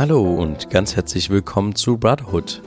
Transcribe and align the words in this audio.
Hallo 0.00 0.22
und 0.22 0.70
ganz 0.70 0.96
herzlich 0.96 1.28
willkommen 1.28 1.74
zu 1.74 1.98
Brotherhood, 1.98 2.62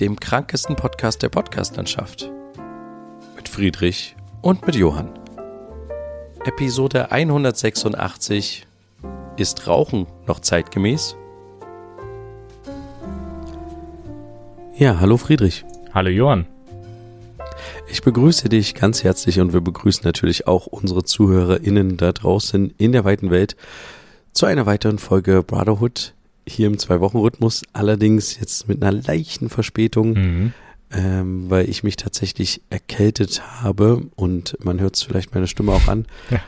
dem 0.00 0.20
krankesten 0.20 0.76
Podcast 0.76 1.22
der 1.22 1.30
Podcastlandschaft. 1.30 2.30
Mit 3.36 3.48
Friedrich 3.48 4.14
und 4.42 4.66
mit 4.66 4.76
Johann. 4.76 5.08
Episode 6.44 7.10
186 7.10 8.66
Ist 9.38 9.66
Rauchen 9.66 10.06
noch 10.26 10.40
zeitgemäß? 10.40 11.16
Ja, 14.76 15.00
hallo 15.00 15.16
Friedrich. 15.16 15.64
Hallo 15.94 16.10
Johann. 16.10 16.46
Ich 17.90 18.02
begrüße 18.02 18.50
dich 18.50 18.74
ganz 18.74 19.04
herzlich 19.04 19.40
und 19.40 19.54
wir 19.54 19.62
begrüßen 19.62 20.02
natürlich 20.04 20.46
auch 20.46 20.66
unsere 20.66 21.04
ZuhörerInnen 21.04 21.96
da 21.96 22.12
draußen 22.12 22.74
in 22.76 22.92
der 22.92 23.06
weiten 23.06 23.30
Welt 23.30 23.56
zu 24.32 24.46
einer 24.46 24.66
weiteren 24.66 24.98
Folge 24.98 25.42
Brotherhood 25.42 26.14
hier 26.46 26.66
im 26.66 26.78
Zwei-Wochen-Rhythmus. 26.78 27.62
Allerdings 27.72 28.38
jetzt 28.38 28.68
mit 28.68 28.82
einer 28.82 28.92
leichten 28.92 29.48
Verspätung, 29.48 30.12
mhm. 30.14 30.52
ähm, 30.92 31.50
weil 31.50 31.68
ich 31.68 31.82
mich 31.82 31.96
tatsächlich 31.96 32.62
erkältet 32.70 33.42
habe 33.62 34.02
und 34.16 34.56
man 34.64 34.80
hört 34.80 34.96
es 34.96 35.02
vielleicht 35.02 35.34
meine 35.34 35.46
Stimme 35.46 35.72
auch 35.72 35.88
an. 35.88 36.06
Ja. 36.30 36.40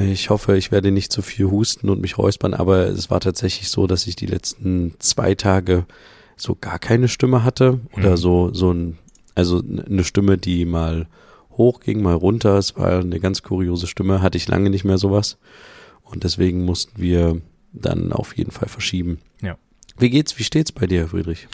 Ich 0.00 0.30
hoffe, 0.30 0.56
ich 0.56 0.72
werde 0.72 0.90
nicht 0.90 1.12
zu 1.12 1.20
viel 1.20 1.50
husten 1.50 1.90
und 1.90 2.00
mich 2.00 2.16
räuspern, 2.16 2.54
aber 2.54 2.86
es 2.86 3.10
war 3.10 3.20
tatsächlich 3.20 3.68
so, 3.68 3.86
dass 3.86 4.06
ich 4.06 4.16
die 4.16 4.26
letzten 4.26 4.94
zwei 5.00 5.34
Tage 5.34 5.84
so 6.38 6.56
gar 6.58 6.78
keine 6.78 7.08
Stimme 7.08 7.44
hatte 7.44 7.80
oder 7.92 8.12
mhm. 8.12 8.16
so, 8.16 8.54
so 8.54 8.72
ein, 8.72 8.98
also 9.34 9.60
eine 9.60 10.02
Stimme, 10.04 10.38
die 10.38 10.64
mal 10.64 11.06
hoch 11.58 11.80
ging, 11.80 12.02
mal 12.02 12.14
runter. 12.14 12.56
Es 12.56 12.76
war 12.76 13.00
eine 13.00 13.20
ganz 13.20 13.42
kuriose 13.42 13.86
Stimme, 13.86 14.22
hatte 14.22 14.38
ich 14.38 14.48
lange 14.48 14.70
nicht 14.70 14.84
mehr 14.84 14.96
sowas. 14.96 15.36
Und 16.12 16.24
deswegen 16.24 16.64
mussten 16.64 17.00
wir 17.00 17.40
dann 17.72 18.12
auf 18.12 18.36
jeden 18.36 18.50
Fall 18.50 18.68
verschieben. 18.68 19.18
Ja. 19.40 19.56
Wie 19.98 20.10
geht's, 20.10 20.38
wie 20.38 20.44
steht's 20.44 20.72
bei 20.72 20.86
dir, 20.86 21.08
Friedrich? 21.08 21.48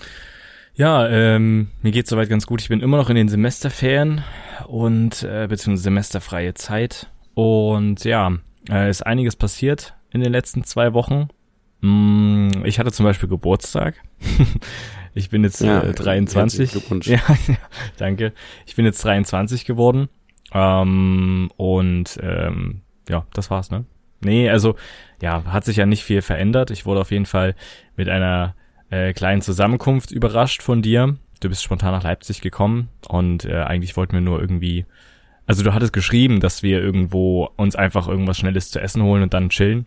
Ja, 0.74 1.08
ähm, 1.08 1.68
mir 1.82 1.90
geht's 1.90 2.10
soweit 2.10 2.28
ganz 2.28 2.46
gut. 2.46 2.60
Ich 2.60 2.68
bin 2.68 2.80
immer 2.80 2.96
noch 2.96 3.10
in 3.10 3.16
den 3.16 3.28
Semesterferien 3.28 4.22
und 4.66 5.22
äh, 5.24 5.46
beziehungsweise 5.48 5.84
semesterfreie 5.84 6.54
Zeit. 6.54 7.08
Und 7.34 8.04
ja, 8.04 8.38
äh, 8.68 8.90
ist 8.90 9.04
einiges 9.04 9.36
passiert 9.36 9.94
in 10.12 10.20
den 10.20 10.32
letzten 10.32 10.64
zwei 10.64 10.92
Wochen. 10.92 11.28
Mm, 11.80 12.64
ich 12.64 12.78
hatte 12.78 12.92
zum 12.92 13.04
Beispiel 13.04 13.28
Geburtstag. 13.28 13.96
ich 15.14 15.30
bin 15.30 15.42
jetzt 15.44 15.60
ja, 15.60 15.82
äh, 15.82 15.92
23. 15.92 16.74
Ja, 17.06 17.20
ja, 17.48 17.56
danke. 17.96 18.32
Ich 18.66 18.76
bin 18.76 18.84
jetzt 18.84 19.04
23 19.04 19.64
geworden. 19.64 20.08
Ähm, 20.52 21.50
und 21.56 22.18
ähm, 22.22 22.82
ja, 23.08 23.26
das 23.32 23.50
war's, 23.50 23.70
ne? 23.70 23.84
Nee, 24.20 24.48
also 24.50 24.74
ja, 25.22 25.44
hat 25.46 25.64
sich 25.64 25.76
ja 25.76 25.86
nicht 25.86 26.04
viel 26.04 26.22
verändert. 26.22 26.70
Ich 26.70 26.86
wurde 26.86 27.00
auf 27.00 27.10
jeden 27.10 27.26
Fall 27.26 27.54
mit 27.96 28.08
einer 28.08 28.54
äh, 28.90 29.12
kleinen 29.12 29.42
Zusammenkunft 29.42 30.10
überrascht 30.10 30.62
von 30.62 30.82
dir. 30.82 31.16
Du 31.40 31.48
bist 31.48 31.62
spontan 31.62 31.92
nach 31.92 32.02
Leipzig 32.02 32.40
gekommen 32.40 32.88
und 33.08 33.44
äh, 33.44 33.62
eigentlich 33.62 33.96
wollten 33.96 34.14
wir 34.14 34.20
nur 34.20 34.40
irgendwie, 34.40 34.86
also 35.46 35.62
du 35.62 35.72
hattest 35.72 35.92
geschrieben, 35.92 36.40
dass 36.40 36.62
wir 36.62 36.82
irgendwo 36.82 37.48
uns 37.56 37.76
einfach 37.76 38.08
irgendwas 38.08 38.38
Schnelles 38.38 38.70
zu 38.70 38.80
essen 38.80 39.02
holen 39.02 39.22
und 39.22 39.34
dann 39.34 39.50
chillen. 39.50 39.86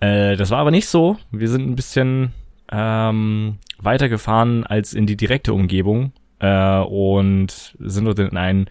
Äh, 0.00 0.36
das 0.36 0.50
war 0.50 0.58
aber 0.58 0.72
nicht 0.72 0.88
so. 0.88 1.16
Wir 1.30 1.48
sind 1.48 1.68
ein 1.68 1.76
bisschen 1.76 2.32
ähm, 2.72 3.58
weitergefahren 3.78 4.66
als 4.66 4.92
in 4.94 5.06
die 5.06 5.16
direkte 5.16 5.52
Umgebung 5.52 6.12
äh, 6.40 6.78
und 6.78 7.76
sind 7.78 8.04
dort 8.04 8.18
in 8.18 8.36
ein 8.36 8.68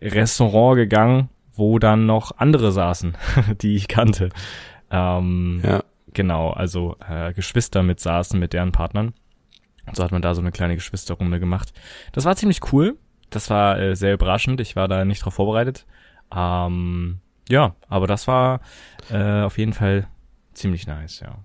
Restaurant 0.00 0.76
gegangen, 0.76 1.28
wo 1.58 1.78
dann 1.78 2.06
noch 2.06 2.38
andere 2.38 2.72
saßen, 2.72 3.16
die 3.60 3.74
ich 3.74 3.88
kannte. 3.88 4.30
Ähm, 4.90 5.60
ja. 5.64 5.82
Genau, 6.14 6.50
also 6.50 6.96
äh, 7.06 7.32
Geschwister 7.32 7.82
mit 7.82 8.00
saßen 8.00 8.38
mit 8.40 8.52
deren 8.52 8.72
Partnern. 8.72 9.12
So 9.92 10.04
hat 10.04 10.12
man 10.12 10.22
da 10.22 10.34
so 10.34 10.40
eine 10.40 10.52
kleine 10.52 10.74
Geschwisterrunde 10.74 11.40
gemacht. 11.40 11.72
Das 12.12 12.24
war 12.24 12.36
ziemlich 12.36 12.72
cool. 12.72 12.96
Das 13.30 13.50
war 13.50 13.78
äh, 13.78 13.96
sehr 13.96 14.14
überraschend. 14.14 14.60
Ich 14.60 14.76
war 14.76 14.88
da 14.88 15.04
nicht 15.04 15.24
drauf 15.24 15.34
vorbereitet. 15.34 15.86
Ähm, 16.34 17.20
ja, 17.48 17.74
aber 17.88 18.06
das 18.06 18.26
war 18.26 18.60
äh, 19.10 19.42
auf 19.42 19.58
jeden 19.58 19.72
Fall 19.72 20.08
ziemlich 20.52 20.86
nice, 20.86 21.20
ja. 21.20 21.38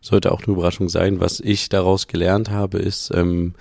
Sollte 0.00 0.32
auch 0.32 0.42
eine 0.42 0.52
Überraschung 0.52 0.88
sein. 0.88 1.20
Was 1.20 1.40
ich 1.40 1.68
daraus 1.68 2.06
gelernt 2.06 2.50
habe, 2.50 2.78
ist, 2.78 3.10
ähm, 3.14 3.54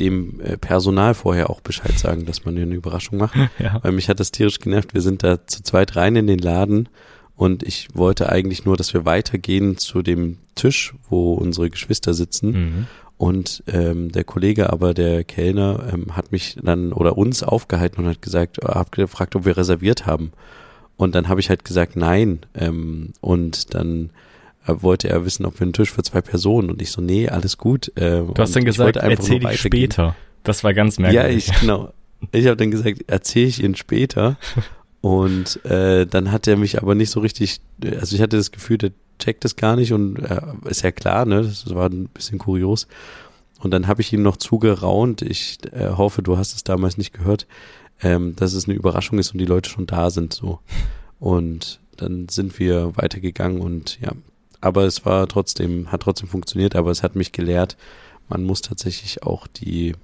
dem 0.00 0.40
äh, 0.40 0.56
Personal 0.56 1.14
vorher 1.14 1.50
auch 1.50 1.60
Bescheid 1.60 1.98
sagen, 1.98 2.26
dass 2.26 2.44
man 2.44 2.56
eine 2.56 2.74
Überraschung 2.74 3.18
macht. 3.18 3.36
ja. 3.58 3.78
Weil 3.82 3.92
mich 3.92 4.08
hat 4.08 4.18
das 4.18 4.32
tierisch 4.32 4.58
genervt. 4.58 4.94
Wir 4.94 5.02
sind 5.02 5.22
da 5.22 5.46
zu 5.46 5.62
zweit 5.62 5.94
rein 5.96 6.16
in 6.16 6.26
den 6.26 6.38
Laden 6.38 6.88
und 7.36 7.62
ich 7.62 7.88
wollte 7.94 8.28
eigentlich 8.28 8.64
nur, 8.64 8.76
dass 8.76 8.92
wir 8.92 9.04
weitergehen 9.04 9.78
zu 9.78 10.02
dem 10.02 10.38
Tisch, 10.56 10.94
wo 11.08 11.34
unsere 11.34 11.70
Geschwister 11.70 12.12
sitzen. 12.14 12.50
Mhm. 12.50 12.86
Und 13.16 13.62
ähm, 13.66 14.10
der 14.12 14.24
Kollege, 14.24 14.72
aber 14.72 14.94
der 14.94 15.24
Kellner, 15.24 15.90
ähm, 15.92 16.16
hat 16.16 16.32
mich 16.32 16.56
dann 16.62 16.92
oder 16.92 17.18
uns 17.18 17.42
aufgehalten 17.42 18.02
und 18.02 18.08
hat 18.08 18.22
gesagt, 18.22 18.58
äh, 18.58 18.66
hab 18.66 18.92
gefragt, 18.92 19.36
ob 19.36 19.44
wir 19.44 19.56
reserviert 19.56 20.06
haben. 20.06 20.32
Und 20.96 21.14
dann 21.14 21.28
habe 21.28 21.40
ich 21.40 21.50
halt 21.50 21.64
gesagt, 21.64 21.96
nein. 21.96 22.40
Ähm, 22.54 23.12
und 23.20 23.74
dann 23.74 24.10
wollte 24.66 25.08
er 25.08 25.24
wissen, 25.24 25.46
ob 25.46 25.58
wir 25.58 25.62
einen 25.62 25.72
Tisch 25.72 25.90
für 25.90 26.02
zwei 26.02 26.20
Personen 26.20 26.70
und 26.70 26.82
ich 26.82 26.90
so, 26.90 27.00
nee, 27.00 27.28
alles 27.28 27.58
gut. 27.58 27.88
Äh, 27.96 28.22
du 28.22 28.34
hast 28.36 28.54
dann 28.54 28.64
gesagt, 28.64 28.96
erzähl 28.96 29.44
ich 29.44 29.60
später. 29.60 30.14
Das 30.42 30.64
war 30.64 30.74
ganz 30.74 30.98
merkwürdig. 30.98 31.48
Ja, 31.48 31.54
ich, 31.54 31.60
genau. 31.60 31.92
Ich 32.32 32.46
habe 32.46 32.56
dann 32.56 32.70
gesagt, 32.70 33.04
erzähl 33.06 33.46
ich 33.46 33.62
ihn 33.62 33.74
später. 33.74 34.36
und 35.00 35.64
äh, 35.64 36.06
dann 36.06 36.32
hat 36.32 36.46
er 36.46 36.56
mich 36.56 36.80
aber 36.80 36.94
nicht 36.94 37.10
so 37.10 37.20
richtig, 37.20 37.60
also 37.98 38.14
ich 38.14 38.22
hatte 38.22 38.36
das 38.36 38.52
Gefühl, 38.52 38.78
der 38.78 38.92
checkt 39.18 39.44
es 39.44 39.56
gar 39.56 39.76
nicht 39.76 39.92
und 39.92 40.16
äh, 40.18 40.40
ist 40.68 40.82
ja 40.82 40.92
klar, 40.92 41.26
ne? 41.26 41.42
Das 41.42 41.74
war 41.74 41.88
ein 41.88 42.08
bisschen 42.08 42.38
kurios. 42.38 42.86
Und 43.60 43.72
dann 43.72 43.86
habe 43.86 44.00
ich 44.00 44.12
ihm 44.12 44.22
noch 44.22 44.38
zugeraunt. 44.38 45.20
Ich 45.20 45.58
äh, 45.72 45.90
hoffe, 45.90 46.22
du 46.22 46.38
hast 46.38 46.54
es 46.54 46.64
damals 46.64 46.96
nicht 46.96 47.12
gehört, 47.12 47.46
ähm, 48.02 48.34
dass 48.36 48.54
es 48.54 48.64
eine 48.66 48.74
Überraschung 48.74 49.18
ist 49.18 49.32
und 49.32 49.38
die 49.38 49.46
Leute 49.46 49.68
schon 49.68 49.86
da 49.86 50.10
sind 50.10 50.32
so. 50.32 50.60
Und 51.18 51.80
dann 51.96 52.28
sind 52.30 52.58
wir 52.58 52.96
weitergegangen 52.96 53.60
und 53.60 54.00
ja, 54.00 54.12
aber 54.60 54.84
es 54.84 55.04
war 55.04 55.26
trotzdem, 55.26 55.90
hat 55.90 56.02
trotzdem 56.02 56.28
funktioniert, 56.28 56.76
aber 56.76 56.90
es 56.90 57.02
hat 57.02 57.16
mich 57.16 57.32
gelehrt, 57.32 57.76
man 58.28 58.44
muss 58.44 58.62
tatsächlich 58.62 59.22
auch 59.22 59.46
die 59.46 59.94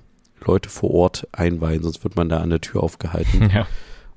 Leute 0.45 0.69
vor 0.69 0.91
Ort 0.91 1.29
einweihen, 1.33 1.83
sonst 1.83 2.05
wird 2.05 2.17
man 2.17 2.29
da 2.29 2.39
an 2.39 2.51
der 2.51 2.61
Tür 2.61 2.83
aufgehalten. 2.83 3.51
Ja. 3.55 3.67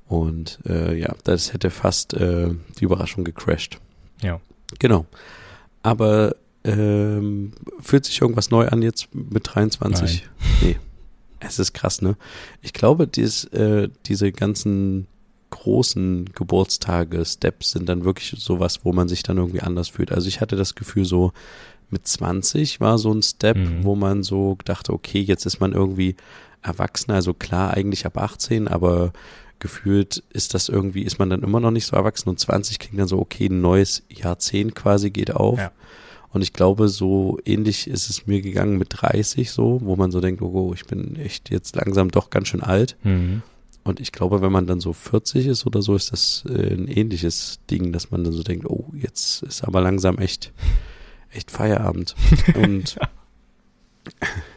Und 0.08 0.58
äh, 0.66 0.96
ja, 0.98 1.14
das 1.24 1.54
hätte 1.54 1.70
fast 1.70 2.16
äh, 2.16 2.50
die 2.80 2.84
Überraschung 2.84 3.24
gecrashed. 3.24 3.80
Ja. 4.24 4.42
Genau. 4.80 5.06
Aber 5.84 6.36
ähm, 6.64 7.52
fühlt 7.80 8.06
sich 8.06 8.20
irgendwas 8.20 8.50
neu 8.50 8.68
an 8.68 8.82
jetzt 8.82 9.14
mit 9.14 9.54
23? 9.54 10.28
Nein. 10.40 10.50
Nee. 10.62 10.78
Es 11.40 11.60
ist 11.60 11.74
krass, 11.74 12.02
ne? 12.02 12.18
Ich 12.64 12.74
glaube, 12.74 13.06
dies, 13.06 13.46
äh, 13.46 13.90
diese 14.08 14.32
ganzen 14.32 15.06
großen 15.50 16.26
Geburtstage, 16.34 17.26
Steps 17.26 17.72
sind 17.72 17.90
dann 17.90 18.06
wirklich 18.06 18.36
sowas, 18.38 18.82
wo 18.84 18.94
man 18.94 19.08
sich 19.08 19.24
dann 19.24 19.38
irgendwie 19.38 19.62
anders 19.62 19.90
fühlt. 19.90 20.12
Also 20.12 20.28
ich 20.28 20.42
hatte 20.42 20.56
das 20.56 20.76
Gefühl 20.76 21.06
so, 21.06 21.32
mit 21.90 22.08
20 22.08 22.80
war 22.80 22.98
so 22.98 23.12
ein 23.12 23.24
Step, 23.24 23.58
mhm. 23.58 23.84
wo 23.84 23.96
man 23.96 24.24
so 24.24 24.58
dachte, 24.64 24.94
okay, 24.94 25.22
jetzt 25.22 25.46
ist 25.46 25.60
man 25.60 25.74
irgendwie 25.74 26.16
erwachsen, 26.62 27.12
also 27.12 27.34
klar 27.34 27.74
eigentlich 27.74 28.06
ab 28.06 28.18
18, 28.18 28.68
aber 28.68 29.12
gefühlt 29.60 30.24
ist 30.30 30.54
das 30.54 30.70
irgendwie, 30.70 31.04
ist 31.04 31.20
man 31.20 31.30
dann 31.30 31.44
immer 31.44 31.60
noch 31.60 31.72
nicht 31.72 31.86
so 31.86 31.96
erwachsen 31.96 32.30
und 32.30 32.40
20 32.40 32.80
klingt 32.80 33.00
dann 33.00 33.08
so, 33.08 33.20
okay, 33.20 33.48
ein 33.48 33.62
neues 33.62 34.04
Jahrzehnt 34.10 34.76
quasi 34.76 35.10
geht 35.10 35.36
auf. 35.36 35.58
Ja. 35.58 35.72
Und 36.32 36.44
ich 36.44 36.54
glaube, 36.54 36.90
so 36.90 37.40
ähnlich 37.44 37.88
ist 37.88 38.10
es 38.10 38.28
mir 38.28 38.42
gegangen 38.42 38.78
mit 38.78 38.90
30 38.92 39.52
so, 39.52 39.82
wo 39.84 39.96
man 39.96 40.12
so 40.12 40.22
denkt, 40.22 40.42
oh, 40.42 40.74
ich 40.74 40.86
bin 40.86 41.16
echt 41.16 41.50
jetzt 41.50 41.76
langsam 41.76 42.12
doch 42.12 42.30
ganz 42.30 42.50
schön 42.50 42.62
alt. 42.62 42.96
Mhm. 43.04 43.42
Und 43.90 44.00
ich 44.00 44.12
glaube, 44.12 44.42
wenn 44.42 44.52
man 44.52 44.68
dann 44.68 44.80
so 44.80 44.94
40 44.94 45.48
ist 45.48 45.66
oder 45.66 45.82
so, 45.82 45.96
ist 45.96 46.12
das 46.12 46.44
äh, 46.48 46.74
ein 46.74 46.88
ähnliches 46.88 47.60
Ding, 47.72 47.92
dass 47.92 48.12
man 48.12 48.24
dann 48.24 48.34
so 48.34 48.44
denkt, 48.44 48.66
oh, 48.68 48.86
jetzt 48.94 49.42
ist 49.42 49.64
aber 49.64 49.82
langsam 49.82 50.20
echt, 50.20 50.54
echt 51.32 51.50
Feierabend. 51.50 52.16
Und 52.56 52.98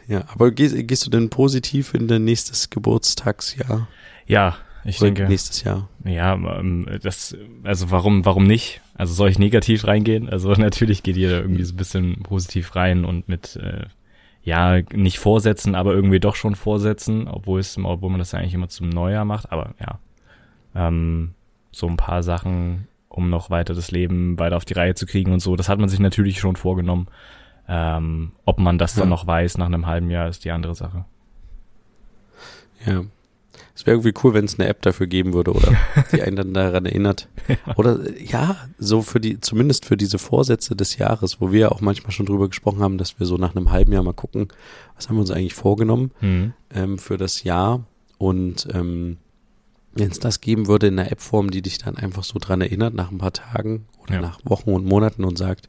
ja, 0.07 0.25
aber 0.27 0.51
gehst, 0.51 0.75
gehst 0.87 1.05
du 1.05 1.09
denn 1.09 1.29
positiv 1.29 1.95
in 1.95 2.07
dein 2.07 2.23
nächstes 2.23 2.69
Geburtstagsjahr? 2.69 3.87
Ja, 4.27 4.57
ich 4.85 5.01
oder 5.01 5.11
denke. 5.11 5.29
Nächstes 5.29 5.63
Jahr. 5.63 5.89
Ja, 6.05 6.33
ähm, 6.33 6.87
das, 7.01 7.35
also 7.63 7.89
warum, 7.89 8.25
warum 8.25 8.43
nicht? 8.43 8.81
Also 8.93 9.13
soll 9.13 9.29
ich 9.29 9.39
negativ 9.39 9.87
reingehen? 9.87 10.29
Also 10.29 10.51
natürlich 10.57 11.01
geht 11.01 11.17
jeder 11.17 11.41
irgendwie 11.41 11.63
so 11.63 11.73
ein 11.73 11.77
bisschen 11.77 12.21
positiv 12.21 12.75
rein 12.75 13.03
und 13.03 13.27
mit 13.27 13.55
äh, 13.55 13.85
ja, 14.43 14.81
nicht 14.91 15.19
vorsetzen, 15.19 15.73
aber 15.73 15.93
irgendwie 15.93 16.19
doch 16.19 16.35
schon 16.35 16.55
vorsetzen, 16.55 17.27
obwohl 17.27 17.59
es, 17.59 17.77
obwohl 17.77 18.09
man 18.09 18.19
das 18.19 18.33
ja 18.33 18.39
eigentlich 18.39 18.53
immer 18.53 18.69
zum 18.69 18.89
Neujahr 18.89 19.25
macht, 19.25 19.51
aber 19.51 19.73
ja. 19.79 19.99
Ähm, 20.75 21.33
so 21.71 21.87
ein 21.87 21.97
paar 21.97 22.23
Sachen, 22.23 22.87
um 23.07 23.29
noch 23.29 23.49
weiter 23.49 23.73
das 23.73 23.91
Leben 23.91 24.37
weiter 24.39 24.57
auf 24.57 24.65
die 24.65 24.73
Reihe 24.73 24.95
zu 24.95 25.05
kriegen 25.05 25.31
und 25.31 25.39
so, 25.39 25.55
das 25.55 25.69
hat 25.69 25.79
man 25.79 25.89
sich 25.89 25.99
natürlich 25.99 26.39
schon 26.39 26.55
vorgenommen. 26.55 27.07
Ähm, 27.67 28.33
ob 28.43 28.59
man 28.59 28.77
das 28.77 28.95
ja. 28.95 29.01
dann 29.01 29.09
noch 29.09 29.25
weiß 29.25 29.57
nach 29.57 29.67
einem 29.67 29.87
halben 29.87 30.09
Jahr, 30.09 30.27
ist 30.27 30.43
die 30.43 30.51
andere 30.51 30.75
Sache. 30.75 31.05
Ja. 32.85 33.03
Es 33.75 33.85
wäre 33.87 33.95
irgendwie 33.97 34.13
cool, 34.23 34.33
wenn 34.35 34.45
es 34.45 34.59
eine 34.59 34.67
App 34.69 34.81
dafür 34.83 35.07
geben 35.07 35.33
würde 35.33 35.51
oder 35.51 35.71
die 36.11 36.21
einen 36.21 36.35
dann 36.35 36.53
daran 36.53 36.85
erinnert. 36.85 37.27
Oder 37.75 37.99
ja, 38.21 38.55
so 38.77 39.01
für 39.01 39.19
die, 39.19 39.39
zumindest 39.41 39.85
für 39.85 39.97
diese 39.97 40.19
Vorsätze 40.19 40.75
des 40.75 40.97
Jahres, 40.97 41.41
wo 41.41 41.51
wir 41.51 41.59
ja 41.61 41.69
auch 41.71 41.81
manchmal 41.81 42.11
schon 42.11 42.27
drüber 42.27 42.47
gesprochen 42.49 42.81
haben, 42.81 42.97
dass 42.99 43.19
wir 43.19 43.25
so 43.25 43.37
nach 43.37 43.55
einem 43.55 43.71
halben 43.71 43.91
Jahr 43.91 44.03
mal 44.03 44.13
gucken, 44.13 44.49
was 44.95 45.09
haben 45.09 45.15
wir 45.15 45.21
uns 45.21 45.31
eigentlich 45.31 45.55
vorgenommen 45.55 46.11
Mhm. 46.21 46.53
ähm, 46.73 46.97
für 46.99 47.17
das 47.17 47.43
Jahr. 47.43 47.83
Und 48.19 48.67
ähm, 48.73 49.17
wenn 49.95 50.11
es 50.11 50.19
das 50.19 50.39
geben 50.41 50.67
würde 50.67 50.87
in 50.87 50.97
einer 50.99 51.11
App-Form, 51.11 51.49
die 51.51 51.61
dich 51.63 51.77
dann 51.79 51.97
einfach 51.97 52.23
so 52.23 52.37
dran 52.39 52.61
erinnert 52.61 52.93
nach 52.93 53.11
ein 53.11 53.17
paar 53.17 53.33
Tagen 53.33 53.85
oder 54.03 54.15
Ja. 54.15 54.21
nach 54.21 54.39
Wochen 54.43 54.69
und 54.71 54.85
Monaten 54.85 55.23
und 55.23 55.37
sagt, 55.37 55.67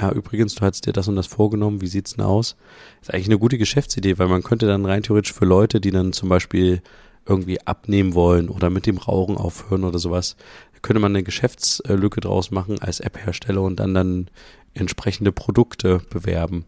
ja, 0.00 0.10
übrigens, 0.10 0.54
du 0.56 0.62
hast 0.62 0.86
dir 0.86 0.92
das 0.92 1.06
und 1.08 1.14
das 1.16 1.26
vorgenommen, 1.28 1.80
wie 1.80 1.86
sieht's 1.86 2.14
denn 2.14 2.24
aus? 2.24 2.56
Ist 3.00 3.12
eigentlich 3.14 3.26
eine 3.28 3.38
gute 3.38 3.58
Geschäftsidee, 3.58 4.18
weil 4.18 4.26
man 4.28 4.42
könnte 4.42 4.66
dann 4.66 4.84
rein 4.86 5.02
theoretisch 5.04 5.32
für 5.32 5.44
Leute, 5.44 5.80
die 5.80 5.92
dann 5.92 6.12
zum 6.12 6.28
Beispiel 6.28 6.82
irgendwie 7.26 7.60
abnehmen 7.66 8.14
wollen 8.14 8.48
oder 8.48 8.70
mit 8.70 8.86
dem 8.86 8.98
Rauchen 8.98 9.36
aufhören 9.36 9.84
oder 9.84 9.98
sowas, 9.98 10.36
könnte 10.82 11.00
man 11.00 11.12
eine 11.12 11.22
Geschäftslücke 11.22 12.20
draus 12.20 12.50
machen 12.50 12.78
als 12.80 13.00
App-Hersteller 13.00 13.62
und 13.62 13.80
dann 13.80 13.94
dann 13.94 14.28
entsprechende 14.74 15.32
Produkte 15.32 16.02
bewerben 16.10 16.66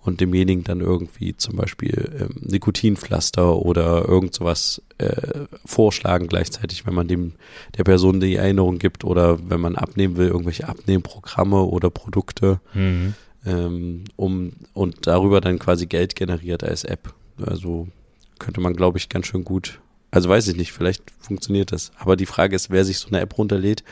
und 0.00 0.20
demjenigen 0.22 0.64
dann 0.64 0.80
irgendwie 0.80 1.36
zum 1.36 1.56
Beispiel 1.56 2.12
ähm, 2.18 2.36
Nikotinpflaster 2.40 3.56
oder 3.56 4.08
irgend 4.08 4.32
sowas 4.32 4.80
äh, 4.96 5.44
vorschlagen 5.66 6.28
gleichzeitig, 6.28 6.86
wenn 6.86 6.94
man 6.94 7.08
dem 7.08 7.32
der 7.76 7.84
Person 7.84 8.20
die 8.20 8.36
Erinnerung 8.36 8.78
gibt 8.78 9.04
oder 9.04 9.38
wenn 9.50 9.60
man 9.60 9.76
abnehmen 9.76 10.16
will, 10.16 10.28
irgendwelche 10.28 10.68
Abnehmprogramme 10.68 11.62
oder 11.64 11.90
Produkte, 11.90 12.60
Mhm. 12.72 13.14
ähm, 13.44 14.04
um 14.16 14.52
und 14.72 15.06
darüber 15.06 15.40
dann 15.42 15.58
quasi 15.58 15.86
Geld 15.86 16.14
generiert 16.16 16.64
als 16.64 16.84
App. 16.84 17.12
Also 17.44 17.88
könnte 18.38 18.60
man, 18.60 18.74
glaube 18.74 18.96
ich, 18.98 19.08
ganz 19.10 19.26
schön 19.26 19.44
gut. 19.44 19.80
Also 20.10 20.28
weiß 20.28 20.48
ich 20.48 20.56
nicht, 20.56 20.72
vielleicht 20.72 21.10
funktioniert 21.20 21.72
das. 21.72 21.92
Aber 21.98 22.16
die 22.16 22.26
Frage 22.26 22.56
ist, 22.56 22.70
wer 22.70 22.84
sich 22.84 22.98
so 22.98 23.08
eine 23.08 23.20
App 23.20 23.36
runterlädt, 23.36 23.84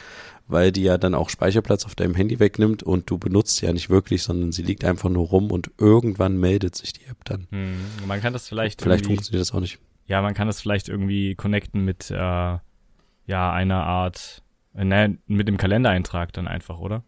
weil 0.49 0.73
die 0.73 0.83
ja 0.83 0.97
dann 0.97 1.15
auch 1.15 1.29
Speicherplatz 1.29 1.85
auf 1.85 1.95
deinem 1.95 2.15
Handy 2.15 2.39
wegnimmt 2.39 2.83
und 2.83 3.11
du 3.11 3.19
benutzt 3.19 3.57
sie 3.57 3.67
ja 3.67 3.73
nicht 3.73 3.91
wirklich, 3.91 4.23
sondern 4.23 4.53
sie 4.53 4.63
liegt 4.63 4.85
einfach 4.85 5.11
nur 5.11 5.27
rum 5.27 5.51
und 5.51 5.71
irgendwann 5.79 6.39
meldet 6.39 6.77
sich 6.77 6.93
die 6.93 7.05
App 7.07 7.25
dann. 7.25 7.49
Mhm. 7.51 8.07
Man 8.07 8.21
kann 8.21 8.33
das 8.33 8.49
vielleicht, 8.49 8.83
Vielleicht 8.83 9.07
funktioniert 9.07 9.41
das 9.41 9.53
auch 9.53 9.61
nicht. 9.61 9.79
ja, 10.07 10.23
man 10.23 10.35
kann 10.35 10.47
das 10.47 10.61
vielleicht 10.61 10.89
irgendwie 10.89 11.35
connecten 11.35 11.85
mit, 11.85 12.11
äh, 12.11 12.15
ja, 12.15 13.53
einer 13.53 13.83
Art, 13.85 14.43
äh, 14.75 14.85
ne, 14.85 15.19
mit 15.27 15.49
dem 15.49 15.57
Kalendereintrag 15.57 16.33
dann 16.33 16.47
einfach, 16.47 16.79
oder? 16.79 17.03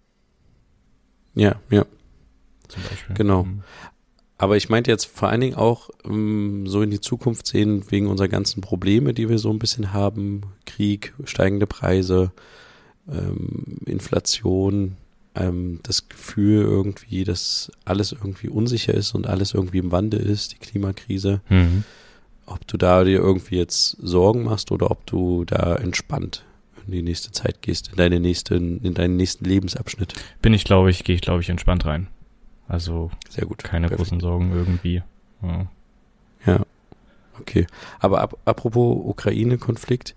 Ja, 1.35 1.61
ja. 1.71 1.87
Zum 2.67 2.83
Beispiel. 2.83 3.15
Genau. 3.15 3.45
Mhm. 3.45 3.63
Aber 4.39 4.57
ich 4.57 4.69
meinte 4.69 4.91
jetzt 4.91 5.07
vor 5.07 5.29
allen 5.29 5.41
Dingen 5.41 5.57
auch 5.57 5.91
ähm, 6.05 6.67
so 6.67 6.81
in 6.81 6.91
die 6.91 7.01
Zukunft 7.01 7.49
sehen, 7.49 7.83
wegen 7.91 8.07
unserer 8.07 8.29
ganzen 8.29 8.61
Probleme, 8.61 9.13
die 9.13 9.29
wir 9.29 9.39
so 9.39 9.51
ein 9.51 9.59
bisschen 9.59 9.93
haben. 9.93 10.43
Krieg, 10.65 11.13
steigende 11.25 11.67
Preise, 11.67 12.31
ähm, 13.11 13.79
Inflation, 13.85 14.97
ähm, 15.35 15.81
das 15.83 16.09
Gefühl 16.09 16.63
irgendwie, 16.63 17.25
dass 17.25 17.73
alles 17.85 18.13
irgendwie 18.13 18.49
unsicher 18.49 18.95
ist 18.95 19.13
und 19.15 19.27
alles 19.27 19.55
irgendwie 19.55 19.79
im 19.79 19.91
Wandel 19.91 20.21
ist, 20.21 20.53
die 20.53 20.59
Klimakrise. 20.59 21.41
Mhm. 21.49 21.83
Ob 22.47 22.67
du 22.67 22.77
da 22.77 23.03
dir 23.03 23.19
irgendwie 23.19 23.57
jetzt 23.57 23.97
Sorgen 24.01 24.45
machst 24.45 24.71
oder 24.71 24.91
ob 24.91 25.05
du 25.05 25.45
da 25.45 25.75
entspannt 25.77 26.45
in 26.87 26.93
die 26.93 27.03
nächste 27.03 27.33
Zeit 27.33 27.61
gehst, 27.61 27.89
in 27.89 27.97
deine 27.97 28.21
nächste, 28.21 28.55
in 28.55 28.95
deinen 28.95 29.17
nächsten 29.17 29.45
Lebensabschnitt. 29.45 30.15
Bin 30.41 30.55
ich, 30.55 30.65
glaube 30.65 30.91
ich, 30.91 31.05
gehe 31.05 31.17
ich, 31.17 31.21
glaube 31.21 31.43
ich, 31.43 31.51
entspannt 31.51 31.85
rein. 31.85 32.07
Also 32.69 33.11
Sehr 33.31 33.47
gut. 33.47 33.65
keine 33.65 33.89
Perfekt. 33.89 34.09
großen 34.09 34.21
Sorgen 34.21 34.53
irgendwie. 34.55 35.03
Ja. 35.43 35.67
Ja, 36.47 36.61
okay. 37.41 37.67
Aber 37.99 38.21
ap 38.21 38.37
apropos 38.45 38.99
Ukraine-Konflikt, 39.05 40.15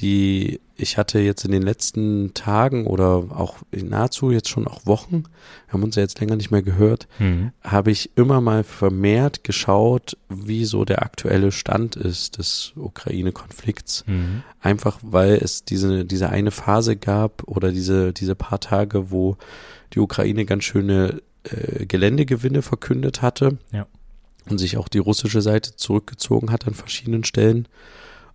die 0.00 0.60
ich 0.76 0.98
hatte 0.98 1.20
jetzt 1.20 1.44
in 1.44 1.52
den 1.52 1.62
letzten 1.62 2.34
Tagen 2.34 2.88
oder 2.88 3.26
auch 3.30 3.58
nahezu 3.70 4.32
jetzt 4.32 4.48
schon 4.48 4.66
auch 4.66 4.84
Wochen, 4.86 5.22
wir 5.66 5.72
haben 5.72 5.84
uns 5.84 5.94
ja 5.94 6.02
jetzt 6.02 6.18
länger 6.18 6.34
nicht 6.34 6.50
mehr 6.50 6.62
gehört, 6.62 7.06
Mhm. 7.20 7.52
habe 7.62 7.92
ich 7.92 8.10
immer 8.16 8.40
mal 8.40 8.64
vermehrt 8.64 9.44
geschaut, 9.44 10.16
wie 10.28 10.64
so 10.64 10.84
der 10.84 11.02
aktuelle 11.02 11.52
Stand 11.52 11.94
ist 11.94 12.38
des 12.38 12.72
Ukraine-Konflikts. 12.74 14.04
Mhm. 14.08 14.42
Einfach 14.60 14.98
weil 15.02 15.34
es 15.34 15.64
diese, 15.64 16.04
diese 16.04 16.28
eine 16.28 16.50
Phase 16.50 16.96
gab 16.96 17.44
oder 17.46 17.70
diese, 17.70 18.12
diese 18.12 18.34
paar 18.34 18.58
Tage, 18.58 19.12
wo 19.12 19.36
die 19.92 20.00
Ukraine 20.00 20.44
ganz 20.44 20.64
schöne 20.64 21.22
äh, 21.44 21.86
Geländegewinne 21.86 22.62
verkündet 22.62 23.22
hatte. 23.22 23.58
Ja. 23.72 23.86
Und 24.48 24.58
sich 24.58 24.76
auch 24.76 24.88
die 24.88 24.98
russische 24.98 25.40
Seite 25.40 25.76
zurückgezogen 25.76 26.50
hat 26.50 26.66
an 26.66 26.74
verschiedenen 26.74 27.24
Stellen. 27.24 27.66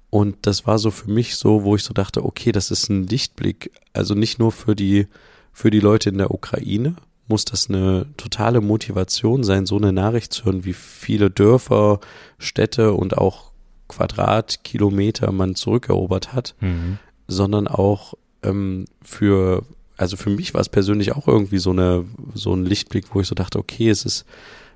Und 0.09 0.37
das 0.41 0.65
war 0.65 0.79
so 0.79 0.89
für 0.89 1.11
mich 1.11 1.35
so, 1.35 1.63
wo 1.63 1.75
ich 1.75 1.83
so 1.83 1.93
dachte, 1.93 2.25
okay, 2.25 2.51
das 2.51 2.71
ist 2.71 2.89
ein 2.89 3.05
Lichtblick. 3.05 3.71
Also 3.93 4.15
nicht 4.15 4.39
nur 4.39 4.51
für 4.51 4.75
die, 4.75 5.05
für 5.53 5.69
die 5.69 5.79
Leute 5.79 6.09
in 6.09 6.17
der 6.17 6.31
Ukraine 6.31 6.95
muss 7.27 7.45
das 7.45 7.69
eine 7.69 8.07
totale 8.17 8.59
Motivation 8.59 9.43
sein, 9.43 9.67
so 9.67 9.77
eine 9.77 9.93
Nachricht 9.93 10.33
zu 10.33 10.45
hören, 10.45 10.65
wie 10.65 10.73
viele 10.73 11.29
Dörfer, 11.29 11.99
Städte 12.39 12.93
und 12.93 13.19
auch 13.19 13.51
Quadratkilometer 13.87 15.31
man 15.31 15.55
zurückerobert 15.55 16.33
hat, 16.33 16.55
Mhm. 16.59 16.97
sondern 17.27 17.67
auch 17.67 18.13
ähm, 18.43 18.85
für, 19.01 19.63
also 19.99 20.15
für 20.15 20.29
mich 20.29 20.53
war 20.53 20.61
es 20.61 20.69
persönlich 20.69 21.11
auch 21.13 21.27
irgendwie 21.27 21.57
so 21.57 21.71
eine, 21.71 22.05
so 22.33 22.53
ein 22.53 22.65
Lichtblick, 22.65 23.13
wo 23.13 23.19
ich 23.19 23.27
so 23.27 23.35
dachte, 23.35 23.59
okay, 23.59 23.89
es 23.89 24.05
ist 24.05 24.25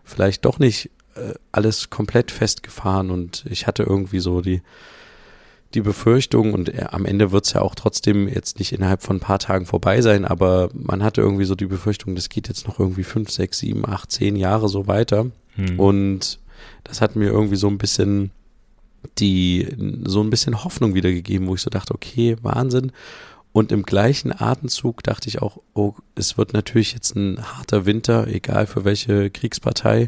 vielleicht 0.04 0.44
doch 0.44 0.60
nicht 0.60 0.92
äh, 1.16 1.34
alles 1.54 1.90
komplett 1.90 2.30
festgefahren 2.30 3.10
und 3.10 3.46
ich 3.50 3.66
hatte 3.66 3.84
irgendwie 3.84 4.20
so 4.20 4.42
die, 4.42 4.62
die 5.74 5.80
Befürchtung 5.82 6.54
und 6.54 6.70
äh, 6.70 6.88
am 6.90 7.06
Ende 7.06 7.32
wird 7.32 7.46
es 7.46 7.54
ja 7.54 7.62
auch 7.62 7.74
trotzdem 7.74 8.28
jetzt 8.28 8.60
nicht 8.60 8.74
innerhalb 8.74 9.02
von 9.02 9.16
ein 9.16 9.22
paar 9.22 9.40
Tagen 9.40 9.66
vorbei 9.66 10.02
sein, 10.02 10.26
aber 10.26 10.70
man 10.74 11.02
hatte 11.02 11.22
irgendwie 11.22 11.46
so 11.46 11.56
die 11.56 11.68
Befürchtung, 11.68 12.16
das 12.16 12.28
geht 12.28 12.50
jetzt 12.50 12.68
noch 12.68 12.78
irgendwie 12.78 13.04
fünf, 13.04 13.30
sechs, 13.32 13.60
sieben, 13.60 13.88
acht, 13.88 14.12
zehn 14.12 14.36
Jahre 14.36 14.68
so 14.68 14.88
weiter. 14.88 15.28
Mhm. 15.56 15.80
Und 15.80 16.40
das 16.84 17.00
hat 17.00 17.16
mir 17.16 17.30
irgendwie 17.30 17.56
so 17.56 17.70
ein 17.70 17.78
bisschen 17.78 18.32
die, 19.20 19.70
so 20.04 20.22
ein 20.22 20.30
bisschen 20.30 20.66
Hoffnung 20.66 20.96
wiedergegeben, 20.96 21.48
wo 21.48 21.56
ich 21.56 21.62
so 21.62 21.70
dachte, 21.70 21.94
okay, 21.94 22.36
Wahnsinn. 22.42 22.92
Und 23.54 23.72
im 23.72 23.84
gleichen 23.84 24.34
Atemzug 24.38 25.04
dachte 25.04 25.30
ich 25.30 25.42
auch, 25.42 25.62
oh, 25.76 25.94
es 26.16 26.38
wird 26.38 26.54
natürlich 26.54 26.94
jetzt 26.94 27.16
ein 27.16 27.40
harter 27.40 27.86
Winter, 27.86 28.28
egal 28.28 28.66
für 28.66 28.84
welche 28.84 29.30
Kriegspartei. 29.30 30.08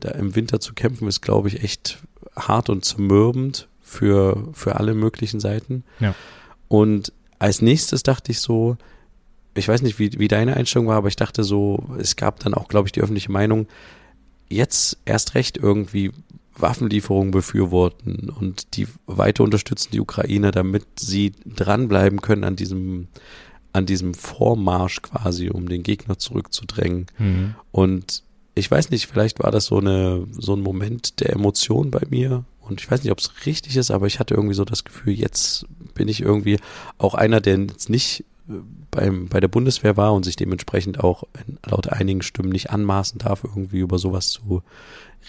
Da 0.00 0.12
im 0.12 0.34
Winter 0.34 0.60
zu 0.60 0.72
kämpfen 0.72 1.06
ist, 1.06 1.20
glaube 1.20 1.48
ich, 1.48 1.62
echt 1.62 1.98
hart 2.34 2.70
und 2.70 2.84
zermürbend 2.84 3.68
für, 3.82 4.48
für 4.54 4.76
alle 4.76 4.94
möglichen 4.94 5.40
Seiten. 5.40 5.84
Ja. 6.00 6.14
Und 6.68 7.12
als 7.38 7.60
nächstes 7.60 8.02
dachte 8.02 8.32
ich 8.32 8.40
so, 8.40 8.78
ich 9.54 9.68
weiß 9.68 9.82
nicht, 9.82 9.98
wie, 9.98 10.18
wie 10.18 10.28
deine 10.28 10.56
Einstellung 10.56 10.86
war, 10.86 10.96
aber 10.96 11.08
ich 11.08 11.16
dachte 11.16 11.44
so, 11.44 11.84
es 11.98 12.16
gab 12.16 12.40
dann 12.40 12.54
auch, 12.54 12.68
glaube 12.68 12.88
ich, 12.88 12.92
die 12.92 13.02
öffentliche 13.02 13.30
Meinung, 13.30 13.66
jetzt 14.48 14.96
erst 15.04 15.34
recht 15.34 15.58
irgendwie 15.58 16.12
Waffenlieferungen 16.62 17.30
befürworten 17.30 18.30
und 18.30 18.76
die 18.76 18.86
weiter 19.06 19.44
unterstützen 19.44 19.90
die 19.92 20.00
Ukraine, 20.00 20.50
damit 20.50 20.84
sie 20.98 21.32
dranbleiben 21.46 22.20
können 22.20 22.44
an 22.44 22.56
diesem, 22.56 23.08
an 23.72 23.86
diesem 23.86 24.14
Vormarsch 24.14 25.02
quasi, 25.02 25.50
um 25.50 25.68
den 25.68 25.82
Gegner 25.82 26.18
zurückzudrängen. 26.18 27.06
Mhm. 27.18 27.54
Und 27.72 28.22
ich 28.54 28.70
weiß 28.70 28.90
nicht, 28.90 29.06
vielleicht 29.06 29.42
war 29.42 29.50
das 29.50 29.66
so 29.66 29.78
eine, 29.78 30.26
so 30.32 30.54
ein 30.54 30.60
Moment 30.60 31.20
der 31.20 31.30
Emotion 31.30 31.90
bei 31.90 32.02
mir. 32.10 32.44
Und 32.60 32.80
ich 32.80 32.90
weiß 32.90 33.02
nicht, 33.02 33.12
ob 33.12 33.18
es 33.18 33.46
richtig 33.46 33.76
ist, 33.76 33.90
aber 33.90 34.06
ich 34.06 34.20
hatte 34.20 34.34
irgendwie 34.34 34.54
so 34.54 34.64
das 34.64 34.84
Gefühl, 34.84 35.14
jetzt 35.14 35.66
bin 35.94 36.08
ich 36.08 36.20
irgendwie 36.20 36.58
auch 36.98 37.14
einer, 37.14 37.40
der 37.40 37.58
jetzt 37.58 37.90
nicht 37.90 38.24
beim, 38.90 39.28
bei 39.28 39.40
der 39.40 39.48
Bundeswehr 39.48 39.96
war 39.96 40.12
und 40.14 40.24
sich 40.24 40.36
dementsprechend 40.36 41.00
auch 41.02 41.24
laut 41.66 41.88
einigen 41.88 42.22
Stimmen 42.22 42.50
nicht 42.50 42.70
anmaßen 42.70 43.18
darf, 43.18 43.44
irgendwie 43.44 43.78
über 43.80 43.98
sowas 43.98 44.28
zu 44.30 44.62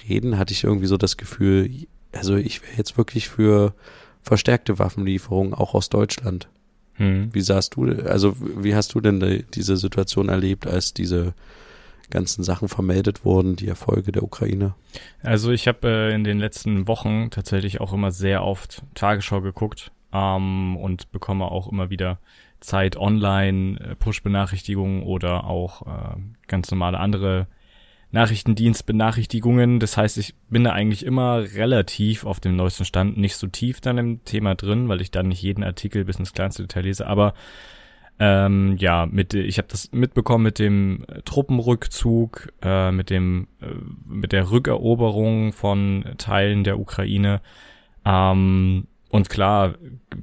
reden, 0.07 0.37
hatte 0.37 0.53
ich 0.53 0.63
irgendwie 0.63 0.87
so 0.87 0.97
das 0.97 1.17
Gefühl, 1.17 1.69
also 2.11 2.35
ich 2.35 2.61
wäre 2.61 2.77
jetzt 2.77 2.97
wirklich 2.97 3.29
für 3.29 3.73
verstärkte 4.21 4.79
Waffenlieferungen, 4.79 5.53
auch 5.53 5.73
aus 5.73 5.89
Deutschland. 5.89 6.47
Mhm. 6.97 7.29
Wie 7.33 7.41
sahst 7.41 7.75
du, 7.75 7.85
also 8.05 8.35
wie 8.39 8.75
hast 8.75 8.93
du 8.93 9.01
denn 9.01 9.19
die- 9.19 9.43
diese 9.53 9.77
Situation 9.77 10.29
erlebt, 10.29 10.67
als 10.67 10.93
diese 10.93 11.33
ganzen 12.09 12.43
Sachen 12.43 12.67
vermeldet 12.67 13.23
wurden, 13.23 13.55
die 13.55 13.67
Erfolge 13.67 14.11
der 14.11 14.23
Ukraine? 14.23 14.75
Also 15.23 15.51
ich 15.51 15.67
habe 15.67 15.87
äh, 15.87 16.13
in 16.13 16.23
den 16.23 16.39
letzten 16.39 16.87
Wochen 16.87 17.29
tatsächlich 17.31 17.79
auch 17.79 17.93
immer 17.93 18.11
sehr 18.11 18.43
oft 18.43 18.83
Tagesschau 18.95 19.41
geguckt 19.41 19.91
ähm, 20.11 20.75
und 20.77 21.11
bekomme 21.11 21.45
auch 21.45 21.71
immer 21.71 21.89
wieder 21.89 22.19
Zeit 22.61 22.95
online, 22.95 23.79
äh, 23.79 23.95
Push-Benachrichtigungen 23.95 25.03
oder 25.03 25.45
auch 25.45 25.81
äh, 25.81 26.15
ganz 26.47 26.71
normale 26.71 26.99
andere 26.99 27.47
Nachrichtendienstbenachrichtigungen. 28.11 29.79
Das 29.79 29.97
heißt, 29.97 30.17
ich 30.17 30.35
bin 30.49 30.63
da 30.63 30.71
eigentlich 30.71 31.05
immer 31.05 31.39
relativ 31.55 32.25
auf 32.25 32.39
dem 32.39 32.55
neuesten 32.55 32.85
Stand, 32.85 33.17
nicht 33.17 33.35
so 33.35 33.47
tief 33.47 33.81
dann 33.81 33.97
im 33.97 34.23
Thema 34.25 34.55
drin, 34.55 34.89
weil 34.89 35.01
ich 35.01 35.11
dann 35.11 35.29
nicht 35.29 35.41
jeden 35.41 35.63
Artikel 35.63 36.05
bis 36.05 36.17
ins 36.17 36.33
kleinste 36.33 36.63
Detail 36.63 36.83
lese, 36.83 37.07
aber 37.07 37.33
ähm, 38.19 38.75
ja, 38.77 39.07
mit 39.07 39.33
ich 39.33 39.57
habe 39.57 39.67
das 39.69 39.91
mitbekommen 39.91 40.43
mit 40.43 40.59
dem 40.59 41.05
äh, 41.07 41.23
Truppenrückzug, 41.23 42.53
äh, 42.61 42.91
mit 42.91 43.09
dem 43.09 43.47
äh, 43.61 43.65
mit 44.07 44.31
der 44.31 44.51
Rückeroberung 44.51 45.53
von 45.53 46.05
Teilen 46.19 46.63
der 46.63 46.79
Ukraine. 46.79 47.41
Ähm, 48.05 48.85
und 49.11 49.29
klar 49.29 49.75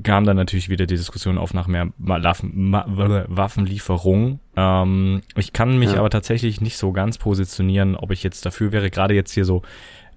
kam 0.03 0.25
dann 0.25 0.37
natürlich 0.37 0.69
wieder 0.71 0.87
die 0.87 0.97
Diskussion 0.97 1.39
auf 1.39 1.53
nach 1.53 1.67
mehr 1.67 1.89
Waffenlieferung. 1.99 4.41
Ähm, 4.57 5.21
ich 5.37 5.53
kann 5.53 5.79
mich 5.79 5.93
ja. 5.93 5.99
aber 5.99 6.09
tatsächlich 6.11 6.63
nicht 6.63 6.79
so 6.79 6.93
ganz 6.93 7.19
positionieren, 7.19 7.97
ob 7.97 8.11
ich 8.11 8.23
jetzt 8.23 8.47
dafür 8.47 8.73
wäre, 8.73 8.89
gerade 8.91 9.15
jetzt 9.15 9.33
hier 9.33 9.45
so 9.45 9.61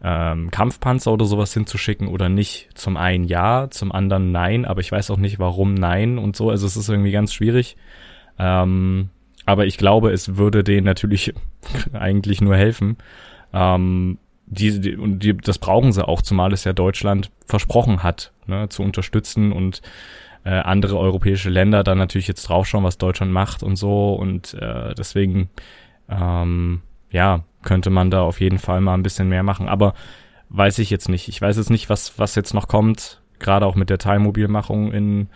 ähm, 0.03 0.49
Kampfpanzer 0.51 1.11
oder 1.11 1.25
sowas 1.25 1.53
hinzuschicken 1.53 2.07
oder 2.07 2.29
nicht. 2.29 2.69
Zum 2.73 2.95
einen 2.95 3.25
ja, 3.25 3.67
zum 3.69 3.91
anderen 3.91 4.31
nein, 4.31 4.63
aber 4.65 4.79
ich 4.79 4.91
weiß 4.91 5.11
auch 5.11 5.17
nicht, 5.17 5.37
warum 5.37 5.73
nein 5.73 6.17
und 6.17 6.37
so. 6.37 6.49
Also 6.49 6.65
es 6.65 6.77
ist 6.77 6.89
irgendwie 6.89 7.11
ganz 7.11 7.33
schwierig. 7.33 7.75
Ähm, 8.39 9.09
aber 9.45 9.65
ich 9.65 9.77
glaube, 9.77 10.11
es 10.11 10.37
würde 10.37 10.63
denen 10.63 10.85
natürlich 10.85 11.33
eigentlich 11.93 12.41
nur 12.41 12.55
helfen. 12.55 12.97
Ähm, 13.53 14.17
die, 14.51 14.81
die, 14.81 14.97
und 14.97 15.19
die, 15.19 15.35
das 15.35 15.57
brauchen 15.57 15.93
sie 15.93 16.05
auch, 16.05 16.21
zumal 16.21 16.51
es 16.51 16.65
ja 16.65 16.73
Deutschland 16.73 17.31
versprochen 17.45 18.03
hat, 18.03 18.33
ne, 18.47 18.67
zu 18.69 18.83
unterstützen 18.83 19.51
und 19.53 19.81
äh, 20.43 20.49
andere 20.49 20.97
europäische 20.97 21.49
Länder 21.49 21.83
dann 21.83 21.97
natürlich 21.97 22.27
jetzt 22.27 22.43
draufschauen, 22.43 22.83
was 22.83 22.97
Deutschland 22.97 23.31
macht 23.31 23.63
und 23.63 23.77
so. 23.77 24.13
Und 24.13 24.53
äh, 24.55 24.93
deswegen, 24.93 25.49
ähm, 26.09 26.81
ja, 27.11 27.43
könnte 27.63 27.89
man 27.89 28.11
da 28.11 28.23
auf 28.23 28.41
jeden 28.41 28.59
Fall 28.59 28.81
mal 28.81 28.95
ein 28.95 29.03
bisschen 29.03 29.29
mehr 29.29 29.43
machen. 29.43 29.69
Aber 29.69 29.93
weiß 30.49 30.79
ich 30.79 30.89
jetzt 30.89 31.07
nicht. 31.07 31.29
Ich 31.29 31.41
weiß 31.41 31.57
jetzt 31.57 31.69
nicht, 31.69 31.89
was, 31.89 32.19
was 32.19 32.35
jetzt 32.35 32.53
noch 32.53 32.67
kommt, 32.67 33.21
gerade 33.39 33.65
auch 33.65 33.75
mit 33.75 33.89
der 33.89 33.99
Teilmobilmachung 33.99 34.91
in, 34.91 35.29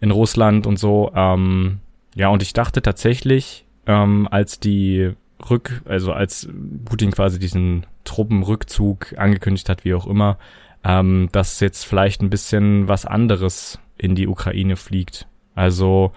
in 0.00 0.12
Russland 0.12 0.66
und 0.66 0.78
so. 0.78 1.12
Ähm, 1.14 1.80
ja, 2.14 2.28
und 2.28 2.42
ich 2.42 2.54
dachte 2.54 2.80
tatsächlich, 2.80 3.66
ähm, 3.86 4.28
als 4.30 4.60
die 4.60 5.12
Rück, 5.48 5.82
also 5.84 6.12
als 6.12 6.48
Putin 6.84 7.10
quasi 7.10 7.38
diesen 7.38 7.86
Truppenrückzug 8.04 9.14
angekündigt 9.16 9.68
hat, 9.68 9.84
wie 9.84 9.94
auch 9.94 10.06
immer, 10.06 10.38
ähm, 10.84 11.28
dass 11.32 11.60
jetzt 11.60 11.84
vielleicht 11.84 12.22
ein 12.22 12.30
bisschen 12.30 12.88
was 12.88 13.06
anderes 13.06 13.78
in 13.96 14.14
die 14.14 14.28
Ukraine 14.28 14.76
fliegt. 14.76 15.26
Also, 15.54 16.12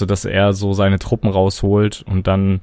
du, 0.00 0.06
dass 0.06 0.24
er 0.24 0.52
so 0.52 0.72
seine 0.72 0.98
Truppen 0.98 1.30
rausholt 1.30 2.04
und 2.06 2.26
dann 2.26 2.60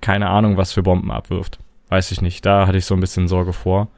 keine 0.00 0.28
Ahnung, 0.28 0.56
was 0.56 0.72
für 0.72 0.82
Bomben 0.82 1.10
abwirft. 1.10 1.58
Weiß 1.88 2.10
ich 2.12 2.22
nicht. 2.22 2.44
Da 2.44 2.66
hatte 2.66 2.78
ich 2.78 2.84
so 2.84 2.94
ein 2.94 3.00
bisschen 3.00 3.28
Sorge 3.28 3.52
vor. 3.52 3.88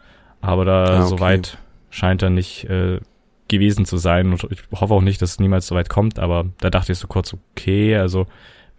Aber 0.41 0.65
da 0.65 0.85
ah, 0.85 0.99
okay. 1.01 1.09
soweit 1.09 1.59
scheint 1.91 2.23
er 2.23 2.31
nicht 2.31 2.65
äh, 2.65 3.01
gewesen 3.49 3.85
zu 3.85 3.97
sein. 3.97 4.33
Und 4.33 4.47
ich 4.51 4.63
hoffe 4.73 4.95
auch 4.95 5.01
nicht, 5.01 5.23
dass 5.23 5.33
es 5.33 5.41
niemals 5.41 5.67
so 5.67 5.75
weit 5.75 5.89
kommt. 5.89 6.19
Aber 6.19 6.47
da 6.61 6.71
dachte 6.71 6.93
ich 6.93 6.99
so 6.99 7.07
kurz, 7.07 7.35
okay, 7.53 7.97
also 7.97 8.27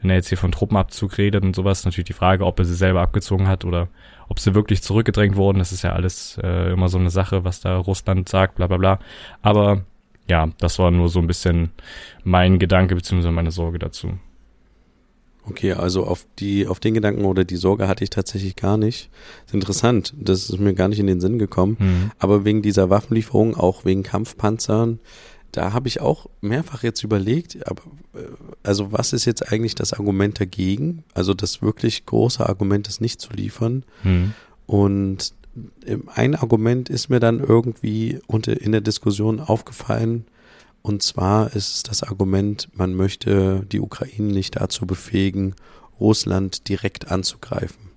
wenn 0.01 0.09
er 0.09 0.15
jetzt 0.15 0.29
hier 0.29 0.37
von 0.37 0.51
Truppenabzug 0.51 1.17
redet 1.17 1.43
und 1.43 1.55
sowas, 1.55 1.85
natürlich 1.85 2.07
die 2.07 2.13
Frage, 2.13 2.45
ob 2.45 2.59
er 2.59 2.65
sie 2.65 2.75
selber 2.75 3.01
abgezogen 3.01 3.47
hat 3.47 3.65
oder 3.65 3.89
ob 4.29 4.39
sie 4.39 4.55
wirklich 4.55 4.81
zurückgedrängt 4.81 5.35
wurden. 5.35 5.59
Das 5.59 5.71
ist 5.71 5.81
ja 5.81 5.93
alles 5.93 6.39
äh, 6.41 6.71
immer 6.71 6.87
so 6.89 6.97
eine 6.97 7.09
Sache, 7.09 7.43
was 7.43 7.61
da 7.61 7.77
Russland 7.77 8.29
sagt, 8.29 8.55
bla 8.55 8.67
bla 8.67 8.77
bla. 8.77 8.99
Aber 9.41 9.83
ja, 10.27 10.49
das 10.59 10.79
war 10.79 10.91
nur 10.91 11.09
so 11.09 11.19
ein 11.19 11.27
bisschen 11.27 11.71
mein 12.23 12.59
Gedanke 12.59 12.95
beziehungsweise 12.95 13.31
meine 13.31 13.51
Sorge 13.51 13.79
dazu. 13.79 14.13
Okay, 15.49 15.73
also 15.73 16.05
auf 16.05 16.27
die, 16.37 16.67
auf 16.67 16.79
den 16.79 16.93
Gedanken 16.93 17.25
oder 17.25 17.43
die 17.43 17.55
Sorge 17.55 17.87
hatte 17.87 18.03
ich 18.03 18.11
tatsächlich 18.11 18.55
gar 18.55 18.77
nicht. 18.77 19.09
Das 19.45 19.47
ist 19.47 19.53
interessant. 19.55 20.13
Das 20.17 20.49
ist 20.49 20.59
mir 20.59 20.75
gar 20.75 20.87
nicht 20.87 20.99
in 20.99 21.07
den 21.07 21.21
Sinn 21.21 21.39
gekommen. 21.39 21.77
Mhm. 21.79 22.11
Aber 22.19 22.45
wegen 22.45 22.61
dieser 22.61 22.89
Waffenlieferung, 22.91 23.55
auch 23.55 23.83
wegen 23.83 24.03
Kampfpanzern, 24.03 24.99
da 25.51 25.73
habe 25.73 25.87
ich 25.87 26.01
auch 26.01 26.27
mehrfach 26.41 26.83
jetzt 26.83 27.03
überlegt, 27.03 27.67
aber 27.67 27.83
äh, 28.13 28.19
also 28.63 28.91
was 28.91 29.13
ist 29.13 29.25
jetzt 29.25 29.51
eigentlich 29.51 29.75
das 29.75 29.93
Argument 29.93 30.39
dagegen? 30.39 31.03
Also 31.13 31.33
das 31.33 31.61
wirklich 31.61 32.05
große 32.05 32.47
Argument, 32.47 32.87
es 32.87 33.01
nicht 33.01 33.21
zu 33.21 33.31
liefern. 33.33 33.83
Mhm. 34.03 34.33
Und 34.65 35.33
ähm, 35.85 36.03
ein 36.13 36.35
Argument 36.35 36.89
ist 36.89 37.09
mir 37.09 37.19
dann 37.19 37.39
irgendwie 37.39 38.19
unter, 38.27 38.59
in 38.59 38.71
der 38.71 38.81
Diskussion 38.81 39.39
aufgefallen, 39.39 40.25
und 40.81 41.03
zwar 41.03 41.53
ist 41.55 41.75
es 41.75 41.83
das 41.83 42.03
Argument, 42.03 42.69
man 42.73 42.95
möchte 42.95 43.65
die 43.71 43.81
Ukraine 43.81 44.31
nicht 44.31 44.55
dazu 44.55 44.85
befähigen, 44.85 45.55
Russland 45.99 46.69
direkt 46.69 47.11
anzugreifen. 47.11 47.89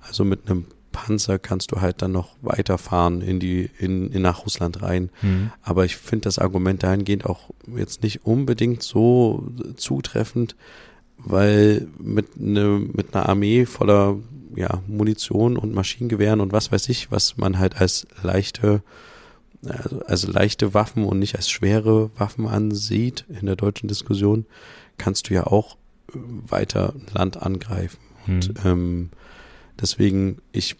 Also 0.00 0.24
mit 0.24 0.48
einem 0.48 0.66
Panzer 0.92 1.38
kannst 1.38 1.72
du 1.72 1.80
halt 1.80 2.02
dann 2.02 2.12
noch 2.12 2.36
weiterfahren 2.42 3.20
in 3.20 3.40
die, 3.40 3.70
in, 3.78 4.10
in 4.10 4.22
nach 4.22 4.44
Russland 4.44 4.82
rein. 4.82 5.10
Mhm. 5.22 5.52
Aber 5.62 5.84
ich 5.84 5.96
finde 5.96 6.24
das 6.24 6.38
Argument 6.38 6.82
dahingehend 6.82 7.26
auch 7.26 7.50
jetzt 7.76 8.02
nicht 8.02 8.24
unbedingt 8.24 8.82
so 8.82 9.46
zutreffend, 9.76 10.56
weil 11.16 11.88
mit, 11.98 12.40
ne, 12.40 12.80
mit 12.92 13.14
einer 13.14 13.28
Armee 13.28 13.66
voller 13.66 14.18
ja, 14.56 14.82
Munition 14.86 15.56
und 15.56 15.74
Maschinengewehren 15.74 16.40
und 16.40 16.52
was 16.52 16.72
weiß 16.72 16.88
ich, 16.88 17.10
was 17.10 17.36
man 17.36 17.58
halt 17.58 17.80
als 17.80 18.06
leichte, 18.22 18.82
also, 19.64 20.00
also 20.06 20.30
leichte 20.30 20.74
Waffen 20.74 21.04
und 21.04 21.18
nicht 21.18 21.36
als 21.36 21.48
schwere 21.48 22.10
Waffen 22.18 22.48
ansieht 22.48 23.24
in 23.28 23.46
der 23.46 23.56
deutschen 23.56 23.88
Diskussion, 23.88 24.46
kannst 24.98 25.30
du 25.30 25.34
ja 25.34 25.46
auch 25.46 25.76
weiter 26.12 26.94
Land 27.12 27.40
angreifen. 27.40 27.98
Und 28.26 28.48
mhm. 28.48 28.70
ähm, 28.70 29.10
Deswegen, 29.80 30.38
ich, 30.52 30.76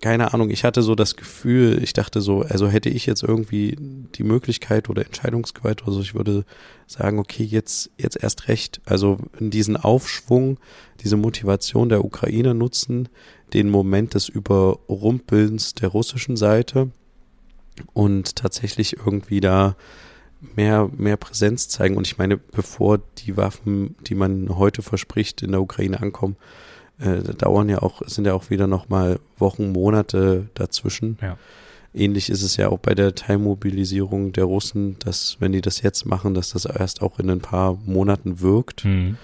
keine 0.00 0.32
Ahnung, 0.32 0.50
ich 0.50 0.64
hatte 0.64 0.82
so 0.82 0.94
das 0.94 1.16
Gefühl, 1.16 1.82
ich 1.82 1.92
dachte 1.92 2.20
so, 2.20 2.42
also 2.42 2.68
hätte 2.68 2.88
ich 2.88 3.06
jetzt 3.06 3.22
irgendwie 3.22 3.76
die 3.78 4.22
Möglichkeit 4.22 4.88
oder 4.88 5.04
Entscheidungsgewalt 5.04 5.82
oder 5.82 5.92
so, 5.92 6.00
ich 6.00 6.14
würde 6.14 6.44
sagen, 6.86 7.18
okay, 7.18 7.42
jetzt, 7.44 7.90
jetzt 7.98 8.22
erst 8.22 8.48
recht, 8.48 8.80
also 8.84 9.18
diesen 9.38 9.76
Aufschwung, 9.76 10.58
diese 11.00 11.16
Motivation 11.16 11.88
der 11.88 12.04
Ukraine 12.04 12.54
nutzen, 12.54 13.08
den 13.52 13.70
Moment 13.70 14.14
des 14.14 14.28
Überrumpelns 14.28 15.74
der 15.74 15.88
russischen 15.88 16.36
Seite 16.36 16.90
und 17.92 18.36
tatsächlich 18.36 18.96
irgendwie 18.96 19.40
da 19.40 19.76
mehr, 20.40 20.90
mehr 20.96 21.16
Präsenz 21.16 21.68
zeigen. 21.68 21.96
Und 21.96 22.06
ich 22.06 22.18
meine, 22.18 22.36
bevor 22.36 22.98
die 23.18 23.36
Waffen, 23.36 23.96
die 24.06 24.14
man 24.14 24.56
heute 24.56 24.82
verspricht, 24.82 25.42
in 25.42 25.52
der 25.52 25.62
Ukraine 25.62 26.00
ankommen, 26.00 26.36
äh, 27.00 27.22
dauern 27.34 27.68
ja 27.68 27.82
auch, 27.82 28.02
sind 28.06 28.26
ja 28.26 28.34
auch 28.34 28.50
wieder 28.50 28.66
nochmal 28.66 29.20
Wochen, 29.38 29.72
Monate 29.72 30.48
dazwischen. 30.54 31.18
Ja. 31.22 31.38
Ähnlich 31.94 32.28
ist 32.28 32.42
es 32.42 32.56
ja 32.56 32.68
auch 32.68 32.78
bei 32.78 32.94
der 32.94 33.14
Teilmobilisierung 33.14 34.32
der 34.32 34.44
Russen, 34.44 34.98
dass 34.98 35.36
wenn 35.40 35.52
die 35.52 35.60
das 35.60 35.80
jetzt 35.80 36.06
machen, 36.06 36.34
dass 36.34 36.50
das 36.50 36.64
erst 36.64 37.02
auch 37.02 37.18
in 37.18 37.30
ein 37.30 37.40
paar 37.40 37.78
Monaten 37.86 38.40
wirkt, 38.40 38.84
mhm. 38.84 39.16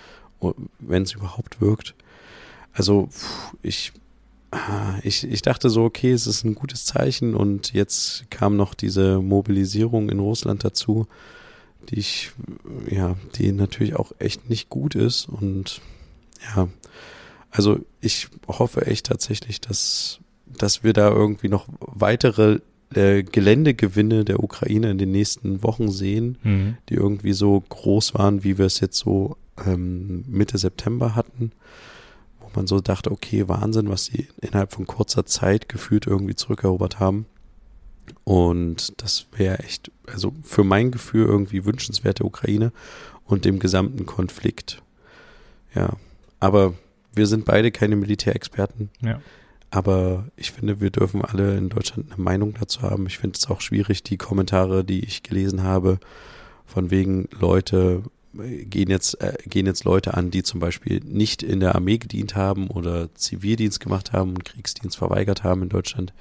wenn 0.78 1.02
es 1.02 1.12
überhaupt 1.12 1.60
wirkt. 1.60 1.94
Also 2.72 3.08
ich, 3.62 3.92
ah, 4.50 4.94
ich, 5.02 5.24
ich 5.24 5.42
dachte 5.42 5.68
so, 5.68 5.84
okay, 5.84 6.12
es 6.12 6.26
ist 6.26 6.44
ein 6.44 6.54
gutes 6.54 6.84
Zeichen 6.84 7.34
und 7.34 7.72
jetzt 7.72 8.30
kam 8.30 8.56
noch 8.56 8.74
diese 8.74 9.20
Mobilisierung 9.20 10.08
in 10.08 10.18
Russland 10.18 10.64
dazu, 10.64 11.06
die 11.90 11.98
ich, 11.98 12.32
ja, 12.90 13.14
die 13.34 13.52
natürlich 13.52 13.94
auch 13.94 14.12
echt 14.18 14.48
nicht 14.48 14.70
gut 14.70 14.94
ist 14.94 15.28
und 15.28 15.80
ja, 16.56 16.68
also 17.54 17.78
ich 18.00 18.28
hoffe 18.48 18.86
echt 18.86 19.06
tatsächlich, 19.06 19.60
dass, 19.60 20.18
dass 20.46 20.82
wir 20.82 20.92
da 20.92 21.08
irgendwie 21.08 21.48
noch 21.48 21.68
weitere 21.78 22.58
äh, 22.92 23.22
Geländegewinne 23.22 24.24
der 24.24 24.42
Ukraine 24.42 24.90
in 24.90 24.98
den 24.98 25.12
nächsten 25.12 25.62
Wochen 25.62 25.88
sehen, 25.88 26.36
mhm. 26.42 26.76
die 26.88 26.94
irgendwie 26.94 27.32
so 27.32 27.62
groß 27.68 28.14
waren, 28.14 28.42
wie 28.42 28.58
wir 28.58 28.66
es 28.66 28.80
jetzt 28.80 28.98
so 28.98 29.36
ähm, 29.64 30.24
Mitte 30.26 30.58
September 30.58 31.14
hatten, 31.14 31.52
wo 32.40 32.48
man 32.56 32.66
so 32.66 32.80
dachte, 32.80 33.12
okay, 33.12 33.46
Wahnsinn, 33.46 33.88
was 33.88 34.06
sie 34.06 34.26
innerhalb 34.40 34.72
von 34.72 34.88
kurzer 34.88 35.24
Zeit 35.24 35.68
gefühlt 35.68 36.08
irgendwie 36.08 36.34
zurückerobert 36.34 36.98
haben. 36.98 37.26
Und 38.24 39.00
das 39.00 39.26
wäre 39.36 39.60
echt, 39.60 39.92
also 40.08 40.34
für 40.42 40.64
mein 40.64 40.90
Gefühl 40.90 41.26
irgendwie 41.26 41.64
wünschenswerte 41.64 42.24
Ukraine 42.24 42.72
und 43.26 43.44
dem 43.44 43.60
gesamten 43.60 44.06
Konflikt. 44.06 44.82
Ja, 45.72 45.90
aber 46.40 46.74
wir 47.14 47.26
sind 47.26 47.44
beide 47.44 47.70
keine 47.70 47.96
Militärexperten. 47.96 48.90
Ja. 49.00 49.20
Aber 49.70 50.26
ich 50.36 50.52
finde, 50.52 50.80
wir 50.80 50.90
dürfen 50.90 51.22
alle 51.22 51.56
in 51.56 51.68
Deutschland 51.68 52.12
eine 52.12 52.22
Meinung 52.22 52.54
dazu 52.58 52.82
haben. 52.82 53.06
Ich 53.06 53.18
finde 53.18 53.38
es 53.38 53.50
auch 53.50 53.60
schwierig, 53.60 54.02
die 54.04 54.16
Kommentare, 54.16 54.84
die 54.84 55.04
ich 55.04 55.22
gelesen 55.22 55.64
habe, 55.64 55.98
von 56.64 56.90
wegen 56.90 57.28
Leute 57.38 58.02
gehen 58.34 58.90
jetzt, 58.90 59.20
äh, 59.20 59.36
gehen 59.46 59.66
jetzt 59.66 59.84
Leute 59.84 60.14
an, 60.14 60.30
die 60.30 60.42
zum 60.42 60.60
Beispiel 60.60 61.00
nicht 61.04 61.42
in 61.42 61.60
der 61.60 61.74
Armee 61.74 61.98
gedient 61.98 62.34
haben 62.34 62.68
oder 62.68 63.14
Zivildienst 63.14 63.80
gemacht 63.80 64.12
haben 64.12 64.30
und 64.30 64.44
Kriegsdienst 64.44 64.96
verweigert 64.96 65.44
haben 65.44 65.62
in 65.62 65.68
Deutschland 65.68 66.12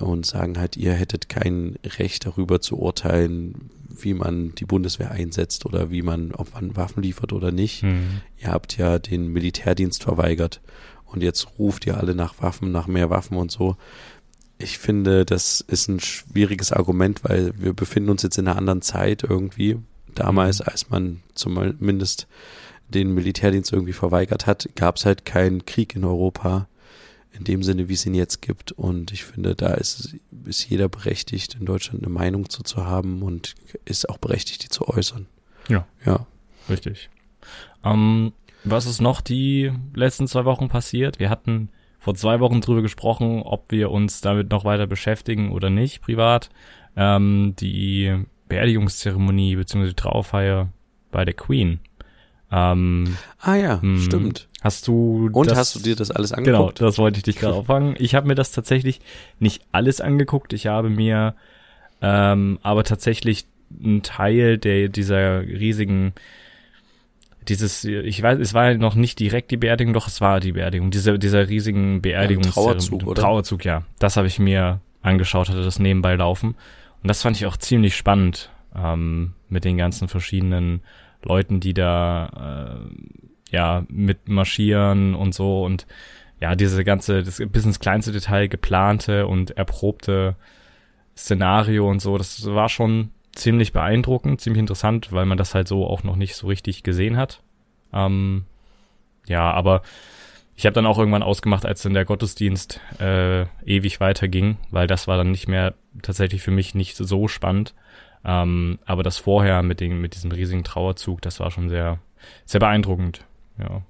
und 0.00 0.26
sagen 0.26 0.58
halt, 0.58 0.76
ihr 0.76 0.92
hättet 0.92 1.28
kein 1.28 1.76
Recht 1.98 2.26
darüber 2.26 2.60
zu 2.60 2.78
urteilen, 2.78 3.70
wie 3.88 4.14
man 4.14 4.54
die 4.54 4.64
Bundeswehr 4.64 5.10
einsetzt 5.10 5.66
oder 5.66 5.90
wie 5.90 6.02
man, 6.02 6.32
ob 6.32 6.54
man 6.54 6.76
Waffen 6.76 7.02
liefert 7.02 7.32
oder 7.32 7.52
nicht. 7.52 7.82
Mhm. 7.82 8.20
Ihr 8.40 8.50
habt 8.50 8.76
ja 8.76 8.98
den 8.98 9.28
Militärdienst 9.28 10.02
verweigert 10.02 10.60
und 11.06 11.22
jetzt 11.22 11.58
ruft 11.58 11.86
ihr 11.86 11.96
alle 11.96 12.14
nach 12.14 12.34
Waffen, 12.42 12.72
nach 12.72 12.86
mehr 12.86 13.10
Waffen 13.10 13.36
und 13.36 13.52
so. 13.52 13.76
Ich 14.58 14.78
finde, 14.78 15.24
das 15.24 15.60
ist 15.60 15.88
ein 15.88 16.00
schwieriges 16.00 16.72
Argument, 16.72 17.22
weil 17.24 17.52
wir 17.56 17.72
befinden 17.72 18.10
uns 18.10 18.22
jetzt 18.22 18.38
in 18.38 18.48
einer 18.48 18.58
anderen 18.58 18.82
Zeit 18.82 19.22
irgendwie. 19.22 19.78
Damals, 20.14 20.60
mhm. 20.60 20.66
als 20.68 20.90
man 20.90 21.22
zumindest 21.34 22.26
den 22.88 23.14
Militärdienst 23.14 23.72
irgendwie 23.72 23.92
verweigert 23.92 24.46
hat, 24.46 24.68
gab 24.74 24.96
es 24.96 25.06
halt 25.06 25.24
keinen 25.24 25.64
Krieg 25.66 25.94
in 25.94 26.04
Europa 26.04 26.68
in 27.36 27.44
dem 27.44 27.62
Sinne, 27.62 27.88
wie 27.88 27.94
es 27.94 28.06
ihn 28.06 28.14
jetzt 28.14 28.42
gibt. 28.42 28.72
Und 28.72 29.12
ich 29.12 29.24
finde, 29.24 29.54
da 29.54 29.74
ist 29.74 30.16
ist 30.44 30.68
jeder 30.68 30.88
berechtigt, 30.88 31.56
in 31.58 31.66
Deutschland 31.66 32.02
eine 32.02 32.12
Meinung 32.12 32.48
zu, 32.48 32.62
zu 32.62 32.86
haben 32.86 33.22
und 33.22 33.54
ist 33.84 34.08
auch 34.08 34.18
berechtigt, 34.18 34.64
die 34.64 34.68
zu 34.68 34.88
äußern. 34.88 35.26
Ja. 35.68 35.86
Ja. 36.04 36.26
Richtig. 36.68 37.10
Ähm, 37.84 38.32
was 38.62 38.86
ist 38.86 39.00
noch 39.00 39.20
die 39.20 39.72
letzten 39.94 40.26
zwei 40.26 40.44
Wochen 40.44 40.68
passiert? 40.68 41.18
Wir 41.18 41.30
hatten 41.30 41.68
vor 41.98 42.14
zwei 42.14 42.40
Wochen 42.40 42.60
drüber 42.60 42.82
gesprochen, 42.82 43.42
ob 43.42 43.70
wir 43.70 43.90
uns 43.90 44.20
damit 44.20 44.50
noch 44.50 44.64
weiter 44.64 44.86
beschäftigen 44.86 45.52
oder 45.52 45.70
nicht, 45.70 46.02
privat. 46.02 46.50
Ähm, 46.96 47.54
die 47.58 48.24
Beerdigungszeremonie 48.48 49.56
bzw. 49.56 49.88
die 49.88 49.94
Trauerfeier 49.94 50.68
bei 51.10 51.24
der 51.24 51.34
Queen. 51.34 51.80
Ähm, 52.50 53.16
ah 53.40 53.54
ja, 53.54 53.80
hm, 53.80 54.00
stimmt. 54.00 54.48
Hast 54.64 54.88
du 54.88 55.28
Und 55.30 55.50
das, 55.50 55.58
hast 55.58 55.74
du 55.76 55.80
dir 55.80 55.94
das 55.94 56.10
alles 56.10 56.32
Genau, 56.32 56.58
angeguckt? 56.58 56.80
das 56.80 56.98
wollte 56.98 57.18
ich 57.18 57.22
dich 57.22 57.36
gerade 57.36 57.54
auffangen. 57.54 57.94
Ich 57.98 58.14
habe 58.14 58.26
mir 58.26 58.34
das 58.34 58.50
tatsächlich 58.50 59.00
nicht 59.38 59.62
alles 59.72 60.00
angeguckt. 60.00 60.54
Ich 60.54 60.66
habe 60.66 60.88
mir 60.88 61.34
ähm, 62.00 62.58
aber 62.62 62.82
tatsächlich 62.82 63.44
einen 63.82 64.02
Teil 64.02 64.56
der 64.58 64.88
dieser 64.88 65.42
riesigen 65.42 66.14
dieses, 67.48 67.84
ich 67.84 68.22
weiß, 68.22 68.38
es 68.38 68.54
war 68.54 68.70
ja 68.70 68.78
noch 68.78 68.94
nicht 68.94 69.18
direkt 69.20 69.50
die 69.50 69.58
Beerdigung, 69.58 69.92
doch 69.92 70.06
es 70.06 70.22
war 70.22 70.40
die 70.40 70.52
Beerdigung, 70.52 70.90
dieser, 70.90 71.18
dieser 71.18 71.46
riesigen 71.48 72.00
Beerdigung. 72.00 72.42
Trauerzug, 72.44 73.06
oder? 73.06 73.20
Trauerzug, 73.20 73.66
ja. 73.66 73.82
Das 73.98 74.16
habe 74.16 74.26
ich 74.26 74.38
mir 74.38 74.80
angeschaut, 75.02 75.50
hatte 75.50 75.62
das 75.62 75.78
nebenbei 75.78 76.14
laufen. 76.16 76.54
Und 77.02 77.08
das 77.08 77.20
fand 77.20 77.36
ich 77.36 77.44
auch 77.44 77.58
ziemlich 77.58 77.96
spannend, 77.96 78.50
ähm, 78.74 79.34
mit 79.50 79.64
den 79.64 79.76
ganzen 79.76 80.08
verschiedenen 80.08 80.80
Leuten, 81.22 81.60
die 81.60 81.74
da, 81.74 82.80
äh, 82.80 82.94
ja, 83.54 83.84
mit 83.88 84.28
marschieren 84.28 85.14
und 85.14 85.32
so 85.32 85.64
und 85.64 85.86
ja, 86.40 86.56
diese 86.56 86.84
ganze, 86.84 87.22
das 87.22 87.40
bis 87.48 87.64
ins 87.64 87.78
kleinste 87.78 88.12
Detail 88.12 88.48
geplante 88.48 89.26
und 89.26 89.52
erprobte 89.52 90.34
Szenario 91.16 91.88
und 91.88 92.00
so, 92.00 92.18
das 92.18 92.44
war 92.44 92.68
schon 92.68 93.10
ziemlich 93.32 93.72
beeindruckend, 93.72 94.40
ziemlich 94.40 94.60
interessant, 94.60 95.12
weil 95.12 95.24
man 95.24 95.38
das 95.38 95.54
halt 95.54 95.68
so 95.68 95.86
auch 95.86 96.02
noch 96.02 96.16
nicht 96.16 96.34
so 96.34 96.48
richtig 96.48 96.82
gesehen 96.82 97.16
hat. 97.16 97.40
Ähm, 97.92 98.44
ja, 99.26 99.50
aber 99.52 99.82
ich 100.56 100.66
habe 100.66 100.74
dann 100.74 100.86
auch 100.86 100.98
irgendwann 100.98 101.22
ausgemacht, 101.22 101.64
als 101.64 101.82
dann 101.82 101.94
der 101.94 102.04
Gottesdienst 102.04 102.80
äh, 103.00 103.42
ewig 103.64 104.00
weiterging, 104.00 104.56
weil 104.70 104.86
das 104.88 105.06
war 105.06 105.16
dann 105.16 105.30
nicht 105.30 105.48
mehr 105.48 105.74
tatsächlich 106.02 106.42
für 106.42 106.50
mich 106.50 106.74
nicht 106.74 106.96
so 106.96 107.28
spannend. 107.28 107.74
Ähm, 108.24 108.78
aber 108.84 109.02
das 109.02 109.18
vorher 109.18 109.62
mit, 109.62 109.80
den, 109.80 110.00
mit 110.00 110.14
diesem 110.14 110.32
riesigen 110.32 110.64
Trauerzug, 110.64 111.22
das 111.22 111.40
war 111.40 111.50
schon 111.50 111.68
sehr, 111.68 112.00
sehr 112.44 112.60
beeindruckend. 112.60 113.24
Ja. 113.58 113.82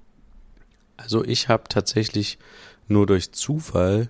Also 0.97 1.23
ich 1.25 1.49
habe 1.49 1.63
tatsächlich 1.69 2.37
nur 2.87 3.05
durch 3.05 3.31
Zufall, 3.31 4.09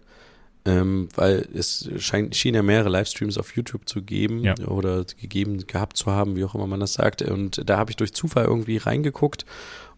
ähm, 0.66 1.10
weil 1.16 1.48
es 1.54 1.90
scheint, 1.98 2.36
schien 2.36 2.56
ja 2.56 2.64
mehrere 2.64 2.90
Livestreams 2.90 3.38
auf 3.38 3.56
YouTube 3.56 3.88
zu 3.88 4.02
geben 4.02 4.44
Ja. 4.44 4.56
oder 4.68 5.04
gegeben 5.20 5.66
gehabt 5.68 5.98
zu 5.98 6.12
haben, 6.12 6.36
wie 6.36 6.44
auch 6.44 6.56
immer 6.56 6.68
man 6.68 6.80
das 6.80 6.94
sagt. 6.94 7.22
Und 7.22 7.68
da 7.70 7.78
habe 7.78 7.92
ich 7.92 7.98
durch 7.98 8.14
Zufall 8.14 8.46
irgendwie 8.46 8.78
reingeguckt 8.78 9.46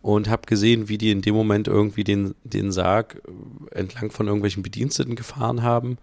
und 0.01 0.29
habe 0.29 0.43
gesehen, 0.45 0.89
wie 0.89 0.97
die 0.97 1.11
in 1.11 1.21
dem 1.21 1.35
Moment 1.35 1.67
irgendwie 1.67 2.03
den, 2.03 2.35
den 2.43 2.71
Sarg 2.71 3.21
äh, 3.71 3.79
entlang 3.79 4.11
von 4.11 4.27
irgendwelchen 4.27 4.63
Bediensteten 4.63 5.15
gefahren 5.15 5.63
haben 5.63 5.97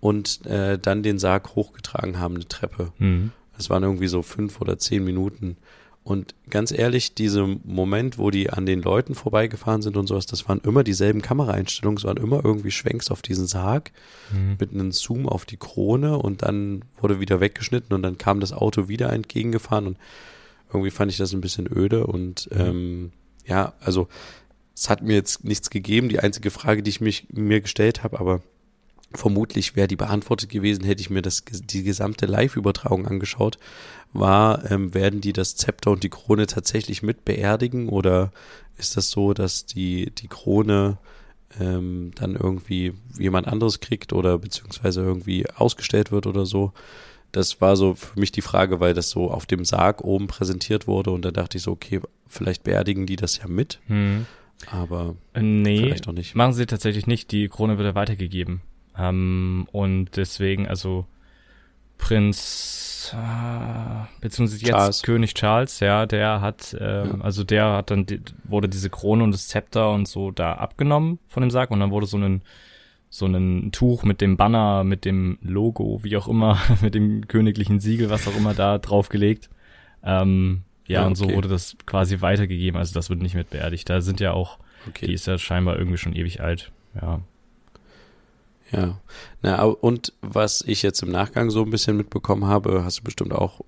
und 0.00 0.44
äh, 0.46 0.78
dann 0.78 1.02
den 1.02 1.18
Sarg 1.18 1.54
hochgetragen 1.54 2.18
haben, 2.18 2.34
eine 2.36 2.48
Treppe. 2.48 2.92
Mhm. 2.98 3.32
Es 3.58 3.70
waren 3.70 3.82
irgendwie 3.82 4.08
so 4.08 4.22
fünf 4.22 4.60
oder 4.60 4.78
zehn 4.78 5.04
Minuten. 5.04 5.56
Und 6.04 6.34
ganz 6.50 6.72
ehrlich, 6.72 7.14
dieser 7.14 7.46
Moment, 7.64 8.18
wo 8.18 8.30
die 8.30 8.50
an 8.50 8.66
den 8.66 8.82
Leuten 8.82 9.14
vorbeigefahren 9.14 9.82
sind 9.82 9.96
und 9.96 10.08
sowas, 10.08 10.26
das 10.26 10.48
waren 10.48 10.60
immer 10.64 10.82
dieselben 10.82 11.22
Kameraeinstellungen, 11.22 11.96
es 11.98 12.04
waren 12.04 12.16
immer 12.16 12.44
irgendwie 12.44 12.72
Schwenks 12.72 13.10
auf 13.10 13.22
diesen 13.22 13.46
Sarg 13.46 13.92
Mhm. 14.32 14.56
mit 14.58 14.72
einem 14.72 14.90
Zoom 14.90 15.28
auf 15.28 15.44
die 15.44 15.56
Krone 15.58 16.18
und 16.18 16.42
dann 16.42 16.84
wurde 17.00 17.20
wieder 17.20 17.40
weggeschnitten 17.40 17.94
und 17.94 18.02
dann 18.02 18.18
kam 18.18 18.40
das 18.40 18.52
Auto 18.52 18.88
wieder 18.88 19.12
entgegengefahren 19.12 19.86
und 19.86 19.96
irgendwie 20.70 20.90
fand 20.90 21.12
ich 21.12 21.18
das 21.18 21.32
ein 21.34 21.40
bisschen 21.40 21.68
öde 21.72 22.04
und 22.06 22.48
Mhm. 22.52 22.60
ähm, 22.60 23.12
ja, 23.46 23.72
also 23.80 24.08
es 24.74 24.90
hat 24.90 25.02
mir 25.02 25.14
jetzt 25.14 25.44
nichts 25.44 25.70
gegeben. 25.70 26.08
Die 26.08 26.18
einzige 26.18 26.50
Frage, 26.50 26.82
die 26.82 26.90
ich 26.90 27.00
mich 27.00 27.26
mir 27.30 27.60
gestellt 27.60 28.02
habe, 28.02 28.18
aber 28.18 28.40
vermutlich 29.14 29.76
wäre 29.76 29.88
die 29.88 29.96
beantwortet 29.96 30.48
gewesen, 30.48 30.84
hätte 30.84 31.02
ich 31.02 31.10
mir 31.10 31.20
das 31.22 31.44
die 31.44 31.82
gesamte 31.82 32.24
Live-Übertragung 32.26 33.06
angeschaut, 33.06 33.58
war, 34.12 34.70
ähm, 34.70 34.94
werden 34.94 35.20
die 35.20 35.32
das 35.32 35.56
Zepter 35.56 35.90
und 35.90 36.02
die 36.02 36.08
Krone 36.10 36.46
tatsächlich 36.46 37.02
mit 37.02 37.24
beerdigen 37.24 37.88
oder 37.88 38.32
ist 38.76 38.96
das 38.96 39.10
so, 39.10 39.32
dass 39.34 39.66
die 39.66 40.10
die 40.10 40.28
Krone 40.28 40.98
ähm, 41.60 42.12
dann 42.14 42.34
irgendwie 42.36 42.94
jemand 43.18 43.46
anderes 43.46 43.80
kriegt 43.80 44.12
oder 44.12 44.38
beziehungsweise 44.38 45.02
irgendwie 45.02 45.46
ausgestellt 45.50 46.10
wird 46.12 46.26
oder 46.26 46.46
so? 46.46 46.72
Das 47.30 47.60
war 47.62 47.76
so 47.76 47.94
für 47.94 48.18
mich 48.20 48.32
die 48.32 48.42
Frage, 48.42 48.80
weil 48.80 48.92
das 48.92 49.08
so 49.10 49.30
auf 49.30 49.46
dem 49.46 49.64
Sarg 49.64 50.02
oben 50.04 50.26
präsentiert 50.26 50.86
wurde 50.86 51.10
und 51.10 51.24
da 51.24 51.30
dachte 51.30 51.56
ich 51.56 51.62
so, 51.62 51.72
okay, 51.72 52.00
vielleicht 52.26 52.62
beerdigen 52.64 53.06
die 53.06 53.16
das 53.16 53.38
ja 53.38 53.46
mit, 53.48 53.80
Mhm. 53.88 54.26
aber 54.70 55.14
Äh, 55.32 55.40
Nee, 55.42 55.78
vielleicht 55.84 56.08
auch 56.08 56.12
nicht. 56.12 56.34
machen 56.34 56.52
sie 56.52 56.66
tatsächlich 56.66 57.06
nicht. 57.06 57.32
Die 57.32 57.48
Krone 57.48 57.78
wird 57.78 57.86
ja 57.86 57.94
weitergegeben. 57.94 58.60
Ähm, 58.98 59.66
und 59.72 60.10
deswegen, 60.16 60.66
also 60.68 61.06
Prinz, 62.02 63.14
äh, 63.14 64.06
beziehungsweise 64.20 64.60
jetzt 64.62 64.70
Charles. 64.70 65.02
König 65.02 65.34
Charles, 65.34 65.80
ja, 65.80 66.06
der 66.06 66.40
hat, 66.40 66.76
ähm, 66.80 67.18
Ja. 67.18 67.20
also 67.24 67.44
der 67.44 67.72
hat 67.74 67.90
dann, 67.90 68.06
wurde 68.44 68.68
diese 68.68 68.90
Krone 68.90 69.24
und 69.24 69.32
das 69.32 69.48
Zepter 69.48 69.90
und 69.92 70.08
so 70.08 70.30
da 70.30 70.54
abgenommen 70.54 71.18
von 71.28 71.40
dem 71.42 71.50
Sarg 71.50 71.70
und 71.70 71.80
dann 71.80 71.90
wurde 71.90 72.06
so 72.06 72.16
ein, 72.18 72.42
so 73.08 73.26
ein 73.26 73.72
Tuch 73.72 74.04
mit 74.04 74.20
dem 74.20 74.36
Banner, 74.36 74.84
mit 74.84 75.04
dem 75.04 75.38
Logo, 75.42 76.00
wie 76.02 76.16
auch 76.16 76.28
immer, 76.28 76.58
mit 76.82 76.94
dem 76.94 77.28
königlichen 77.28 77.80
Siegel, 77.80 78.10
was 78.10 78.26
auch 78.28 78.36
immer 78.36 78.54
da 78.54 78.78
draufgelegt. 78.78 79.48
Ähm, 80.04 80.62
ja, 80.86 81.02
Ja, 81.02 81.06
und 81.06 81.14
so 81.16 81.24
okay. 81.26 81.34
wurde 81.36 81.48
das 81.48 81.76
quasi 81.86 82.20
weitergegeben. 82.20 82.78
Also 82.78 82.94
das 82.94 83.08
wird 83.10 83.22
nicht 83.22 83.34
mit 83.34 83.50
beerdigt. 83.50 83.88
Da 83.88 84.00
sind 84.00 84.18
ja 84.20 84.32
auch 84.32 84.58
Okay. 84.88 85.06
die 85.06 85.12
ist 85.14 85.28
ja 85.28 85.38
scheinbar 85.38 85.76
irgendwie 85.78 85.96
schon 85.98 86.12
ewig 86.12 86.40
alt. 86.40 86.72
Ja. 87.00 87.20
Ja. 88.72 89.00
Na, 89.42 89.62
und 89.62 90.14
was 90.22 90.62
ich 90.62 90.82
jetzt 90.82 91.02
im 91.02 91.10
Nachgang 91.10 91.50
so 91.50 91.62
ein 91.62 91.70
bisschen 91.70 91.96
mitbekommen 91.96 92.46
habe, 92.46 92.84
hast 92.84 93.00
du 93.00 93.02
bestimmt 93.02 93.32
auch 93.32 93.60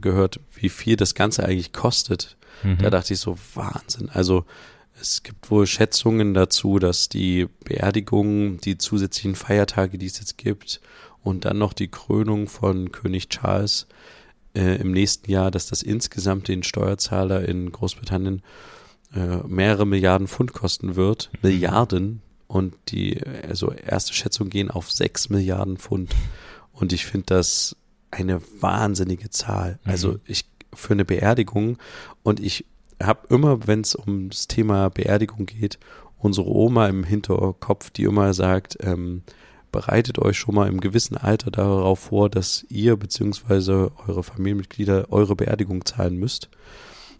gehört, 0.00 0.40
wie 0.54 0.70
viel 0.70 0.96
das 0.96 1.14
Ganze 1.14 1.44
eigentlich 1.44 1.72
kostet. 1.72 2.36
Mhm. 2.62 2.78
Da 2.78 2.90
dachte 2.90 3.12
ich 3.12 3.20
so, 3.20 3.36
Wahnsinn. 3.54 4.08
Also 4.08 4.44
es 5.00 5.22
gibt 5.22 5.50
wohl 5.50 5.66
Schätzungen 5.66 6.34
dazu, 6.34 6.78
dass 6.78 7.08
die 7.08 7.48
Beerdigung, 7.64 8.58
die 8.58 8.78
zusätzlichen 8.78 9.34
Feiertage, 9.34 9.98
die 9.98 10.06
es 10.06 10.18
jetzt 10.18 10.38
gibt, 10.38 10.80
und 11.22 11.44
dann 11.44 11.58
noch 11.58 11.72
die 11.72 11.88
Krönung 11.88 12.48
von 12.48 12.90
König 12.92 13.28
Charles 13.28 13.86
äh, 14.54 14.80
im 14.80 14.92
nächsten 14.92 15.30
Jahr, 15.30 15.50
dass 15.50 15.66
das 15.66 15.82
insgesamt 15.82 16.48
den 16.48 16.62
Steuerzahler 16.62 17.46
in 17.46 17.70
Großbritannien 17.70 18.42
äh, 19.14 19.38
mehrere 19.46 19.86
Milliarden 19.86 20.28
Pfund 20.28 20.52
kosten 20.52 20.96
wird. 20.96 21.30
Mhm. 21.32 21.48
Milliarden. 21.48 22.22
Und 22.48 22.74
die, 22.88 23.20
also 23.46 23.70
erste 23.72 24.14
Schätzungen 24.14 24.50
gehen 24.50 24.70
auf 24.70 24.90
sechs 24.90 25.28
Milliarden 25.28 25.76
Pfund. 25.76 26.14
Und 26.72 26.92
ich 26.92 27.06
finde 27.06 27.26
das 27.26 27.76
eine 28.10 28.40
wahnsinnige 28.60 29.30
Zahl. 29.30 29.78
Mhm. 29.84 29.90
Also 29.90 30.18
ich 30.26 30.46
für 30.74 30.94
eine 30.94 31.04
Beerdigung 31.04 31.78
und 32.22 32.40
ich 32.40 32.64
habe 33.02 33.26
immer, 33.28 33.66
wenn 33.66 33.80
es 33.80 33.94
ums 33.94 34.48
Thema 34.48 34.90
Beerdigung 34.90 35.46
geht, 35.46 35.78
unsere 36.18 36.48
Oma 36.48 36.88
im 36.88 37.04
Hinterkopf, 37.04 37.90
die 37.90 38.04
immer 38.04 38.34
sagt, 38.34 38.76
ähm, 38.80 39.22
bereitet 39.70 40.18
euch 40.18 40.38
schon 40.38 40.54
mal 40.54 40.68
im 40.68 40.80
gewissen 40.80 41.16
Alter 41.16 41.50
darauf 41.50 42.00
vor, 42.00 42.28
dass 42.28 42.64
ihr 42.68 42.96
beziehungsweise 42.96 43.92
eure 44.06 44.22
Familienmitglieder 44.22 45.06
eure 45.10 45.36
Beerdigung 45.36 45.84
zahlen 45.84 46.16
müsst. 46.16 46.48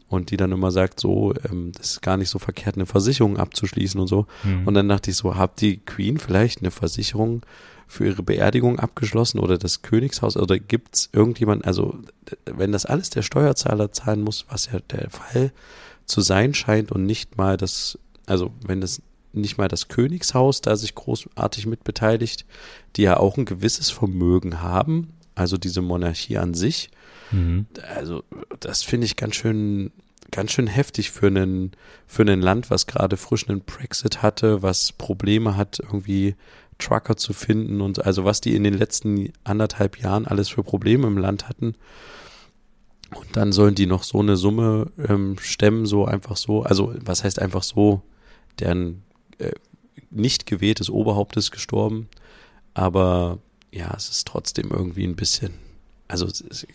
Und 0.08 0.30
die 0.30 0.38
dann 0.38 0.52
immer 0.52 0.70
sagt, 0.70 1.00
so, 1.00 1.34
ähm, 1.50 1.72
das 1.76 1.92
ist 1.92 2.02
gar 2.02 2.16
nicht 2.16 2.30
so 2.30 2.38
verkehrt, 2.38 2.76
eine 2.76 2.86
Versicherung 2.86 3.36
abzuschließen 3.36 4.00
und 4.00 4.06
so. 4.06 4.26
Mhm. 4.42 4.66
Und 4.66 4.74
dann 4.74 4.88
dachte 4.88 5.10
ich 5.10 5.16
so, 5.16 5.36
habt 5.36 5.60
die 5.60 5.78
Queen 5.78 6.18
vielleicht 6.18 6.60
eine 6.60 6.70
Versicherung 6.70 7.42
für 7.86 8.06
ihre 8.06 8.22
Beerdigung 8.22 8.78
abgeschlossen 8.78 9.38
oder 9.38 9.58
das 9.58 9.82
Königshaus 9.82 10.36
oder 10.36 10.58
gibt's 10.58 11.08
irgendjemand, 11.12 11.66
also 11.66 11.98
wenn 12.44 12.70
das 12.70 12.84
alles 12.84 13.10
der 13.10 13.22
Steuerzahler 13.22 13.92
zahlen 13.92 14.22
muss, 14.22 14.44
was 14.50 14.70
ja 14.70 14.78
der 14.90 15.08
Fall 15.10 15.52
zu 16.04 16.20
sein 16.20 16.52
scheint 16.52 16.92
und 16.92 17.06
nicht 17.06 17.38
mal 17.38 17.56
das, 17.56 17.98
also 18.26 18.52
wenn 18.66 18.82
das 18.82 19.00
nicht 19.32 19.56
mal 19.58 19.68
das 19.68 19.88
Königshaus 19.88 20.60
da 20.60 20.76
sich 20.76 20.94
großartig 20.94 21.66
mit 21.66 21.84
beteiligt, 21.84 22.44
die 22.96 23.02
ja 23.02 23.16
auch 23.16 23.36
ein 23.36 23.46
gewisses 23.46 23.90
Vermögen 23.90 24.60
haben, 24.60 25.14
also 25.34 25.56
diese 25.56 25.80
Monarchie 25.80 26.38
an 26.38 26.54
sich, 26.54 26.90
Mhm. 27.30 27.66
also 27.94 28.24
das 28.60 28.82
finde 28.82 29.06
ich 29.06 29.16
ganz 29.16 29.34
schön, 29.34 29.90
ganz 30.30 30.52
schön 30.52 30.66
heftig 30.66 31.10
für 31.10 31.26
einen, 31.26 31.72
für 32.06 32.22
ein 32.22 32.40
Land, 32.40 32.70
was 32.70 32.86
gerade 32.86 33.16
frisch 33.16 33.48
einen 33.48 33.60
Brexit 33.60 34.22
hatte, 34.22 34.62
was 34.62 34.92
Probleme 34.92 35.56
hat, 35.56 35.78
irgendwie 35.80 36.36
Trucker 36.78 37.16
zu 37.16 37.32
finden 37.32 37.80
und 37.80 38.04
also 38.04 38.24
was 38.24 38.40
die 38.40 38.54
in 38.54 38.64
den 38.64 38.74
letzten 38.74 39.32
anderthalb 39.44 39.98
Jahren 39.98 40.26
alles 40.26 40.48
für 40.48 40.62
Probleme 40.62 41.06
im 41.06 41.18
Land 41.18 41.48
hatten. 41.48 41.74
Und 43.14 43.36
dann 43.36 43.52
sollen 43.52 43.74
die 43.74 43.86
noch 43.86 44.02
so 44.02 44.20
eine 44.20 44.36
Summe 44.36 44.90
ähm, 45.08 45.36
stemmen, 45.40 45.86
so 45.86 46.04
einfach 46.04 46.36
so. 46.36 46.62
Also 46.62 46.94
was 47.04 47.24
heißt 47.24 47.40
einfach 47.40 47.62
so, 47.62 48.02
deren 48.60 49.02
äh, 49.38 49.52
nicht 50.10 50.46
gewähltes 50.46 50.90
Oberhaupt 50.90 51.36
ist 51.36 51.50
gestorben, 51.50 52.08
aber 52.74 53.38
ja, 53.72 53.92
es 53.96 54.08
ist 54.08 54.26
trotzdem 54.26 54.70
irgendwie 54.70 55.04
ein 55.04 55.16
bisschen 55.16 55.54
also 56.08 56.26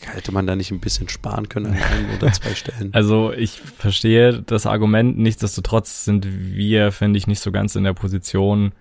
hätte 0.02 0.32
man 0.32 0.46
da 0.46 0.56
nicht 0.56 0.72
ein 0.72 0.80
bisschen 0.80 1.10
sparen 1.10 1.50
können 1.50 1.68
an 1.68 1.74
ein 1.74 2.18
oder 2.18 2.32
zwei 2.32 2.50
Stellen? 2.56 2.94
Also 2.94 3.34
ich 3.34 3.60
verstehe 3.60 4.44
das 4.44 4.66
Argument, 4.68 5.18
nichtsdestotrotz 5.18 6.06
sind 6.06 6.28
wir, 6.28 6.92
finde 6.92 7.18
ich, 7.18 7.26
nicht 7.26 7.40
so 7.40 7.52
ganz 7.52 7.76
in 7.76 7.84
der 7.84 7.94
Position, 7.94 8.74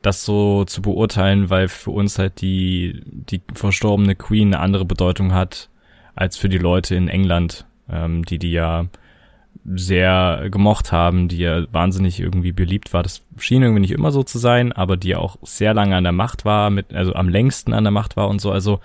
das 0.00 0.24
so 0.24 0.64
zu 0.64 0.80
beurteilen, 0.80 1.50
weil 1.50 1.68
für 1.68 1.90
uns 1.90 2.18
halt 2.18 2.40
die, 2.40 3.02
die 3.04 3.42
verstorbene 3.52 4.14
Queen 4.14 4.54
eine 4.54 4.62
andere 4.62 4.84
Bedeutung 4.84 5.34
hat 5.34 5.68
als 6.14 6.36
für 6.36 6.48
die 6.48 6.58
Leute 6.58 6.94
in 6.94 7.08
England, 7.08 7.66
ähm, 7.90 8.24
die 8.24 8.38
die 8.38 8.52
ja 8.52 8.86
sehr 9.74 10.48
gemocht 10.50 10.92
haben, 10.92 11.28
die 11.28 11.38
ja 11.38 11.64
wahnsinnig 11.72 12.20
irgendwie 12.20 12.52
beliebt 12.52 12.92
war. 12.92 13.02
Das 13.02 13.22
schien 13.38 13.62
irgendwie 13.62 13.80
nicht 13.80 13.90
immer 13.90 14.12
so 14.12 14.22
zu 14.22 14.38
sein, 14.38 14.72
aber 14.72 14.96
die 14.96 15.08
ja 15.08 15.18
auch 15.18 15.36
sehr 15.42 15.74
lange 15.74 15.96
an 15.96 16.04
der 16.04 16.12
Macht 16.12 16.44
war, 16.44 16.70
mit, 16.70 16.94
also 16.94 17.14
am 17.14 17.28
längsten 17.28 17.74
an 17.74 17.84
der 17.84 17.90
Macht 17.90 18.16
war 18.16 18.28
und 18.28 18.40
so. 18.40 18.50
Also 18.50 18.80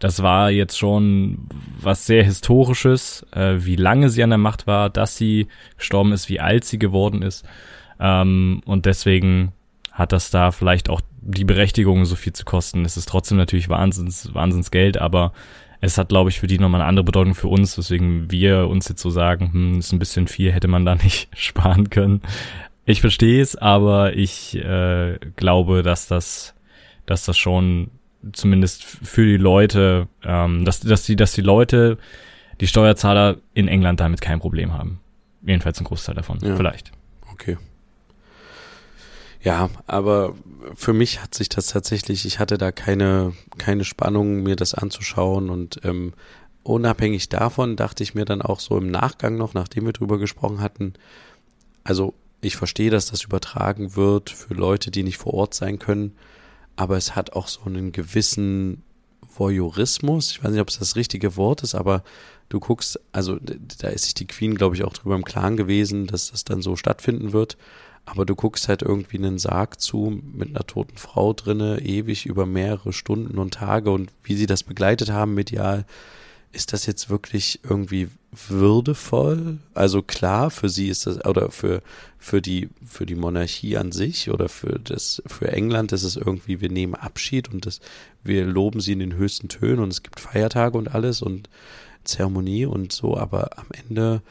das 0.00 0.22
war 0.22 0.50
jetzt 0.50 0.78
schon 0.78 1.46
was 1.80 2.06
sehr 2.06 2.24
Historisches, 2.24 3.24
äh, 3.32 3.56
wie 3.58 3.76
lange 3.76 4.08
sie 4.08 4.22
an 4.22 4.30
der 4.30 4.38
Macht 4.38 4.66
war, 4.66 4.90
dass 4.90 5.16
sie 5.16 5.46
gestorben 5.76 6.12
ist, 6.12 6.28
wie 6.28 6.40
alt 6.40 6.64
sie 6.64 6.78
geworden 6.78 7.22
ist. 7.22 7.46
Ähm, 8.00 8.62
und 8.64 8.86
deswegen 8.86 9.52
hat 9.92 10.12
das 10.12 10.30
da 10.30 10.50
vielleicht 10.50 10.88
auch 10.88 11.02
die 11.20 11.44
Berechtigung, 11.44 12.06
so 12.06 12.16
viel 12.16 12.32
zu 12.32 12.46
kosten. 12.46 12.86
Es 12.86 12.96
ist 12.96 13.08
trotzdem 13.08 13.36
natürlich 13.36 13.68
Wahnsinns, 13.68 14.34
Wahnsinns 14.34 14.70
Geld, 14.70 14.96
aber 14.96 15.34
es 15.82 15.98
hat, 15.98 16.08
glaube 16.08 16.30
ich, 16.30 16.40
für 16.40 16.46
die 16.46 16.58
nochmal 16.58 16.80
eine 16.80 16.88
andere 16.88 17.04
Bedeutung 17.04 17.34
für 17.34 17.48
uns, 17.48 17.76
weswegen 17.76 18.30
wir 18.30 18.68
uns 18.68 18.88
jetzt 18.88 19.02
so 19.02 19.10
sagen, 19.10 19.52
hm, 19.52 19.78
ist 19.78 19.92
ein 19.92 19.98
bisschen 19.98 20.28
viel, 20.28 20.50
hätte 20.50 20.68
man 20.68 20.86
da 20.86 20.94
nicht 21.02 21.28
sparen 21.36 21.90
können. 21.90 22.22
Ich 22.86 23.02
verstehe 23.02 23.42
es, 23.42 23.54
aber 23.54 24.16
ich 24.16 24.56
äh, 24.56 25.18
glaube, 25.36 25.82
dass 25.82 26.08
das, 26.08 26.54
dass 27.04 27.26
das 27.26 27.36
schon 27.36 27.90
zumindest 28.32 28.84
für 28.84 29.24
die 29.24 29.36
Leute, 29.36 30.08
ähm, 30.24 30.64
dass, 30.64 30.80
dass 30.80 31.04
die, 31.04 31.16
dass 31.16 31.32
die 31.32 31.40
Leute, 31.40 31.98
die 32.60 32.66
Steuerzahler 32.66 33.38
in 33.54 33.68
England 33.68 34.00
damit 34.00 34.20
kein 34.20 34.40
Problem 34.40 34.72
haben. 34.72 35.00
Jedenfalls 35.42 35.80
ein 35.80 35.84
Großteil 35.84 36.14
davon. 36.14 36.38
Ja. 36.42 36.56
Vielleicht. 36.56 36.92
Okay. 37.32 37.56
Ja, 39.42 39.70
aber 39.86 40.34
für 40.74 40.92
mich 40.92 41.22
hat 41.22 41.34
sich 41.34 41.48
das 41.48 41.68
tatsächlich, 41.68 42.26
ich 42.26 42.38
hatte 42.38 42.58
da 42.58 42.72
keine, 42.72 43.32
keine 43.56 43.84
Spannung, 43.84 44.42
mir 44.42 44.54
das 44.54 44.74
anzuschauen 44.74 45.48
und 45.48 45.80
ähm, 45.84 46.12
unabhängig 46.62 47.30
davon 47.30 47.76
dachte 47.76 48.02
ich 48.02 48.14
mir 48.14 48.26
dann 48.26 48.42
auch 48.42 48.60
so 48.60 48.76
im 48.76 48.90
Nachgang 48.90 49.38
noch, 49.38 49.54
nachdem 49.54 49.86
wir 49.86 49.94
drüber 49.94 50.18
gesprochen 50.18 50.60
hatten, 50.60 50.92
also 51.84 52.12
ich 52.42 52.56
verstehe, 52.56 52.90
dass 52.90 53.06
das 53.06 53.24
übertragen 53.24 53.96
wird 53.96 54.28
für 54.28 54.52
Leute, 54.52 54.90
die 54.90 55.02
nicht 55.02 55.16
vor 55.16 55.32
Ort 55.32 55.54
sein 55.54 55.78
können 55.78 56.12
aber 56.76 56.96
es 56.96 57.14
hat 57.16 57.32
auch 57.34 57.48
so 57.48 57.62
einen 57.64 57.92
gewissen 57.92 58.82
Voyeurismus. 59.36 60.32
Ich 60.32 60.42
weiß 60.42 60.50
nicht, 60.52 60.60
ob 60.60 60.68
es 60.68 60.78
das 60.78 60.96
richtige 60.96 61.36
Wort 61.36 61.62
ist, 61.62 61.74
aber 61.74 62.02
du 62.48 62.60
guckst, 62.60 62.98
also 63.12 63.38
da 63.78 63.88
ist 63.88 64.04
sich 64.04 64.14
die 64.14 64.26
Queen, 64.26 64.54
glaube 64.54 64.76
ich, 64.76 64.84
auch 64.84 64.92
drüber 64.92 65.14
im 65.14 65.24
Klaren 65.24 65.56
gewesen, 65.56 66.06
dass 66.06 66.30
das 66.30 66.44
dann 66.44 66.62
so 66.62 66.76
stattfinden 66.76 67.32
wird. 67.32 67.56
Aber 68.06 68.24
du 68.24 68.34
guckst 68.34 68.68
halt 68.68 68.82
irgendwie 68.82 69.18
einen 69.18 69.38
Sarg 69.38 69.80
zu 69.80 70.20
mit 70.34 70.48
einer 70.48 70.66
toten 70.66 70.96
Frau 70.96 71.32
drinne, 71.32 71.80
ewig 71.80 72.26
über 72.26 72.46
mehrere 72.46 72.92
Stunden 72.92 73.38
und 73.38 73.54
Tage 73.54 73.90
und 73.90 74.10
wie 74.24 74.34
sie 74.34 74.46
das 74.46 74.62
begleitet 74.62 75.10
haben 75.12 75.34
medial 75.34 75.84
ist 76.52 76.72
das 76.72 76.86
jetzt 76.86 77.10
wirklich 77.10 77.60
irgendwie 77.62 78.08
würdevoll? 78.48 79.58
Also 79.74 80.02
klar, 80.02 80.50
für 80.50 80.68
sie 80.68 80.88
ist 80.88 81.06
das, 81.06 81.24
oder 81.24 81.50
für, 81.50 81.82
für 82.18 82.42
die, 82.42 82.68
für 82.84 83.06
die 83.06 83.14
Monarchie 83.14 83.76
an 83.76 83.92
sich 83.92 84.30
oder 84.30 84.48
für 84.48 84.78
das, 84.78 85.22
für 85.26 85.48
England 85.48 85.92
ist 85.92 86.02
es 86.02 86.16
irgendwie, 86.16 86.60
wir 86.60 86.70
nehmen 86.70 86.94
Abschied 86.94 87.52
und 87.52 87.66
das, 87.66 87.80
wir 88.24 88.44
loben 88.44 88.80
sie 88.80 88.92
in 88.92 88.98
den 88.98 89.14
höchsten 89.14 89.48
Tönen 89.48 89.80
und 89.80 89.92
es 89.92 90.02
gibt 90.02 90.20
Feiertage 90.20 90.76
und 90.76 90.94
alles 90.94 91.22
und 91.22 91.48
Zeremonie 92.04 92.66
und 92.66 92.92
so, 92.92 93.16
aber 93.16 93.58
am 93.58 93.66
Ende, 93.72 94.22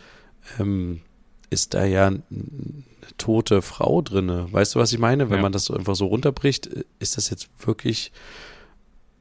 ähm, 0.59 1.01
ist 1.49 1.73
da 1.73 1.85
ja 1.85 2.07
eine 2.07 2.21
tote 3.17 3.61
Frau 3.61 4.01
drinne. 4.01 4.47
Weißt 4.51 4.75
du, 4.75 4.79
was 4.79 4.93
ich 4.93 4.99
meine? 4.99 5.29
Wenn 5.29 5.37
ja. 5.37 5.41
man 5.41 5.51
das 5.51 5.65
so 5.65 5.73
einfach 5.73 5.95
so 5.95 6.05
runterbricht, 6.05 6.67
ist 6.99 7.17
das 7.17 7.29
jetzt 7.29 7.49
wirklich 7.65 8.11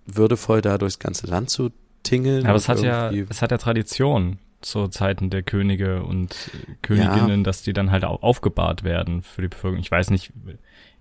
würdevoll, 0.07 0.61
da 0.61 0.79
durchs 0.79 0.99
ganze 0.99 1.27
Land 1.27 1.51
zu 1.51 1.71
tingeln. 2.03 2.47
Aber 2.47 2.57
es 2.57 2.69
hat 2.69 2.81
ja, 2.81 3.11
es 3.11 3.43
hat 3.43 3.51
ja 3.51 3.59
Tradition 3.59 4.39
zu 4.61 4.89
Zeiten 4.89 5.31
der 5.31 5.43
Könige 5.43 6.03
und 6.03 6.51
Königinnen, 6.83 7.41
ja. 7.41 7.45
dass 7.45 7.63
die 7.63 7.73
dann 7.73 7.91
halt 7.91 8.05
auch 8.05 8.23
aufgebahrt 8.23 8.83
werden 8.83 9.23
für 9.23 9.43
die 9.43 9.49
Bevölkerung. 9.49 9.81
Ich 9.81 9.91
weiß 9.91 10.11
nicht, 10.11 10.33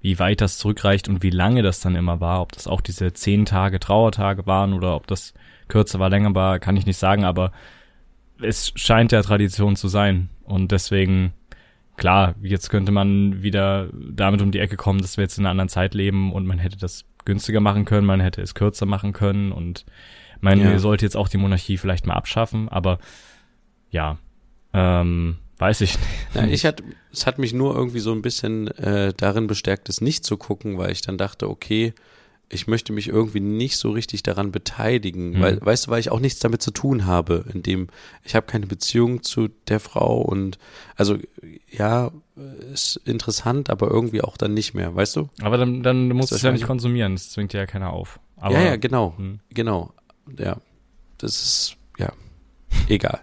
wie 0.02 0.20
weit 0.20 0.42
das 0.42 0.58
zurückreicht 0.58 1.10
und 1.10 1.24
wie 1.24 1.32
lange 1.32 1.64
das 1.64 1.80
dann 1.80 1.96
immer 1.96 2.22
war, 2.22 2.42
ob 2.42 2.52
das 2.52 2.68
auch 2.68 2.82
diese 2.82 3.14
zehn 3.14 3.46
Tage 3.46 3.80
Trauertage 3.80 4.46
waren 4.46 4.74
oder 4.74 4.96
ob 4.96 5.08
das 5.08 5.34
kürzer 5.68 6.00
war, 6.00 6.10
länger 6.10 6.36
war, 6.36 6.60
kann 6.60 6.78
ich 6.78 6.86
nicht 6.86 6.98
sagen, 6.98 7.24
aber 7.24 7.52
es 8.42 8.72
scheint 8.76 9.12
ja 9.12 9.22
Tradition 9.24 9.76
zu 9.76 9.88
sein 9.88 10.30
und 10.44 10.72
deswegen 10.72 11.34
klar, 11.98 12.36
jetzt 12.42 12.70
könnte 12.70 12.92
man 12.92 13.42
wieder 13.42 13.90
damit 13.94 14.42
um 14.42 14.52
die 14.52 14.60
Ecke 14.60 14.78
kommen, 14.78 15.02
dass 15.02 15.18
wir 15.18 15.24
jetzt 15.24 15.40
in 15.40 15.46
einer 15.46 15.52
anderen 15.52 15.70
Zeit 15.70 15.96
leben 15.96 16.32
und 16.32 16.46
man 16.46 16.60
hätte 16.60 16.78
das 16.78 17.06
günstiger 17.26 17.60
machen 17.60 17.86
können, 17.86 18.06
man 18.06 18.20
hätte 18.20 18.42
es 18.42 18.54
kürzer 18.54 18.86
machen 18.86 19.14
können 19.14 19.52
und 19.52 19.86
man 20.42 20.60
ja. 20.60 20.80
sollte 20.80 21.06
jetzt 21.06 21.18
auch 21.18 21.30
die 21.30 21.38
Monarchie 21.38 21.78
vielleicht 21.78 22.08
mal 22.08 22.16
abschaffen, 22.16 22.70
aber 22.70 23.00
ja, 23.90 24.18
ähm, 24.74 25.38
weiß 25.58 25.82
ich 25.82 25.98
nicht. 25.98 26.10
Ja, 26.36 26.46
ich 26.46 26.66
hat, 26.66 26.84
es 27.12 27.26
hat 27.26 27.40
mich 27.40 27.54
nur 27.54 27.76
irgendwie 27.76 28.00
so 28.00 28.12
ein 28.12 28.22
bisschen 28.22 28.68
äh, 28.68 29.14
darin 29.16 29.48
bestärkt, 29.48 29.90
es 29.90 30.02
nicht 30.02 30.24
zu 30.24 30.38
gucken, 30.38 30.78
weil 30.78 30.92
ich 30.92 31.02
dann 31.02 31.18
dachte, 31.18 31.50
okay, 31.50 31.94
ich 32.50 32.68
möchte 32.68 32.94
mich 32.94 33.10
irgendwie 33.10 33.42
nicht 33.42 33.78
so 33.78 33.92
richtig 33.92 34.24
daran 34.24 34.52
beteiligen, 34.52 35.32
mhm. 35.32 35.42
weil, 35.42 35.60
weißt 35.62 35.88
du, 35.88 35.92
weil 35.92 36.00
ich 36.00 36.12
auch 36.12 36.22
nichts 36.22 36.40
damit 36.40 36.62
zu 36.62 36.72
tun 36.72 37.06
habe, 37.06 37.44
in 37.54 37.62
dem 37.62 37.88
ich 38.24 38.36
habe 38.36 38.46
keine 38.46 38.68
Beziehung 38.68 39.22
zu 39.22 39.50
der 39.68 39.80
Frau 39.80 40.22
und 40.22 40.58
also 40.96 41.18
ja, 41.70 42.12
ist 42.72 43.02
interessant, 43.06 43.70
aber 43.70 43.90
irgendwie 43.90 44.22
auch 44.22 44.38
dann 44.38 44.54
nicht 44.54 44.74
mehr, 44.74 44.96
weißt 44.96 45.18
du? 45.18 45.30
Aber 45.42 45.58
dann, 45.58 45.84
dann 45.84 46.08
musst 46.10 46.32
du 46.32 46.36
es 46.36 46.42
ja 46.42 46.52
nicht 46.52 46.66
konsumieren, 46.66 47.14
das 47.14 47.32
zwingt 47.32 47.52
dir 47.52 47.58
ja 47.58 47.66
keiner 47.66 47.92
auf. 47.92 48.20
Aber, 48.38 48.54
ja, 48.54 48.64
ja, 48.64 48.76
genau, 48.78 49.14
mh. 49.18 49.40
genau 49.50 49.94
ja, 50.38 50.58
das 51.18 51.44
ist, 51.44 51.78
ja, 51.98 52.12
egal. 52.88 53.22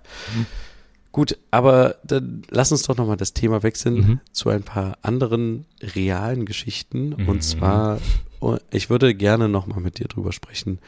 Gut, 1.14 1.38
aber 1.52 1.94
dann 2.02 2.42
lass 2.50 2.72
uns 2.72 2.82
doch 2.82 2.96
nochmal 2.96 3.16
das 3.16 3.34
Thema 3.34 3.62
wechseln 3.62 3.94
mhm. 3.94 4.20
zu 4.32 4.48
ein 4.48 4.64
paar 4.64 4.98
anderen 5.02 5.64
realen 5.80 6.44
Geschichten. 6.44 7.14
Mhm. 7.16 7.28
Und 7.28 7.44
zwar, 7.44 8.00
oh, 8.40 8.56
ich 8.72 8.90
würde 8.90 9.14
gerne 9.14 9.48
nochmal 9.48 9.80
mit 9.80 10.00
dir 10.00 10.08
drüber 10.08 10.32
sprechen, 10.32 10.80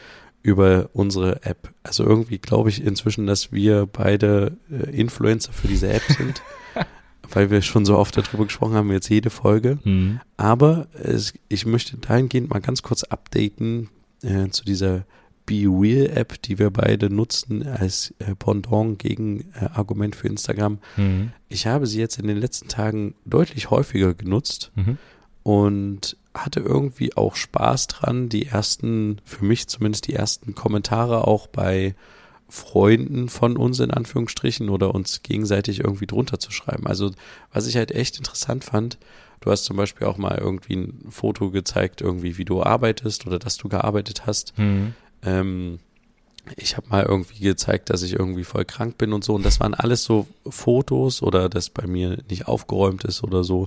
über 0.43 0.91
unsere 0.95 1.45
App. 1.45 1.73
Also 1.85 2.03
irgendwie 2.03 2.39
glaube 2.39 2.71
ich 2.71 2.85
inzwischen, 2.85 3.29
dass 3.29 3.53
wir 3.53 3.87
beide 3.87 4.57
äh, 4.69 4.91
Influencer 4.97 5.53
für 5.53 5.69
diese 5.69 5.93
App 5.93 6.03
sind, 6.03 6.43
weil 7.31 7.51
wir 7.51 7.63
schon 7.63 7.85
so 7.85 7.97
oft 7.97 8.17
darüber 8.17 8.47
gesprochen 8.47 8.75
haben, 8.75 8.91
jetzt 8.91 9.09
jede 9.09 9.31
Folge. 9.31 9.79
Mhm. 9.85 10.21
Aber 10.37 10.89
es, 10.93 11.35
ich 11.49 11.67
möchte 11.67 11.99
dahingehend 11.99 12.51
mal 12.51 12.61
ganz 12.61 12.83
kurz 12.83 13.05
updaten 13.05 13.91
äh, 14.23 14.49
zu 14.49 14.65
dieser 14.65 15.05
Be 15.47 15.67
Real 15.67 16.11
App, 16.17 16.43
die 16.43 16.59
wir 16.59 16.71
beide 16.71 17.09
nutzen 17.09 17.67
als 17.67 18.13
äh, 18.19 18.35
Pendant 18.35 18.99
gegen 18.99 19.53
äh, 19.55 19.67
Argument 19.73 20.17
für 20.17 20.29
Instagram. 20.29 20.79
Mhm. 20.97 21.33
Ich 21.49 21.67
habe 21.67 21.87
sie 21.87 22.01
jetzt 22.01 22.19
in 22.19 22.27
den 22.27 22.37
letzten 22.37 22.69
Tagen 22.69 23.15
deutlich 23.25 23.71
häufiger 23.71 24.13
genutzt 24.13 24.73
mhm. 24.75 24.99
und 25.45 26.17
hatte 26.35 26.61
irgendwie 26.61 27.17
auch 27.17 27.37
Spaß 27.37 27.87
dran, 27.87 28.29
die 28.29 28.47
ersten, 28.47 29.21
für 29.25 29.45
mich 29.45 29.69
zumindest 29.69 30.09
die 30.09 30.15
ersten 30.15 30.55
Kommentare 30.55 31.27
auch 31.27 31.47
bei 31.47 31.95
Freunden 32.49 33.29
von 33.29 33.57
uns 33.57 33.81
in 33.81 33.91
Anführungsstrichen 33.91 34.69
oder 34.69 34.95
uns 34.95 35.23
gegenseitig 35.23 35.81
irgendwie 35.81 36.07
drunter 36.07 36.39
zu 36.39 36.53
schreiben. 36.53 36.87
Also 36.87 37.13
was 37.53 37.67
ich 37.67 37.77
halt 37.77 37.91
echt 37.91 38.19
interessant 38.19 38.65
fand, 38.65 38.99
du 39.41 39.51
hast 39.51 39.65
zum 39.65 39.77
Beispiel 39.77 40.07
auch 40.07 40.17
mal 40.17 40.39
irgendwie 40.39 40.75
ein 40.77 41.07
Foto 41.09 41.51
gezeigt, 41.51 42.01
irgendwie 42.01 42.39
wie 42.39 42.45
du 42.45 42.63
arbeitest 42.63 43.27
oder 43.27 43.39
dass 43.39 43.57
du 43.57 43.69
gearbeitet 43.69 44.27
hast. 44.27 44.57
Mhm. 44.59 44.95
Ähm, 45.27 45.79
ich 46.57 46.77
habe 46.77 46.89
mal 46.89 47.05
irgendwie 47.05 47.41
gezeigt, 47.41 47.91
dass 47.91 48.03
ich 48.03 48.15
irgendwie 48.15 48.45
voll 48.45 48.65
krank 48.65 48.99
bin 48.99 49.12
und 49.12 49.25
so. 49.25 49.35
Und 49.35 49.45
das 49.45 49.61
waren 49.61 49.75
alles 49.75 50.05
so 50.05 50.27
Fotos 50.49 51.23
oder 51.23 51.49
dass 51.49 51.71
bei 51.71 51.87
mir 51.87 52.19
nicht 52.31 52.47
aufgeräumt 52.47 53.05
ist 53.05 53.25
oder 53.25 53.43
so 53.43 53.67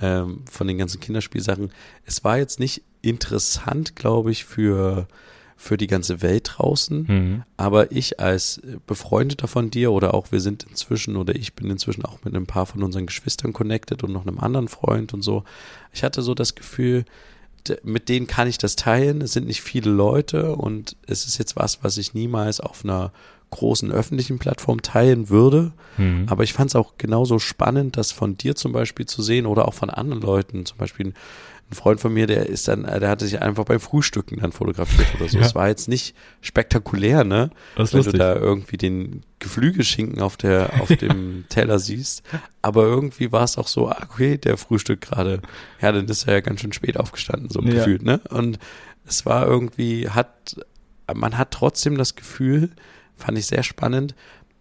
ähm, 0.00 0.42
von 0.50 0.66
den 0.66 0.78
ganzen 0.78 1.00
Kinderspielsachen. 1.00 1.70
Es 2.04 2.24
war 2.24 2.38
jetzt 2.38 2.58
nicht 2.58 2.82
interessant, 3.02 3.96
glaube 3.96 4.32
ich, 4.32 4.44
für 4.44 5.06
für 5.58 5.78
die 5.78 5.86
ganze 5.86 6.20
Welt 6.20 6.52
draußen. 6.56 7.06
Mhm. 7.08 7.42
Aber 7.56 7.90
ich 7.90 8.20
als 8.20 8.60
Befreundeter 8.86 9.48
von 9.48 9.70
dir 9.70 9.90
oder 9.90 10.12
auch 10.12 10.30
wir 10.30 10.40
sind 10.40 10.64
inzwischen 10.64 11.16
oder 11.16 11.34
ich 11.34 11.54
bin 11.54 11.70
inzwischen 11.70 12.04
auch 12.04 12.18
mit 12.24 12.34
ein 12.34 12.46
paar 12.46 12.66
von 12.66 12.82
unseren 12.82 13.06
Geschwistern 13.06 13.54
connected 13.54 14.04
und 14.04 14.12
noch 14.12 14.26
einem 14.26 14.38
anderen 14.38 14.68
Freund 14.68 15.14
und 15.14 15.22
so. 15.22 15.44
Ich 15.94 16.04
hatte 16.04 16.20
so 16.20 16.34
das 16.34 16.56
Gefühl, 16.56 17.06
mit 17.82 18.08
denen 18.08 18.26
kann 18.26 18.48
ich 18.48 18.58
das 18.58 18.76
teilen. 18.76 19.20
Es 19.20 19.32
sind 19.32 19.46
nicht 19.46 19.62
viele 19.62 19.90
Leute 19.90 20.56
und 20.56 20.96
es 21.06 21.26
ist 21.26 21.38
jetzt 21.38 21.56
was, 21.56 21.82
was 21.82 21.98
ich 21.98 22.14
niemals 22.14 22.60
auf 22.60 22.84
einer 22.84 23.12
großen 23.50 23.92
öffentlichen 23.92 24.38
Plattform 24.38 24.82
teilen 24.82 25.28
würde. 25.28 25.72
Mhm. 25.96 26.26
Aber 26.28 26.42
ich 26.42 26.52
fand 26.52 26.70
es 26.70 26.76
auch 26.76 26.94
genauso 26.98 27.38
spannend, 27.38 27.96
das 27.96 28.12
von 28.12 28.36
dir 28.36 28.54
zum 28.54 28.72
Beispiel 28.72 29.06
zu 29.06 29.22
sehen 29.22 29.46
oder 29.46 29.68
auch 29.68 29.74
von 29.74 29.90
anderen 29.90 30.22
Leuten, 30.22 30.66
zum 30.66 30.78
Beispiel 30.78 31.14
ein 31.70 31.74
Freund 31.74 32.00
von 32.00 32.14
mir, 32.14 32.26
der 32.28 32.46
ist 32.46 32.68
dann, 32.68 32.84
der 32.84 33.08
hatte 33.08 33.24
sich 33.26 33.42
einfach 33.42 33.64
beim 33.64 33.80
Frühstücken 33.80 34.38
dann 34.40 34.52
fotografiert 34.52 35.08
oder 35.18 35.28
so. 35.28 35.38
Es 35.40 35.54
war 35.56 35.66
jetzt 35.68 35.88
nicht 35.88 36.14
spektakulär, 36.40 37.24
ne? 37.24 37.50
Das 37.76 37.88
ist 37.88 37.92
Wenn 37.92 37.98
lustig. 37.98 38.12
du 38.12 38.18
da 38.18 38.34
irgendwie 38.36 38.76
den 38.76 39.22
Geflügelschinken 39.40 40.22
auf 40.22 40.36
der, 40.36 40.80
auf 40.80 40.88
dem 40.88 41.44
Teller 41.48 41.78
siehst. 41.80 42.22
Aber 42.62 42.84
irgendwie 42.84 43.32
war 43.32 43.42
es 43.42 43.58
auch 43.58 43.66
so, 43.66 43.88
ah, 43.88 43.98
okay, 44.08 44.38
der 44.38 44.56
Frühstück 44.58 45.00
gerade. 45.00 45.42
Ja, 45.80 45.90
dann 45.90 46.06
ist 46.06 46.28
er 46.28 46.34
ja 46.34 46.40
ganz 46.40 46.60
schön 46.60 46.72
spät 46.72 46.98
aufgestanden, 47.00 47.50
so 47.50 47.60
Ja. 47.62 47.70
gefühlt, 47.74 48.02
ne? 48.02 48.20
Und 48.30 48.58
es 49.04 49.26
war 49.26 49.46
irgendwie, 49.46 50.08
hat, 50.08 50.56
man 51.12 51.36
hat 51.36 51.50
trotzdem 51.50 51.98
das 51.98 52.14
Gefühl, 52.14 52.70
fand 53.16 53.38
ich 53.38 53.46
sehr 53.46 53.62
spannend, 53.64 54.14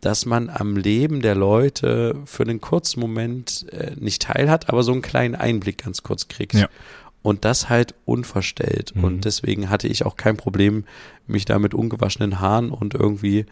dass 0.05 0.27
man 0.27 0.49
am 0.51 0.77
Leben 0.77 1.21
der 1.21 1.33
Leute 1.33 2.15
für 2.25 2.43
einen 2.43 2.61
kurzen 2.61 2.99
Moment 2.99 3.65
äh, 3.71 3.95
nicht 3.99 4.21
teilhat, 4.21 4.69
aber 4.69 4.83
so 4.83 4.91
einen 4.91 5.01
kleinen 5.01 5.33
Einblick 5.33 5.83
ganz 5.83 6.03
kurz 6.03 6.27
kriegt. 6.27 6.53
Ja. 6.53 6.69
Und 7.23 7.43
das 7.43 7.69
halt 7.69 7.95
unverstellt. 8.05 8.95
Mhm. 8.95 9.03
Und 9.03 9.25
deswegen 9.25 9.71
hatte 9.71 9.87
ich 9.87 10.05
auch 10.05 10.15
kein 10.15 10.37
Problem, 10.37 10.83
mich 11.25 11.45
da 11.45 11.57
mit 11.57 11.73
ungewaschenen 11.73 12.39
Haaren 12.39 12.69
und 12.69 12.93
irgendwie 12.93 13.47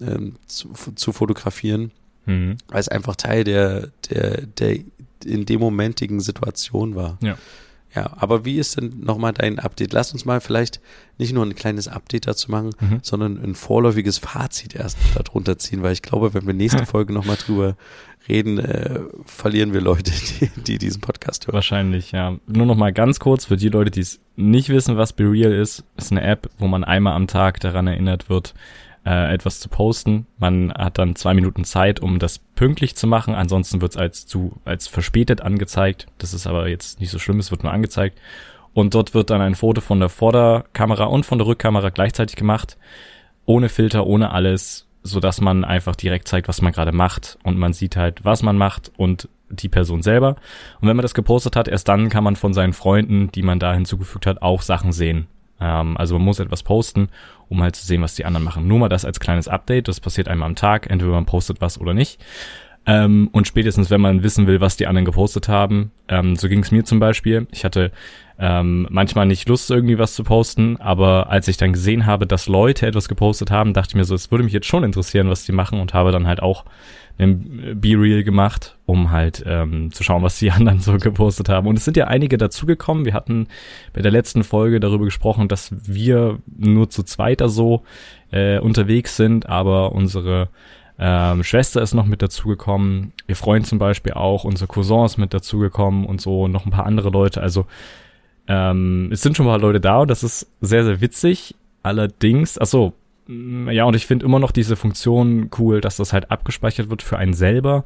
ähm, 0.00 0.34
zu, 0.46 0.72
zu 0.96 1.12
fotografieren, 1.12 1.92
Mhm. 2.26 2.56
weil 2.68 2.80
es 2.80 2.88
einfach 2.88 3.16
Teil 3.16 3.44
der, 3.44 3.90
der, 4.10 4.46
der 4.46 4.78
in 5.24 5.44
dem 5.46 5.60
momentigen 5.60 6.20
Situation 6.20 6.96
war. 6.96 7.18
Ja. 7.22 7.36
Ja, 7.94 8.12
aber 8.16 8.44
wie 8.44 8.58
ist 8.58 8.76
denn 8.76 9.00
nochmal 9.04 9.32
dein 9.32 9.58
Update? 9.60 9.92
Lass 9.92 10.12
uns 10.12 10.24
mal 10.24 10.40
vielleicht 10.40 10.80
nicht 11.18 11.32
nur 11.32 11.44
ein 11.46 11.54
kleines 11.54 11.86
Update 11.86 12.26
dazu 12.26 12.50
machen, 12.50 12.70
Mhm. 12.80 12.98
sondern 13.02 13.42
ein 13.42 13.54
vorläufiges 13.54 14.18
Fazit 14.18 14.74
erst 14.74 14.98
darunter 15.14 15.58
ziehen, 15.58 15.82
weil 15.82 15.92
ich 15.92 16.02
glaube, 16.02 16.34
wenn 16.34 16.46
wir 16.46 16.54
nächste 16.54 16.86
Folge 16.86 17.12
nochmal 17.12 17.36
drüber 17.36 17.76
reden, 18.28 18.58
äh, 18.58 19.00
verlieren 19.26 19.72
wir 19.72 19.80
Leute, 19.80 20.10
die, 20.10 20.48
die 20.62 20.78
diesen 20.78 21.00
Podcast 21.02 21.46
hören. 21.46 21.54
Wahrscheinlich, 21.54 22.10
ja. 22.12 22.36
Nur 22.46 22.66
noch 22.66 22.74
mal 22.76 22.92
ganz 22.92 23.20
kurz 23.20 23.44
für 23.44 23.56
die 23.56 23.68
Leute, 23.68 23.90
die 23.92 24.00
es 24.00 24.18
nicht 24.34 24.70
wissen, 24.70 24.96
was 24.96 25.12
BeReal 25.12 25.52
ist. 25.52 25.84
Ist 25.96 26.10
eine 26.10 26.22
App, 26.22 26.50
wo 26.58 26.66
man 26.66 26.82
einmal 26.84 27.12
am 27.14 27.26
Tag 27.28 27.60
daran 27.60 27.86
erinnert 27.86 28.28
wird, 28.28 28.54
äh, 29.04 29.32
etwas 29.32 29.60
zu 29.60 29.68
posten. 29.68 30.26
Man 30.38 30.72
hat 30.72 30.98
dann 30.98 31.16
zwei 31.16 31.34
Minuten 31.34 31.64
Zeit, 31.64 32.00
um 32.00 32.18
das 32.18 32.38
pünktlich 32.38 32.96
zu 32.96 33.06
machen. 33.06 33.34
Ansonsten 33.34 33.80
wird 33.80 33.92
es 33.92 33.96
als 33.96 34.26
zu 34.26 34.52
als 34.64 34.88
verspätet 34.88 35.40
angezeigt. 35.40 36.06
Das 36.18 36.34
ist 36.34 36.46
aber 36.46 36.68
jetzt 36.68 37.00
nicht 37.00 37.10
so 37.10 37.18
schlimm. 37.18 37.38
Es 37.38 37.50
wird 37.50 37.62
nur 37.62 37.72
angezeigt. 37.72 38.18
Und 38.72 38.94
dort 38.94 39.14
wird 39.14 39.30
dann 39.30 39.40
ein 39.40 39.54
Foto 39.54 39.80
von 39.80 40.00
der 40.00 40.08
Vorderkamera 40.08 41.04
und 41.04 41.24
von 41.24 41.38
der 41.38 41.46
Rückkamera 41.46 41.90
gleichzeitig 41.90 42.34
gemacht, 42.34 42.76
ohne 43.46 43.68
Filter, 43.68 44.06
ohne 44.06 44.32
alles, 44.32 44.88
so 45.02 45.20
dass 45.20 45.40
man 45.40 45.64
einfach 45.64 45.94
direkt 45.94 46.26
zeigt, 46.26 46.48
was 46.48 46.60
man 46.60 46.72
gerade 46.72 46.90
macht 46.90 47.38
und 47.44 47.56
man 47.56 47.72
sieht 47.72 47.96
halt, 47.96 48.24
was 48.24 48.42
man 48.42 48.58
macht 48.58 48.90
und 48.96 49.28
die 49.48 49.68
Person 49.68 50.02
selber. 50.02 50.36
Und 50.80 50.88
wenn 50.88 50.96
man 50.96 51.02
das 51.02 51.14
gepostet 51.14 51.54
hat, 51.54 51.68
erst 51.68 51.88
dann 51.88 52.08
kann 52.08 52.24
man 52.24 52.34
von 52.34 52.52
seinen 52.52 52.72
Freunden, 52.72 53.30
die 53.30 53.42
man 53.42 53.60
da 53.60 53.72
hinzugefügt 53.72 54.26
hat, 54.26 54.42
auch 54.42 54.62
Sachen 54.62 54.90
sehen. 54.90 55.28
Ähm, 55.60 55.96
also 55.96 56.16
man 56.16 56.24
muss 56.24 56.40
etwas 56.40 56.62
posten, 56.62 57.08
um 57.54 57.62
halt 57.62 57.76
zu 57.76 57.86
sehen, 57.86 58.02
was 58.02 58.14
die 58.14 58.24
anderen 58.24 58.44
machen. 58.44 58.68
Nur 58.68 58.78
mal 58.78 58.88
das 58.88 59.04
als 59.04 59.20
kleines 59.20 59.48
Update. 59.48 59.88
Das 59.88 60.00
passiert 60.00 60.28
einmal 60.28 60.48
am 60.48 60.56
Tag. 60.56 60.90
Entweder 60.90 61.12
man 61.12 61.24
postet 61.24 61.60
was 61.60 61.80
oder 61.80 61.94
nicht. 61.94 62.20
Ähm, 62.86 63.30
und 63.32 63.46
spätestens, 63.46 63.90
wenn 63.90 64.00
man 64.00 64.22
wissen 64.22 64.46
will, 64.46 64.60
was 64.60 64.76
die 64.76 64.86
anderen 64.86 65.06
gepostet 65.06 65.48
haben, 65.48 65.92
ähm, 66.08 66.36
so 66.36 66.48
ging 66.48 66.60
es 66.60 66.70
mir 66.70 66.84
zum 66.84 66.98
Beispiel. 66.98 67.46
Ich 67.50 67.64
hatte 67.64 67.92
ähm, 68.38 68.86
manchmal 68.90 69.26
nicht 69.26 69.48
Lust, 69.48 69.70
irgendwie 69.70 69.98
was 69.98 70.14
zu 70.14 70.24
posten, 70.24 70.76
aber 70.80 71.30
als 71.30 71.46
ich 71.46 71.56
dann 71.56 71.72
gesehen 71.72 72.04
habe, 72.06 72.26
dass 72.26 72.48
Leute 72.48 72.86
etwas 72.86 73.08
gepostet 73.08 73.50
haben, 73.50 73.72
dachte 73.72 73.90
ich 73.90 73.94
mir 73.94 74.04
so, 74.04 74.14
es 74.14 74.30
würde 74.30 74.44
mich 74.44 74.52
jetzt 74.52 74.66
schon 74.66 74.82
interessieren, 74.82 75.30
was 75.30 75.44
die 75.44 75.52
machen 75.52 75.80
und 75.80 75.94
habe 75.94 76.10
dann 76.10 76.26
halt 76.26 76.42
auch 76.42 76.64
einen 77.16 77.80
Be-Real 77.80 78.24
gemacht, 78.24 78.76
um 78.86 79.12
halt 79.12 79.44
ähm, 79.46 79.92
zu 79.92 80.02
schauen, 80.02 80.22
was 80.22 80.38
die 80.38 80.50
anderen 80.50 80.80
so 80.80 80.96
gepostet 80.98 81.48
haben. 81.48 81.68
Und 81.68 81.78
es 81.78 81.84
sind 81.84 81.96
ja 81.96 82.08
einige 82.08 82.36
dazugekommen. 82.36 83.04
Wir 83.04 83.14
hatten 83.14 83.46
bei 83.92 84.02
der 84.02 84.10
letzten 84.10 84.42
Folge 84.42 84.80
darüber 84.80 85.04
gesprochen, 85.04 85.46
dass 85.46 85.72
wir 85.72 86.38
nur 86.56 86.90
zu 86.90 87.04
zweiter 87.04 87.48
so 87.48 87.84
äh, 88.32 88.58
unterwegs 88.58 89.16
sind, 89.16 89.48
aber 89.48 89.92
unsere 89.92 90.48
ähm, 90.98 91.44
Schwester 91.44 91.82
ist 91.82 91.94
noch 91.94 92.06
mit 92.06 92.20
dazugekommen. 92.20 93.12
Ihr 93.28 93.36
Freund 93.36 93.66
zum 93.66 93.78
Beispiel 93.78 94.12
auch, 94.12 94.44
unser 94.44 94.66
Cousin 94.66 95.04
ist 95.04 95.18
mit 95.18 95.34
dazugekommen 95.34 96.06
und 96.06 96.20
so 96.20 96.48
noch 96.48 96.66
ein 96.66 96.70
paar 96.70 96.86
andere 96.86 97.10
Leute. 97.10 97.40
Also 97.40 97.66
ähm, 98.46 99.08
es 99.12 99.22
sind 99.22 99.36
schon 99.36 99.46
paar 99.46 99.58
Leute 99.58 99.80
da 99.80 100.00
und 100.00 100.10
das 100.10 100.22
ist 100.22 100.50
sehr, 100.60 100.84
sehr 100.84 101.00
witzig. 101.00 101.54
Allerdings, 101.82 102.58
ach 102.58 102.66
so, 102.66 102.92
mm, 103.26 103.70
ja, 103.70 103.84
und 103.84 103.94
ich 103.94 104.06
finde 104.06 104.26
immer 104.26 104.38
noch 104.38 104.50
diese 104.50 104.76
Funktion 104.76 105.50
cool, 105.58 105.80
dass 105.80 105.96
das 105.96 106.12
halt 106.12 106.30
abgespeichert 106.30 106.90
wird 106.90 107.02
für 107.02 107.18
einen 107.18 107.34
selber 107.34 107.84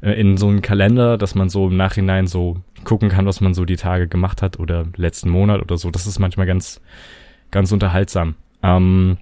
äh, 0.00 0.12
in 0.12 0.36
so 0.36 0.48
einen 0.48 0.62
Kalender, 0.62 1.16
dass 1.16 1.34
man 1.34 1.48
so 1.48 1.68
im 1.68 1.76
Nachhinein 1.76 2.26
so 2.26 2.56
gucken 2.84 3.08
kann, 3.08 3.26
was 3.26 3.40
man 3.40 3.54
so 3.54 3.64
die 3.64 3.76
Tage 3.76 4.08
gemacht 4.08 4.42
hat 4.42 4.58
oder 4.58 4.86
letzten 4.96 5.30
Monat 5.30 5.60
oder 5.60 5.76
so. 5.78 5.90
Das 5.90 6.06
ist 6.06 6.18
manchmal 6.18 6.46
ganz, 6.46 6.80
ganz 7.50 7.70
unterhaltsam. 7.70 8.34
Ähm, 8.62 9.18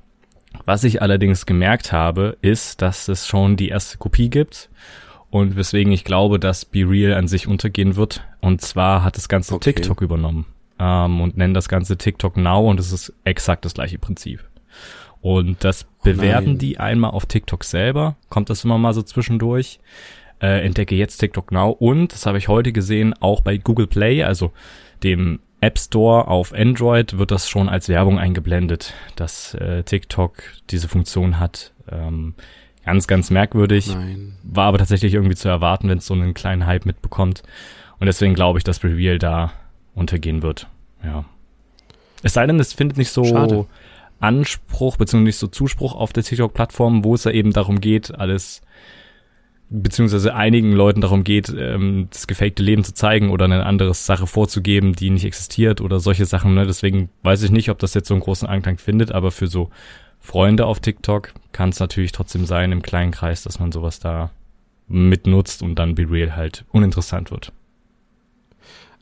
was 0.65 0.85
ich 0.85 1.03
allerdings 1.03 1.45
gemerkt 1.45 1.93
habe, 1.93 2.39
ist, 2.41 2.81
dass 2.81 3.09
es 3.09 3.27
schon 3.27 3.57
die 3.57 3.69
erste 3.69 3.99
Kopie 3.99 4.31
gibt 4.31 4.71
und 5.31 5.57
weswegen 5.57 5.93
ich 5.93 6.05
glaube, 6.05 6.39
dass 6.39 6.65
Be 6.65 6.89
Real 6.89 7.15
an 7.15 7.29
sich 7.29 7.47
untergehen 7.47 7.97
wird. 7.97 8.25
Und 8.41 8.63
zwar 8.63 9.05
hat 9.05 9.17
das 9.17 9.29
ganze 9.29 9.55
Okay. 9.55 9.75
TikTok 9.75 10.01
übernommen 10.01 10.47
ähm, 10.79 11.21
und 11.21 11.37
nennen 11.37 11.55
das 11.55 11.69
ganze 11.69 11.97
TikTok 11.97 12.37
Now 12.37 12.69
und 12.69 12.81
es 12.81 12.93
ist 12.93 13.13
exakt 13.25 13.65
das 13.65 13.75
gleiche 13.75 13.99
Prinzip. 13.99 14.45
Und 15.21 15.65
das 15.65 15.85
bewerben 16.03 16.47
nein. 16.47 16.59
die 16.59 16.79
einmal 16.79 17.11
auf 17.11 17.27
TikTok 17.27 17.65
selber, 17.65 18.17
kommt 18.29 18.51
das 18.51 18.65
immer 18.65 18.79
mal 18.79 18.95
so 18.95 19.03
zwischendurch. 19.03 19.81
Äh, 20.41 20.65
entdecke 20.65 20.95
jetzt 20.95 21.19
TikTok 21.19 21.51
Now 21.51 21.71
und, 21.71 22.13
das 22.13 22.25
habe 22.25 22.39
ich 22.39 22.47
heute 22.47 22.73
gesehen, 22.73 23.13
auch 23.21 23.41
bei 23.41 23.57
Google 23.57 23.89
Play, 23.89 24.23
also 24.23 24.53
dem 25.03 25.41
App 25.61 25.79
Store 25.79 26.29
auf 26.29 26.53
Android, 26.53 27.19
wird 27.19 27.33
das 27.33 27.49
schon 27.49 27.69
als 27.69 27.89
Werbung 27.89 28.21
eingeblendet, 28.21 28.95
dass 29.17 29.55
äh, 29.55 29.83
TikTok 29.83 30.35
diese 30.71 30.87
Funktion 30.87 31.41
hat. 31.41 31.73
Ähm, 31.91 32.35
ganz, 32.85 33.09
ganz 33.09 33.31
merkwürdig. 33.31 33.93
Nein. 33.93 34.37
War 34.45 34.67
aber 34.67 34.79
tatsächlich 34.79 35.15
irgendwie 35.15 35.35
zu 35.35 35.49
erwarten, 35.49 35.89
wenn 35.89 35.99
es 35.99 36.07
so 36.07 36.15
einen 36.15 36.35
kleinen 36.35 36.67
Hype 36.67 36.87
mitbekommt. 36.87 37.43
Und 37.99 38.07
deswegen 38.07 38.35
glaube 38.35 38.59
ich, 38.59 38.65
dass 38.65 38.85
Reveal 38.85 39.19
da 39.19 39.53
untergehen 39.99 40.43
wird. 40.43 40.69
Ja. 41.05 41.25
Es 42.23 42.35
sei 42.35 42.47
denn, 42.47 42.59
es 42.59 42.73
findet 42.73 42.99
nicht 42.99 43.11
so 43.11 43.25
Schade. 43.25 43.67
Anspruch, 44.21 44.97
beziehungsweise 44.97 45.27
nicht 45.27 45.37
so 45.37 45.47
Zuspruch 45.47 45.95
auf 45.95 46.13
der 46.13 46.25
TikTok-Plattform, 46.25 47.05
wo 47.05 47.15
es 47.15 47.25
ja 47.25 47.31
eben 47.31 47.53
darum 47.53 47.81
geht, 47.81 48.19
alles, 48.19 48.63
beziehungsweise 49.71 50.35
einigen 50.35 50.73
Leuten 50.73 51.01
darum 51.01 51.23
geht, 51.23 51.55
ähm, 51.57 52.09
das 52.11 52.27
gefakte 52.27 52.63
Leben 52.63 52.83
zu 52.83 52.95
zeigen 52.95 53.31
oder 53.31 53.45
eine 53.45 53.65
andere 53.65 53.95
Sache 53.95 54.27
vorzugeben, 54.27 54.95
die 54.95 55.11
nicht 55.11 55.25
existiert 55.25 55.81
oder 55.81 56.01
solche 56.01 56.27
Sachen. 56.27 56.55
Ne? 56.55 56.67
Deswegen 56.67 57.11
weiß 57.23 57.43
ich 57.43 57.51
nicht, 57.51 57.71
ob 57.71 57.79
das 57.79 57.95
jetzt 57.95 58.09
so 58.09 58.15
einen 58.15 58.23
großen 58.23 58.49
Anklang 58.49 58.79
findet, 58.79 59.13
aber 59.13 59.31
für 59.31 59.47
so 59.47 59.71
Freunde 60.21 60.67
auf 60.67 60.81
TikTok 60.81 61.33
kann 61.53 61.69
es 61.69 61.79
natürlich 61.79 62.13
trotzdem 62.13 62.45
sein, 62.45 62.73
im 62.73 62.83
kleinen 62.83 63.13
Kreis, 63.13 63.45
dass 63.45 63.61
man 63.61 63.71
sowas 63.71 64.01
da 64.01 64.31
mitnutzt 64.89 65.63
und 65.63 65.77
dann 65.77 65.95
Be 65.95 66.11
Real 66.11 66.35
halt 66.35 66.65
uninteressant 66.73 67.31
wird. 67.31 67.53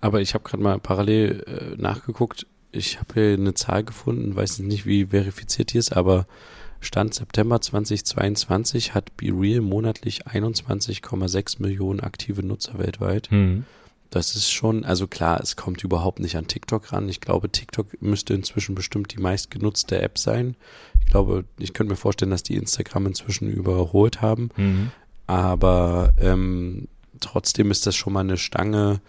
Aber 0.01 0.21
ich 0.21 0.35
habe 0.35 0.45
gerade 0.45 0.63
mal 0.63 0.79
parallel 0.79 1.45
äh, 1.47 1.81
nachgeguckt. 1.81 2.47
Ich 2.73 2.99
habe 2.99 3.15
hier 3.15 3.33
eine 3.35 3.55
Zahl 3.55 3.85
gefunden, 3.85 4.37
weiß 4.37 4.59
nicht, 4.61 4.87
wie 4.87 5.07
verifiziert 5.07 5.73
die 5.73 5.79
ist, 5.79 5.97
aber 5.97 6.27
Stand 6.81 7.15
September 7.15 7.61
2022 7.61 8.95
hat 8.95 9.17
BeReal 9.17 9.61
monatlich 9.61 10.27
21,6 10.27 11.63
Millionen 11.63 12.01
aktive 12.01 12.43
Nutzer 12.43 12.79
weltweit. 12.79 13.31
Hm. 13.31 13.65
Das 14.11 14.37
ist 14.37 14.51
schon, 14.51 14.85
also 14.85 15.07
klar, 15.07 15.41
es 15.41 15.57
kommt 15.57 15.83
überhaupt 15.83 16.21
nicht 16.21 16.37
an 16.37 16.47
TikTok 16.47 16.93
ran. 16.93 17.09
Ich 17.09 17.21
glaube, 17.21 17.51
TikTok 17.51 18.01
müsste 18.01 18.35
inzwischen 18.35 18.75
bestimmt 18.75 19.13
die 19.13 19.21
meistgenutzte 19.21 20.01
App 20.01 20.19
sein. 20.19 20.55
Ich 21.01 21.07
glaube, 21.07 21.45
ich 21.59 21.73
könnte 21.73 21.93
mir 21.93 21.97
vorstellen, 21.97 22.31
dass 22.31 22.43
die 22.43 22.57
Instagram 22.57 23.07
inzwischen 23.07 23.51
überholt 23.51 24.23
haben. 24.23 24.51
Mhm. 24.57 24.93
Aber 25.27 26.13
ähm, 26.21 26.87
trotzdem 27.21 27.71
ist 27.71 27.87
das 27.87 27.97
schon 27.97 28.13
mal 28.13 28.21
eine 28.21 28.37
Stange 28.37 29.01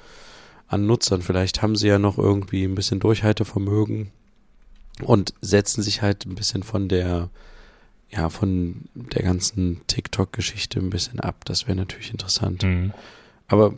an 0.68 0.86
Nutzern. 0.86 1.22
Vielleicht 1.22 1.62
haben 1.62 1.76
sie 1.76 1.88
ja 1.88 2.00
noch 2.00 2.18
irgendwie 2.18 2.64
ein 2.64 2.76
bisschen 2.76 3.00
Durchhaltevermögen 3.00 4.12
und 5.02 5.34
setzen 5.42 5.82
sich 5.82 6.02
halt 6.02 6.26
ein 6.26 6.36
bisschen 6.36 6.64
von 6.64 6.90
der, 6.90 7.30
ja, 8.10 8.30
von 8.30 8.90
der 8.94 9.24
ganzen 9.24 9.82
TikTok-Geschichte 9.88 10.80
ein 10.80 10.90
bisschen 10.90 11.20
ab. 11.20 11.46
Das 11.46 11.68
wäre 11.68 11.78
natürlich 11.78 12.12
interessant. 12.12 12.64
Mhm. 12.64 12.94
Aber 13.48 13.74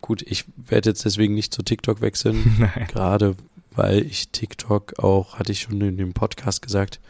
gut, 0.00 0.22
ich 0.22 0.44
werde 0.56 0.90
jetzt 0.90 1.04
deswegen 1.04 1.34
nicht 1.34 1.52
zu 1.52 1.62
TikTok 1.62 2.00
wechseln, 2.00 2.56
Nein. 2.58 2.86
gerade 2.88 3.36
weil 3.72 4.04
ich 4.04 4.30
TikTok 4.30 4.98
auch, 4.98 5.38
hatte 5.38 5.52
ich 5.52 5.60
schon 5.60 5.80
in 5.80 5.96
dem 5.96 6.12
Podcast 6.12 6.60
gesagt, 6.62 7.00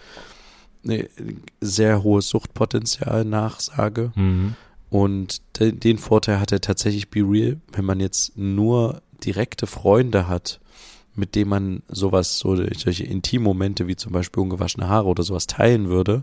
ne, 0.82 1.08
sehr 1.60 2.02
hohes 2.02 2.28
Suchtpotenzial 2.28 3.24
nachsage. 3.24 4.12
Mhm. 4.14 4.56
Und 4.90 5.40
de 5.58 5.72
den 5.72 5.98
Vorteil 5.98 6.40
hat 6.40 6.52
er 6.52 6.60
tatsächlich 6.60 7.10
Be 7.10 7.20
Real, 7.20 7.60
wenn 7.72 7.84
man 7.84 8.00
jetzt 8.00 8.36
nur 8.36 9.02
direkte 9.24 9.66
Freunde 9.66 10.28
hat, 10.28 10.60
mit 11.14 11.34
denen 11.34 11.50
man 11.50 11.82
sowas, 11.88 12.38
so 12.38 12.56
solche 12.56 13.04
Intimmomente 13.04 13.86
wie 13.86 13.96
zum 13.96 14.12
Beispiel 14.12 14.42
ungewaschene 14.42 14.88
Haare 14.88 15.06
oder 15.08 15.22
sowas 15.22 15.46
teilen 15.46 15.88
würde 15.88 16.22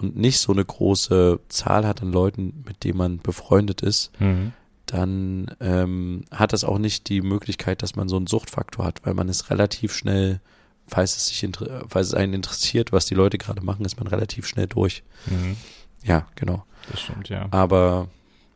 und 0.00 0.16
nicht 0.16 0.38
so 0.38 0.52
eine 0.52 0.64
große 0.64 1.38
Zahl 1.48 1.86
hat 1.86 2.02
an 2.02 2.12
Leuten, 2.12 2.64
mit 2.66 2.82
denen 2.84 2.98
man 2.98 3.18
befreundet 3.18 3.80
ist, 3.82 4.10
Mhm. 4.20 4.52
dann 4.86 5.54
ähm, 5.60 6.24
hat 6.30 6.52
das 6.52 6.64
auch 6.64 6.78
nicht 6.78 7.08
die 7.08 7.22
Möglichkeit, 7.22 7.82
dass 7.82 7.96
man 7.96 8.08
so 8.08 8.16
einen 8.16 8.26
Suchtfaktor 8.26 8.84
hat, 8.84 9.00
weil 9.06 9.14
man 9.14 9.28
ist 9.28 9.50
relativ 9.50 9.94
schnell, 9.94 10.40
falls 10.86 11.16
es 11.16 11.28
sich 11.28 11.48
falls 11.88 12.08
es 12.08 12.14
einen 12.14 12.34
interessiert, 12.34 12.92
was 12.92 13.06
die 13.06 13.14
Leute 13.14 13.38
gerade 13.38 13.62
machen, 13.64 13.84
ist 13.86 13.98
man 13.98 14.06
relativ 14.08 14.46
schnell 14.46 14.66
durch. 14.66 15.02
Mhm. 15.26 15.56
Ja, 16.02 16.26
genau. 16.34 16.64
Das 16.90 17.00
stimmt, 17.00 17.28
ja. 17.30 17.46
Aber 17.50 18.08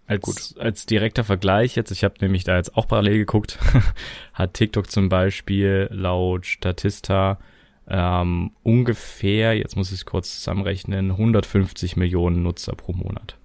als, 0.09 0.23
Gut. 0.23 0.55
als 0.59 0.87
direkter 0.87 1.23
Vergleich 1.23 1.77
jetzt, 1.77 1.90
ich 1.90 2.03
habe 2.03 2.14
nämlich 2.21 2.42
da 2.42 2.57
jetzt 2.57 2.77
auch 2.77 2.88
parallel 2.88 3.18
geguckt, 3.18 3.59
hat 4.33 4.55
TikTok 4.55 4.90
zum 4.90 5.09
Beispiel 5.09 5.88
laut 5.92 6.47
Statista 6.47 7.38
ähm, 7.87 8.53
ungefähr, 8.62 9.57
jetzt 9.57 9.77
muss 9.77 9.92
ich 9.92 9.99
es 9.99 10.07
kurz 10.07 10.37
zusammenrechnen, 10.37 11.11
150 11.11 11.97
Millionen 11.97 12.42
Nutzer 12.42 12.75
pro 12.75 12.92
Monat. 12.92 13.37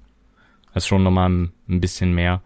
Das 0.73 0.83
ist 0.83 0.87
schon 0.87 1.03
nochmal 1.03 1.29
ein, 1.29 1.53
ein 1.67 1.81
bisschen 1.81 2.13
mehr. 2.13 2.41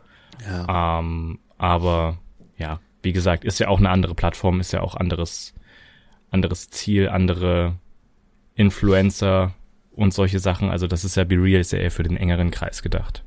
Ja. 0.45 0.99
Ähm, 0.99 1.39
aber 1.58 2.17
ja, 2.58 2.80
wie 3.03 3.13
gesagt, 3.13 3.45
ist 3.45 3.60
ja 3.60 3.67
auch 3.67 3.80
eine 3.80 3.91
andere 3.91 4.15
Plattform, 4.15 4.60
ist 4.60 4.73
ja 4.73 4.82
auch 4.82 4.95
anderes, 4.95 5.53
anderes 6.32 6.69
Ziel, 6.71 7.08
andere 7.08 7.75
Influencer 8.56 9.53
und 9.91 10.13
solche 10.13 10.39
Sachen. 10.39 10.69
Also 10.71 10.88
das 10.88 11.06
ist 11.06 11.17
ja 11.17 11.23
Be 11.23 11.36
Real, 11.36 11.62
ist 11.62 11.71
ja 11.71 11.80
eher 11.80 11.91
für 11.91 12.03
den 12.03 12.17
engeren 12.17 12.51
Kreis 12.51 12.82
gedacht. 12.82 13.23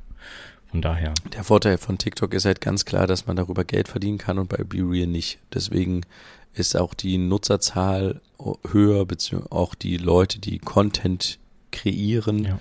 Von 0.71 0.81
daher. 0.81 1.13
Der 1.33 1.43
Vorteil 1.43 1.77
von 1.77 1.97
TikTok 1.97 2.33
ist 2.33 2.45
halt 2.45 2.61
ganz 2.61 2.85
klar, 2.85 3.05
dass 3.05 3.27
man 3.27 3.35
darüber 3.35 3.65
Geld 3.65 3.89
verdienen 3.89 4.17
kann 4.17 4.39
und 4.39 4.47
bei 4.47 4.63
Be 4.63 4.77
Real 4.77 5.07
nicht. 5.07 5.39
Deswegen 5.53 6.01
ist 6.53 6.77
auch 6.77 6.93
die 6.93 7.17
Nutzerzahl 7.17 8.21
höher, 8.69 9.05
beziehungsweise 9.05 9.51
auch 9.51 9.75
die 9.75 9.97
Leute, 9.97 10.39
die 10.39 10.59
Content 10.59 11.39
kreieren 11.71 12.59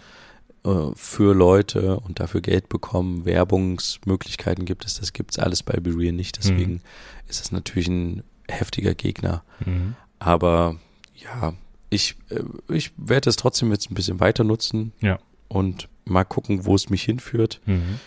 ja. 0.64 0.70
äh, 0.70 0.92
für 0.94 1.34
Leute 1.34 2.00
und 2.00 2.20
dafür 2.20 2.40
Geld 2.40 2.68
bekommen, 2.68 3.24
Werbungsmöglichkeiten 3.24 4.64
gibt 4.64 4.84
es, 4.84 5.00
das 5.00 5.12
gibt 5.12 5.32
es 5.32 5.38
alles 5.38 5.62
bei 5.62 5.78
Be 5.78 5.96
Real 5.96 6.12
nicht. 6.12 6.38
Deswegen 6.38 6.74
mhm. 6.74 6.80
ist 7.28 7.40
es 7.40 7.52
natürlich 7.52 7.88
ein 7.88 8.22
heftiger 8.48 8.94
Gegner. 8.94 9.42
Mhm. 9.64 9.94
Aber 10.18 10.76
ja, 11.14 11.54
ich, 11.90 12.16
äh, 12.30 12.42
ich 12.72 12.92
werde 12.96 13.30
es 13.30 13.36
trotzdem 13.36 13.70
jetzt 13.70 13.90
ein 13.90 13.94
bisschen 13.94 14.20
weiter 14.20 14.44
nutzen. 14.44 14.92
Ja. 15.00 15.18
Und 15.50 15.88
mal 16.06 16.24
gucken, 16.24 16.64
wo 16.64 16.74
es 16.74 16.88
mich 16.88 17.02
hinführt. 17.02 17.60
Mhm. 17.66 18.00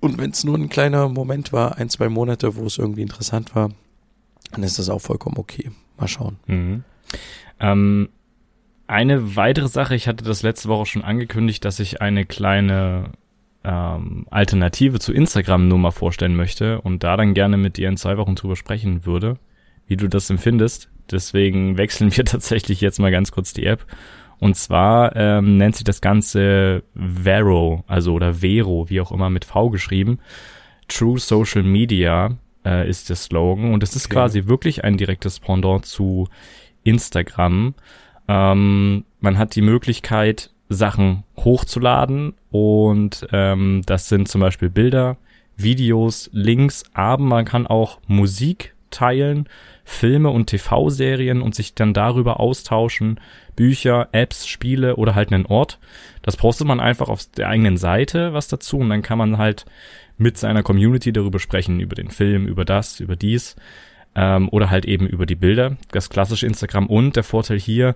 Und 0.00 0.18
wenn 0.18 0.30
es 0.30 0.44
nur 0.44 0.58
ein 0.58 0.68
kleiner 0.68 1.08
Moment 1.08 1.52
war, 1.52 1.78
ein, 1.78 1.88
zwei 1.88 2.08
Monate, 2.08 2.56
wo 2.56 2.66
es 2.66 2.76
irgendwie 2.76 3.02
interessant 3.02 3.54
war, 3.54 3.70
dann 4.52 4.62
ist 4.62 4.78
das 4.78 4.90
auch 4.90 5.00
vollkommen 5.00 5.38
okay. 5.38 5.70
Mal 5.98 6.08
schauen. 6.08 6.36
Mhm. 6.46 6.84
Ähm, 7.60 8.08
eine 8.86 9.36
weitere 9.36 9.68
Sache, 9.68 9.94
ich 9.94 10.06
hatte 10.06 10.24
das 10.24 10.42
letzte 10.42 10.68
Woche 10.68 10.86
schon 10.86 11.02
angekündigt, 11.02 11.64
dass 11.64 11.80
ich 11.80 12.02
eine 12.02 12.26
kleine 12.26 13.12
ähm, 13.64 14.26
Alternative 14.30 15.00
zu 15.00 15.12
Instagram 15.12 15.68
nur 15.68 15.78
mal 15.78 15.90
vorstellen 15.90 16.36
möchte 16.36 16.80
und 16.82 17.02
da 17.02 17.16
dann 17.16 17.34
gerne 17.34 17.56
mit 17.56 17.78
dir 17.78 17.88
in 17.88 17.96
zwei 17.96 18.16
Wochen 18.16 18.34
drüber 18.34 18.56
sprechen 18.56 19.06
würde, 19.06 19.38
wie 19.86 19.96
du 19.96 20.08
das 20.08 20.30
empfindest. 20.30 20.88
Deswegen 21.10 21.78
wechseln 21.78 22.16
wir 22.16 22.24
tatsächlich 22.26 22.80
jetzt 22.80 23.00
mal 23.00 23.10
ganz 23.10 23.32
kurz 23.32 23.52
die 23.52 23.66
App. 23.66 23.86
Und 24.38 24.56
zwar 24.56 25.16
ähm, 25.16 25.56
nennt 25.56 25.76
sich 25.76 25.84
das 25.84 26.00
Ganze 26.00 26.82
Vero, 26.94 27.84
also 27.86 28.12
oder 28.12 28.34
Vero, 28.34 28.88
wie 28.88 29.00
auch 29.00 29.12
immer 29.12 29.30
mit 29.30 29.44
V 29.44 29.70
geschrieben. 29.70 30.18
True 30.88 31.18
Social 31.18 31.62
Media 31.62 32.36
äh, 32.64 32.88
ist 32.88 33.08
der 33.08 33.16
Slogan 33.16 33.72
und 33.72 33.82
es 33.82 33.96
ist 33.96 34.06
okay. 34.06 34.14
quasi 34.14 34.46
wirklich 34.46 34.84
ein 34.84 34.96
direktes 34.96 35.40
Pendant 35.40 35.86
zu 35.86 36.28
Instagram. 36.84 37.74
Ähm, 38.28 39.04
man 39.20 39.38
hat 39.38 39.54
die 39.56 39.62
Möglichkeit, 39.62 40.50
Sachen 40.68 41.22
hochzuladen 41.36 42.34
und 42.50 43.26
ähm, 43.32 43.82
das 43.86 44.08
sind 44.08 44.28
zum 44.28 44.40
Beispiel 44.40 44.68
Bilder, 44.68 45.16
Videos, 45.56 46.28
Links, 46.32 46.84
aber 46.92 47.22
man 47.22 47.44
kann 47.44 47.66
auch 47.66 48.00
Musik 48.06 48.74
teilen, 48.96 49.48
Filme 49.84 50.30
und 50.30 50.46
TV-Serien 50.46 51.42
und 51.42 51.54
sich 51.54 51.74
dann 51.74 51.94
darüber 51.94 52.40
austauschen, 52.40 53.20
Bücher, 53.54 54.08
Apps, 54.12 54.46
Spiele 54.46 54.96
oder 54.96 55.14
halt 55.14 55.32
einen 55.32 55.46
Ort. 55.46 55.78
Das 56.22 56.36
postet 56.36 56.66
man 56.66 56.80
einfach 56.80 57.08
auf 57.08 57.24
der 57.36 57.48
eigenen 57.48 57.76
Seite 57.76 58.32
was 58.32 58.48
dazu 58.48 58.78
und 58.78 58.88
dann 58.90 59.02
kann 59.02 59.18
man 59.18 59.38
halt 59.38 59.64
mit 60.18 60.38
seiner 60.38 60.62
Community 60.62 61.12
darüber 61.12 61.38
sprechen, 61.38 61.80
über 61.80 61.94
den 61.94 62.10
Film, 62.10 62.46
über 62.46 62.64
das, 62.64 63.00
über 63.00 63.16
dies 63.16 63.56
ähm, 64.14 64.48
oder 64.48 64.70
halt 64.70 64.86
eben 64.86 65.06
über 65.06 65.26
die 65.26 65.36
Bilder, 65.36 65.76
das 65.90 66.10
klassische 66.10 66.46
Instagram 66.46 66.86
und 66.86 67.16
der 67.16 67.24
Vorteil 67.24 67.58
hier, 67.58 67.94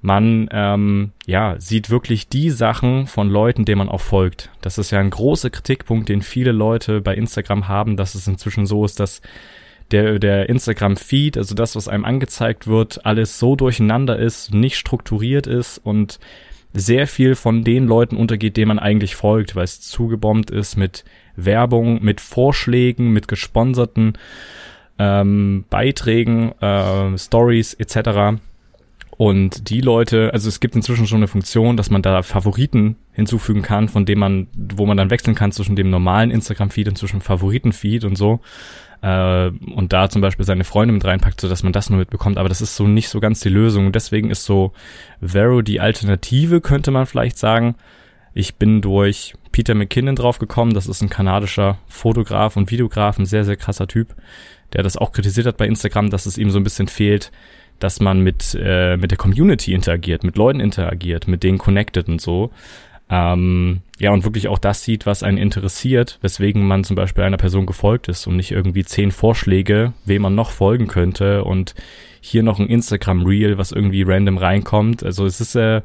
man 0.00 0.48
ähm, 0.52 1.12
ja 1.26 1.56
sieht 1.58 1.90
wirklich 1.90 2.28
die 2.28 2.50
Sachen 2.50 3.06
von 3.06 3.28
Leuten, 3.28 3.64
denen 3.64 3.78
man 3.78 3.88
auch 3.88 4.00
folgt. 4.00 4.50
Das 4.60 4.78
ist 4.78 4.90
ja 4.90 5.00
ein 5.00 5.10
großer 5.10 5.50
Kritikpunkt, 5.50 6.08
den 6.08 6.22
viele 6.22 6.52
Leute 6.52 7.00
bei 7.00 7.14
Instagram 7.14 7.68
haben, 7.68 7.96
dass 7.96 8.14
es 8.14 8.26
inzwischen 8.26 8.66
so 8.66 8.84
ist, 8.84 9.00
dass 9.00 9.20
der, 9.90 10.18
der 10.18 10.48
Instagram-Feed, 10.48 11.38
also 11.38 11.54
das, 11.54 11.76
was 11.76 11.88
einem 11.88 12.04
angezeigt 12.04 12.66
wird, 12.66 13.04
alles 13.06 13.38
so 13.38 13.56
durcheinander 13.56 14.18
ist, 14.18 14.52
nicht 14.52 14.76
strukturiert 14.76 15.46
ist 15.46 15.78
und 15.78 16.18
sehr 16.74 17.06
viel 17.06 17.34
von 17.34 17.64
den 17.64 17.86
Leuten 17.86 18.16
untergeht, 18.16 18.56
denen 18.56 18.68
man 18.68 18.78
eigentlich 18.78 19.16
folgt, 19.16 19.56
weil 19.56 19.64
es 19.64 19.80
zugebombt 19.80 20.50
ist 20.50 20.76
mit 20.76 21.04
Werbung, 21.36 22.02
mit 22.02 22.20
Vorschlägen, 22.20 23.12
mit 23.12 23.28
gesponserten 23.28 24.14
ähm, 24.98 25.64
Beiträgen, 25.70 26.52
äh, 26.60 27.16
Stories 27.16 27.74
etc. 27.74 28.40
Und 29.16 29.70
die 29.70 29.80
Leute, 29.80 30.32
also 30.32 30.48
es 30.48 30.60
gibt 30.60 30.76
inzwischen 30.76 31.06
schon 31.06 31.18
eine 31.18 31.28
Funktion, 31.28 31.76
dass 31.76 31.90
man 31.90 32.02
da 32.02 32.22
Favoriten 32.22 32.96
hinzufügen 33.12 33.62
kann, 33.62 33.88
von 33.88 34.04
dem 34.04 34.18
man, 34.18 34.46
wo 34.54 34.86
man 34.86 34.96
dann 34.96 35.10
wechseln 35.10 35.34
kann 35.34 35.52
zwischen 35.52 35.74
dem 35.74 35.90
normalen 35.90 36.30
Instagram-Feed 36.30 36.88
und 36.88 36.98
zwischen 36.98 37.20
Favoriten-Feed 37.20 38.04
und 38.04 38.16
so 38.16 38.40
äh, 39.02 39.48
und 39.48 39.92
da 39.92 40.08
zum 40.08 40.22
Beispiel 40.22 40.44
seine 40.44 40.64
Freunde 40.64 40.92
mit 40.92 41.04
reinpackt, 41.04 41.40
so 41.40 41.48
dass 41.48 41.62
man 41.62 41.72
das 41.72 41.90
nur 41.90 41.98
mitbekommt. 41.98 42.38
Aber 42.38 42.48
das 42.48 42.60
ist 42.60 42.76
so 42.76 42.86
nicht 42.86 43.08
so 43.08 43.20
ganz 43.20 43.40
die 43.40 43.48
Lösung. 43.48 43.92
Deswegen 43.92 44.30
ist 44.30 44.44
so 44.44 44.72
Vero 45.20 45.62
die 45.62 45.80
Alternative, 45.80 46.60
könnte 46.60 46.90
man 46.90 47.06
vielleicht 47.06 47.38
sagen. 47.38 47.76
Ich 48.34 48.56
bin 48.56 48.80
durch 48.80 49.34
Peter 49.52 49.74
McKinnon 49.74 50.16
draufgekommen. 50.16 50.74
Das 50.74 50.86
ist 50.86 51.02
ein 51.02 51.08
kanadischer 51.08 51.78
Fotograf 51.88 52.56
und 52.56 52.70
Videograf, 52.70 53.18
ein 53.18 53.26
sehr, 53.26 53.44
sehr 53.44 53.56
krasser 53.56 53.88
Typ, 53.88 54.14
der 54.72 54.82
das 54.82 54.96
auch 54.96 55.12
kritisiert 55.12 55.46
hat 55.46 55.56
bei 55.56 55.66
Instagram, 55.66 56.10
dass 56.10 56.26
es 56.26 56.38
ihm 56.38 56.50
so 56.50 56.58
ein 56.58 56.64
bisschen 56.64 56.88
fehlt, 56.88 57.32
dass 57.78 58.00
man 58.00 58.20
mit, 58.20 58.58
äh, 58.60 58.96
mit 58.96 59.10
der 59.10 59.18
Community 59.18 59.72
interagiert, 59.72 60.24
mit 60.24 60.36
Leuten 60.36 60.60
interagiert, 60.60 61.28
mit 61.28 61.42
denen 61.42 61.58
connected 61.58 62.08
und 62.08 62.20
so. 62.20 62.50
Ähm, 63.10 63.80
ja, 63.98 64.12
und 64.12 64.24
wirklich 64.24 64.48
auch 64.48 64.58
das 64.58 64.84
sieht, 64.84 65.06
was 65.06 65.22
einen 65.22 65.38
interessiert, 65.38 66.18
weswegen 66.20 66.66
man 66.66 66.84
zum 66.84 66.94
Beispiel 66.94 67.24
einer 67.24 67.38
Person 67.38 67.66
gefolgt 67.66 68.08
ist 68.08 68.26
und 68.26 68.36
nicht 68.36 68.50
irgendwie 68.50 68.84
zehn 68.84 69.10
Vorschläge, 69.10 69.94
wem 70.04 70.22
man 70.22 70.34
noch 70.34 70.50
folgen 70.50 70.88
könnte 70.88 71.44
und 71.44 71.74
hier 72.20 72.42
noch 72.42 72.58
ein 72.58 72.66
Instagram-Reel, 72.66 73.56
was 73.56 73.72
irgendwie 73.72 74.02
random 74.02 74.36
reinkommt. 74.36 75.02
Also 75.02 75.24
es 75.24 75.40
ist, 75.40 75.54
äh, 75.54 75.82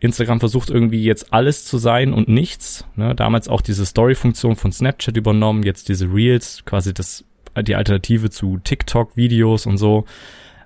Instagram 0.00 0.40
versucht 0.40 0.70
irgendwie 0.70 1.04
jetzt 1.04 1.32
alles 1.32 1.66
zu 1.66 1.76
sein 1.76 2.14
und 2.14 2.28
nichts. 2.28 2.86
Ne? 2.96 3.14
Damals 3.14 3.48
auch 3.48 3.60
diese 3.60 3.84
Story-Funktion 3.84 4.56
von 4.56 4.72
Snapchat 4.72 5.16
übernommen, 5.16 5.62
jetzt 5.62 5.90
diese 5.90 6.12
Reels, 6.12 6.64
quasi 6.64 6.94
das, 6.94 7.24
die 7.60 7.76
Alternative 7.76 8.30
zu 8.30 8.58
TikTok-Videos 8.64 9.66
und 9.66 9.76
so. 9.76 10.06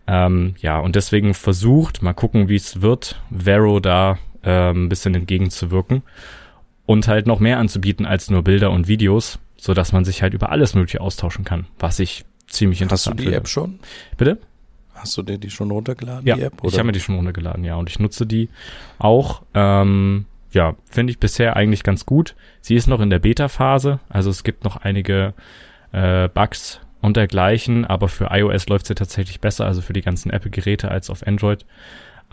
Ähm, 0.06 0.54
ja, 0.60 0.78
und 0.78 0.94
deswegen 0.94 1.34
versucht, 1.34 2.00
mal 2.00 2.12
gucken, 2.12 2.48
wie 2.48 2.56
es 2.56 2.80
wird, 2.80 3.20
Vero 3.30 3.80
da 3.80 4.18
ähm, 4.44 4.86
ein 4.86 4.88
bisschen 4.88 5.14
entgegenzuwirken 5.14 6.02
und 6.86 7.08
halt 7.08 7.26
noch 7.26 7.40
mehr 7.40 7.58
anzubieten 7.58 8.06
als 8.06 8.30
nur 8.30 8.42
Bilder 8.42 8.70
und 8.70 8.88
Videos, 8.88 9.38
so 9.56 9.74
dass 9.74 9.92
man 9.92 10.04
sich 10.04 10.22
halt 10.22 10.34
über 10.34 10.50
alles 10.50 10.74
Mögliche 10.74 11.00
austauschen 11.00 11.44
kann, 11.44 11.66
was 11.78 11.98
ich 11.98 12.24
ziemlich 12.46 12.82
interessant 12.82 13.20
finde. 13.20 13.40
Hast 13.40 13.56
du 13.56 13.66
die 13.66 13.66
finde. 13.68 13.76
App 13.76 13.80
schon? 14.10 14.16
Bitte? 14.16 14.38
Hast 14.94 15.16
du 15.16 15.22
dir 15.22 15.38
die 15.38 15.50
schon 15.50 15.70
runtergeladen, 15.70 16.26
ja, 16.26 16.36
die 16.36 16.42
App? 16.42 16.62
Oder? 16.62 16.72
ich 16.72 16.78
habe 16.78 16.86
mir 16.86 16.92
die 16.92 17.00
schon 17.00 17.16
runtergeladen, 17.16 17.64
ja, 17.64 17.74
und 17.76 17.88
ich 17.90 17.98
nutze 17.98 18.26
die 18.26 18.48
auch. 18.98 19.42
Ähm, 19.54 20.26
ja, 20.52 20.76
finde 20.88 21.10
ich 21.10 21.18
bisher 21.18 21.56
eigentlich 21.56 21.82
ganz 21.82 22.06
gut. 22.06 22.36
Sie 22.60 22.76
ist 22.76 22.86
noch 22.86 23.00
in 23.00 23.10
der 23.10 23.18
Beta-Phase, 23.18 23.98
also 24.08 24.30
es 24.30 24.44
gibt 24.44 24.64
noch 24.64 24.76
einige 24.76 25.34
äh, 25.92 26.28
Bugs 26.28 26.80
und 27.00 27.16
dergleichen, 27.16 27.84
aber 27.84 28.08
für 28.08 28.28
iOS 28.30 28.68
läuft 28.68 28.86
sie 28.86 28.94
tatsächlich 28.94 29.40
besser, 29.40 29.66
also 29.66 29.82
für 29.82 29.92
die 29.92 30.00
ganzen 30.00 30.30
Apple-Geräte 30.30 30.90
als 30.90 31.10
auf 31.10 31.26
Android. 31.26 31.66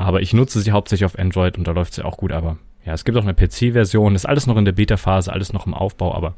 Aber 0.02 0.22
ich 0.22 0.34
nutze 0.34 0.60
sie 0.62 0.72
hauptsächlich 0.72 1.06
auf 1.06 1.18
Android 1.18 1.58
und 1.58 1.68
da 1.68 1.72
läuft 1.72 1.94
sie 1.94 2.04
auch 2.04 2.18
gut. 2.18 2.32
Aber 2.32 2.58
ja, 2.86 2.94
es 2.94 3.06
gibt 3.06 3.18
auch 3.18 3.24
eine 3.24 3.34
PC-Version. 3.34 4.16
Ist 4.16 4.26
alles 4.26 4.48
noch 4.48 4.58
in 4.58 4.66
der 4.66 4.72
Beta-Phase, 4.72 5.32
alles 5.32 5.54
noch 5.54 5.68
im 5.68 5.74
Aufbau, 5.74 6.16
aber 6.16 6.36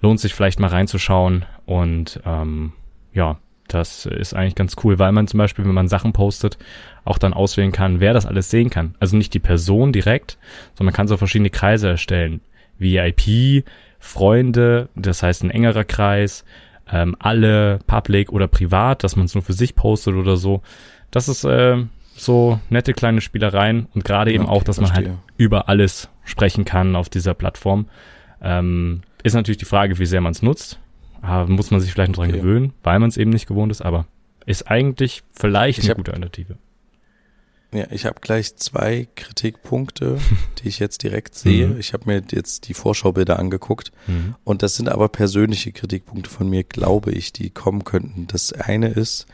lohnt 0.00 0.20
sich 0.20 0.34
vielleicht 0.34 0.60
mal 0.60 0.68
reinzuschauen. 0.68 1.44
Und 1.66 2.20
ähm, 2.24 2.72
ja, 3.12 3.38
das 3.68 4.06
ist 4.06 4.34
eigentlich 4.34 4.54
ganz 4.54 4.76
cool, 4.84 4.98
weil 4.98 5.12
man 5.12 5.26
zum 5.28 5.38
Beispiel, 5.38 5.64
wenn 5.64 5.74
man 5.74 5.88
Sachen 5.88 6.12
postet, 6.12 6.58
auch 7.04 7.18
dann 7.18 7.32
auswählen 7.32 7.72
kann, 7.72 8.00
wer 8.00 8.12
das 8.12 8.26
alles 8.26 8.50
sehen 8.50 8.70
kann. 8.70 8.94
Also 9.00 9.16
nicht 9.16 9.34
die 9.34 9.38
Person 9.38 9.92
direkt, 9.92 10.38
sondern 10.74 10.92
man 10.92 10.94
kann 10.94 11.08
so 11.08 11.16
verschiedene 11.16 11.50
Kreise 11.50 11.88
erstellen. 11.88 12.40
VIP, 12.78 13.64
Freunde, 13.98 14.88
das 14.94 15.22
heißt 15.22 15.44
ein 15.44 15.50
engerer 15.50 15.84
Kreis, 15.84 16.44
ähm, 16.90 17.16
alle 17.18 17.78
public 17.86 18.32
oder 18.32 18.48
privat, 18.48 19.04
dass 19.04 19.16
man 19.16 19.26
es 19.26 19.34
nur 19.34 19.42
für 19.42 19.52
sich 19.52 19.74
postet 19.74 20.14
oder 20.14 20.36
so. 20.36 20.62
Das 21.10 21.28
ist 21.28 21.44
äh, 21.44 21.84
so 22.16 22.60
nette 22.70 22.92
kleine 22.92 23.20
Spielereien 23.20 23.86
und 23.94 24.04
gerade 24.04 24.32
eben 24.32 24.44
okay, 24.44 24.52
auch, 24.52 24.62
dass 24.62 24.78
verstehe. 24.78 25.02
man 25.02 25.10
halt 25.12 25.18
über 25.36 25.68
alles 25.68 26.08
sprechen 26.24 26.64
kann 26.64 26.96
auf 26.96 27.08
dieser 27.08 27.34
Plattform. 27.34 27.88
Ähm, 28.40 29.02
Ist 29.22 29.34
natürlich 29.34 29.58
die 29.58 29.64
Frage, 29.64 29.98
wie 29.98 30.06
sehr 30.06 30.20
man 30.20 30.32
es 30.32 30.42
nutzt. 30.42 30.78
Aber 31.20 31.48
muss 31.50 31.70
man 31.70 31.80
sich 31.80 31.92
vielleicht 31.92 32.10
noch 32.10 32.18
dran 32.18 32.30
okay. 32.30 32.40
gewöhnen, 32.40 32.72
weil 32.82 32.98
man 32.98 33.08
es 33.08 33.16
eben 33.16 33.30
nicht 33.30 33.46
gewohnt 33.46 33.70
ist, 33.70 33.80
aber 33.80 34.06
ist 34.44 34.68
eigentlich 34.68 35.22
vielleicht 35.30 35.78
ich 35.78 35.84
eine 35.84 35.90
hab, 35.90 35.96
gute 35.98 36.12
Alternative. 36.12 36.56
Ja, 37.72 37.86
ich 37.90 38.04
habe 38.04 38.20
gleich 38.20 38.56
zwei 38.56 39.08
Kritikpunkte, 39.14 40.18
die 40.58 40.68
ich 40.68 40.80
jetzt 40.80 41.02
direkt 41.02 41.34
sehe. 41.36 41.68
Mhm. 41.68 41.78
Ich 41.78 41.92
habe 41.92 42.04
mir 42.06 42.22
jetzt 42.30 42.68
die 42.68 42.74
Vorschaubilder 42.74 43.38
angeguckt 43.38 43.92
mhm. 44.08 44.34
und 44.44 44.62
das 44.62 44.76
sind 44.76 44.88
aber 44.88 45.08
persönliche 45.08 45.72
Kritikpunkte 45.72 46.28
von 46.28 46.50
mir, 46.50 46.64
glaube 46.64 47.12
ich, 47.12 47.32
die 47.32 47.50
kommen 47.50 47.84
könnten. 47.84 48.26
Das 48.26 48.52
eine 48.52 48.88
ist, 48.88 49.26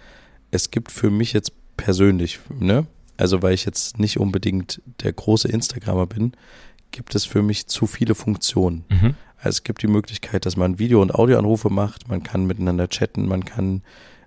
es 0.50 0.70
gibt 0.70 0.92
für 0.92 1.10
mich 1.10 1.32
jetzt 1.32 1.57
persönlich, 1.78 2.40
ne? 2.50 2.86
Also 3.16 3.42
weil 3.42 3.54
ich 3.54 3.64
jetzt 3.64 3.98
nicht 3.98 4.20
unbedingt 4.20 4.82
der 5.02 5.12
große 5.12 5.48
Instagrammer 5.48 6.06
bin, 6.06 6.32
gibt 6.90 7.14
es 7.14 7.24
für 7.24 7.42
mich 7.42 7.66
zu 7.66 7.86
viele 7.86 8.14
Funktionen. 8.14 8.84
Mhm. 8.90 9.14
Also 9.38 9.56
es 9.56 9.62
gibt 9.62 9.82
die 9.82 9.88
Möglichkeit, 9.88 10.44
dass 10.44 10.56
man 10.56 10.78
Video- 10.78 11.00
und 11.00 11.14
Audioanrufe 11.14 11.70
macht, 11.70 12.08
man 12.08 12.22
kann 12.22 12.46
miteinander 12.46 12.88
chatten, 12.88 13.26
man 13.26 13.44
kann, 13.44 13.82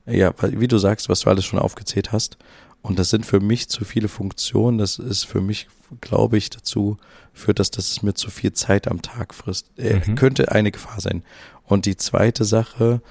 ja, 0.06 0.34
wie 0.42 0.68
du 0.68 0.78
sagst, 0.78 1.10
was 1.10 1.22
du 1.22 1.30
alles 1.30 1.46
schon 1.46 1.60
aufgezählt 1.60 2.12
hast. 2.12 2.38
Und 2.82 2.98
das 2.98 3.12
sind 3.12 3.26
für 3.26 3.40
mich 3.40 3.70
zu 3.70 3.86
viele 3.86 4.08
Funktionen. 4.08 4.80
Das 4.80 4.98
ist 4.98 5.26
für 5.26 5.40
mich, 5.42 5.68
glaube 6.00 6.38
ich, 6.38 6.50
dazu 6.50 6.98
führt, 7.32 7.60
dass 7.60 7.70
das 7.70 8.02
mir 8.02 8.16
zu 8.16 8.32
viel 8.32 8.54
Zeit 8.54 8.88
am 8.88 9.02
Tag 9.04 9.36
frisst. 9.36 9.68
Äh, 9.78 10.02
mhm. 10.06 10.16
Könnte 10.16 10.52
eine 10.52 10.72
Gefahr 10.72 11.00
sein. 11.00 11.24
Und 11.64 11.86
die 11.86 11.96
zweite 11.96 12.44
Sache, 12.44 13.02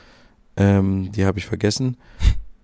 ähm, 0.56 1.12
die 1.12 1.24
habe 1.24 1.38
ich 1.38 1.46
vergessen. 1.46 1.96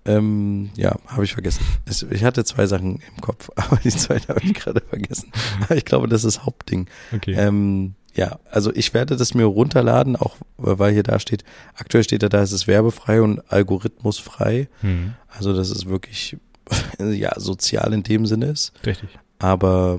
Ähm, 0.06 0.70
ja, 0.76 0.96
habe 1.06 1.24
ich 1.24 1.32
vergessen. 1.32 1.64
Es, 1.84 2.02
ich 2.02 2.24
hatte 2.24 2.44
zwei 2.44 2.66
Sachen 2.66 3.00
im 3.00 3.20
Kopf, 3.20 3.50
aber 3.56 3.76
die 3.76 3.90
zweite 3.90 4.28
habe 4.28 4.40
ich 4.42 4.54
gerade 4.54 4.80
vergessen. 4.80 5.32
Ich 5.74 5.84
glaube, 5.84 6.08
das 6.08 6.24
ist 6.24 6.44
Hauptding. 6.44 6.86
Okay. 7.14 7.34
Ähm, 7.36 7.94
ja, 8.14 8.38
also 8.50 8.72
ich 8.74 8.94
werde 8.94 9.16
das 9.16 9.34
mir 9.34 9.44
runterladen, 9.44 10.16
auch 10.16 10.36
weil 10.56 10.92
hier 10.92 11.02
da 11.02 11.18
steht, 11.18 11.44
aktuell 11.74 12.04
steht 12.04 12.22
da, 12.22 12.28
da 12.28 12.42
ist 12.42 12.52
es 12.52 12.66
werbefrei 12.66 13.20
und 13.20 13.40
algorithmusfrei. 13.52 14.68
Mhm. 14.80 15.14
Also 15.28 15.54
das 15.54 15.70
ist 15.70 15.86
wirklich, 15.86 16.36
ja, 16.98 17.38
sozial 17.38 17.92
in 17.92 18.02
dem 18.04 18.26
Sinne 18.26 18.46
ist. 18.46 18.72
Richtig. 18.86 19.10
Aber 19.38 19.98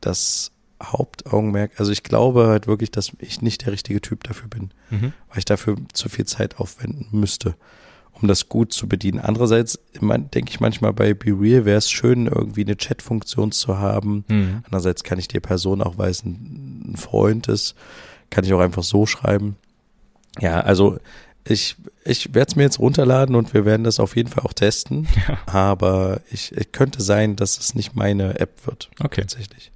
das 0.00 0.50
Hauptaugenmerk, 0.82 1.72
also 1.78 1.92
ich 1.92 2.02
glaube 2.02 2.48
halt 2.48 2.66
wirklich, 2.66 2.90
dass 2.90 3.12
ich 3.18 3.42
nicht 3.42 3.64
der 3.64 3.72
richtige 3.72 4.00
Typ 4.00 4.24
dafür 4.24 4.48
bin, 4.48 4.70
mhm. 4.90 5.12
weil 5.28 5.38
ich 5.38 5.44
dafür 5.44 5.76
zu 5.92 6.08
viel 6.08 6.24
Zeit 6.24 6.58
aufwenden 6.58 7.06
müsste 7.12 7.54
um 8.20 8.28
das 8.28 8.48
gut 8.48 8.72
zu 8.72 8.88
bedienen. 8.88 9.20
Andererseits 9.20 9.78
denke 10.00 10.50
ich 10.50 10.60
manchmal 10.60 10.92
bei 10.92 11.14
Be 11.14 11.38
Real 11.38 11.64
wäre 11.64 11.78
es 11.78 11.90
schön, 11.90 12.26
irgendwie 12.26 12.64
eine 12.64 12.76
Chat-Funktion 12.76 13.52
zu 13.52 13.78
haben. 13.78 14.24
Mhm. 14.28 14.62
Andererseits 14.64 15.04
kann 15.04 15.18
ich 15.18 15.28
die 15.28 15.40
Person 15.40 15.82
auch, 15.82 15.98
weil 15.98 16.10
es 16.10 16.24
ein, 16.24 16.92
ein 16.92 16.96
Freund 16.96 17.48
ist, 17.48 17.74
kann 18.30 18.44
ich 18.44 18.52
auch 18.54 18.60
einfach 18.60 18.82
so 18.82 19.06
schreiben. 19.06 19.56
Ja, 20.40 20.60
also 20.60 20.98
ich, 21.44 21.76
ich 22.04 22.34
werde 22.34 22.50
es 22.50 22.56
mir 22.56 22.64
jetzt 22.64 22.78
runterladen 22.78 23.34
und 23.36 23.54
wir 23.54 23.64
werden 23.64 23.84
das 23.84 24.00
auf 24.00 24.16
jeden 24.16 24.28
Fall 24.28 24.44
auch 24.44 24.52
testen. 24.52 25.06
Ja. 25.28 25.38
Aber 25.46 26.20
ich, 26.30 26.52
ich 26.56 26.72
könnte 26.72 27.02
sein, 27.02 27.36
dass 27.36 27.58
es 27.58 27.74
nicht 27.74 27.96
meine 27.96 28.38
App 28.38 28.66
wird. 28.66 28.90
Okay. 29.00 29.22
Tatsächlich. 29.22 29.72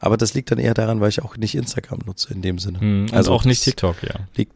Aber 0.00 0.16
das 0.16 0.34
liegt 0.34 0.50
dann 0.50 0.58
eher 0.58 0.74
daran, 0.74 1.00
weil 1.00 1.08
ich 1.08 1.22
auch 1.22 1.36
nicht 1.36 1.54
Instagram 1.54 2.00
nutze 2.06 2.32
in 2.32 2.42
dem 2.42 2.58
Sinne. 2.58 2.78
Mhm, 2.78 3.04
also, 3.04 3.16
also 3.16 3.32
auch 3.32 3.44
nicht 3.44 3.62
TikTok, 3.62 4.02
ja. 4.02 4.14
Liegt, 4.36 4.52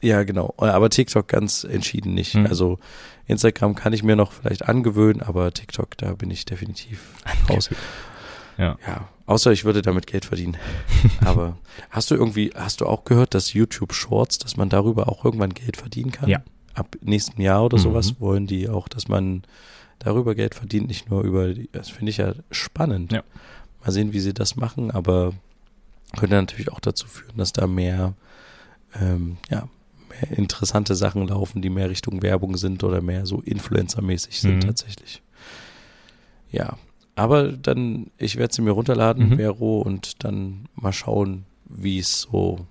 ja, 0.00 0.22
genau. 0.24 0.54
Aber 0.58 0.90
TikTok 0.90 1.28
ganz 1.28 1.64
entschieden 1.64 2.14
nicht. 2.14 2.34
Mhm. 2.34 2.46
Also 2.46 2.78
Instagram 3.26 3.74
kann 3.74 3.92
ich 3.92 4.02
mir 4.02 4.16
noch 4.16 4.32
vielleicht 4.32 4.68
angewöhnen, 4.68 5.22
aber 5.22 5.52
TikTok, 5.52 5.96
da 5.96 6.12
bin 6.14 6.30
ich 6.30 6.44
definitiv 6.44 7.14
raus. 7.48 7.70
Ja. 8.58 8.76
ja. 8.86 9.08
Außer 9.26 9.52
ich 9.52 9.64
würde 9.64 9.82
damit 9.82 10.06
Geld 10.06 10.26
verdienen. 10.26 10.56
aber 11.24 11.56
hast 11.90 12.10
du 12.10 12.14
irgendwie, 12.14 12.52
hast 12.54 12.80
du 12.80 12.86
auch 12.86 13.04
gehört, 13.04 13.34
dass 13.34 13.52
YouTube 13.54 13.94
Shorts, 13.94 14.38
dass 14.38 14.56
man 14.56 14.68
darüber 14.68 15.08
auch 15.08 15.24
irgendwann 15.24 15.54
Geld 15.54 15.76
verdienen 15.76 16.12
kann? 16.12 16.28
Ja. 16.28 16.42
Ab 16.74 16.96
nächsten 17.00 17.40
Jahr 17.40 17.64
oder 17.64 17.78
mhm. 17.78 17.82
sowas 17.82 18.20
wollen 18.20 18.46
die 18.46 18.68
auch, 18.68 18.88
dass 18.88 19.08
man 19.08 19.42
darüber 19.98 20.34
Geld 20.34 20.54
verdient, 20.54 20.88
nicht 20.88 21.08
nur 21.08 21.22
über 21.22 21.54
die, 21.54 21.70
das 21.72 21.88
finde 21.88 22.10
ich 22.10 22.18
ja 22.18 22.34
spannend. 22.50 23.12
Ja. 23.12 23.22
Mal 23.82 23.92
sehen, 23.92 24.12
wie 24.12 24.20
sie 24.20 24.34
das 24.34 24.56
machen, 24.56 24.90
aber 24.90 25.32
könnte 26.16 26.36
natürlich 26.36 26.70
auch 26.70 26.80
dazu 26.80 27.06
führen, 27.06 27.36
dass 27.36 27.52
da 27.52 27.66
mehr, 27.66 28.14
ähm, 29.00 29.38
ja, 29.50 29.68
mehr 30.20 30.38
interessante 30.38 30.94
Sachen 30.94 31.26
laufen, 31.28 31.62
die 31.62 31.70
mehr 31.70 31.90
Richtung 31.90 32.22
Werbung 32.22 32.56
sind 32.56 32.82
oder 32.84 33.00
mehr 33.00 33.26
so 33.26 33.40
Influencer-mäßig 33.40 34.40
sind 34.40 34.56
mhm. 34.56 34.60
tatsächlich. 34.60 35.22
Ja, 36.50 36.76
aber 37.16 37.52
dann, 37.52 38.10
ich 38.18 38.36
werde 38.36 38.54
sie 38.54 38.62
mir 38.62 38.72
runterladen, 38.72 39.30
mhm. 39.30 39.36
Vero, 39.36 39.80
und 39.80 40.24
dann 40.24 40.68
mal 40.74 40.92
schauen, 40.92 41.44
wie 41.64 41.98
es 41.98 42.22
so, 42.22 42.66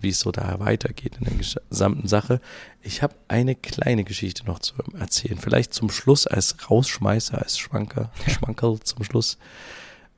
wie 0.00 0.08
es 0.08 0.20
so 0.20 0.32
da 0.32 0.58
weitergeht 0.60 1.16
in 1.18 1.24
der 1.24 1.34
gesamten 1.34 2.08
Sache. 2.08 2.40
Ich 2.82 3.02
habe 3.02 3.14
eine 3.28 3.54
kleine 3.54 4.04
Geschichte 4.04 4.44
noch 4.46 4.58
zu 4.58 4.74
erzählen. 4.98 5.38
Vielleicht 5.38 5.72
zum 5.72 5.90
Schluss 5.90 6.26
als 6.26 6.70
Rausschmeißer, 6.70 7.38
als 7.38 7.58
Schwanker, 7.58 8.10
Schwankerl 8.28 8.80
zum 8.80 9.04
Schluss. 9.04 9.38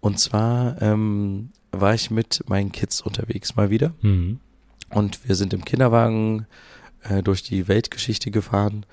Und 0.01 0.19
zwar 0.19 0.81
ähm, 0.81 1.51
war 1.73 1.95
ich 1.95 2.11
mit 2.11 2.45
meinen 2.49 2.73
Kids 2.73 3.01
unterwegs 3.01 3.57
mal 3.57 3.71
wieder. 3.71 3.93
Mhm. 4.01 4.41
Und 4.97 5.29
wir 5.29 5.35
sind 5.35 5.53
im 5.53 5.63
Kinderwagen 5.63 6.47
äh, 7.03 7.23
durch 7.23 7.43
die 7.43 7.69
Weltgeschichte 7.69 8.31
gefahren 8.31 8.87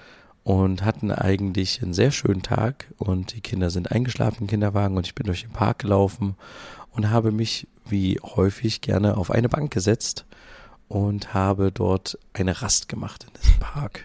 und 0.43 0.83
hatten 0.83 1.13
eigentlich 1.13 1.81
einen 1.81 1.93
sehr 1.93 2.11
schönen 2.11 2.41
Tag 2.41 2.93
und 2.97 3.33
die 3.33 3.39
Kinder 3.39 3.69
sind 3.69 3.89
eingeschlafen 3.89 4.41
im 4.41 4.47
Kinderwagen 4.47 4.97
und 4.97 5.07
ich 5.07 5.15
bin 5.15 5.27
durch 5.27 5.43
den 5.43 5.53
Park 5.53 5.79
gelaufen 5.79 6.35
und 6.91 7.09
habe 7.09 7.31
mich 7.31 7.69
wie 7.85 8.19
häufig 8.21 8.81
gerne 8.81 9.15
auf 9.15 9.31
eine 9.31 9.47
Bank 9.47 9.71
gesetzt 9.71 10.25
und 10.89 11.33
habe 11.33 11.71
dort 11.71 12.19
eine 12.33 12.61
Rast 12.61 12.89
gemacht 12.89 13.25
in 13.25 13.41
diesem 13.41 13.59
Park. 13.61 14.03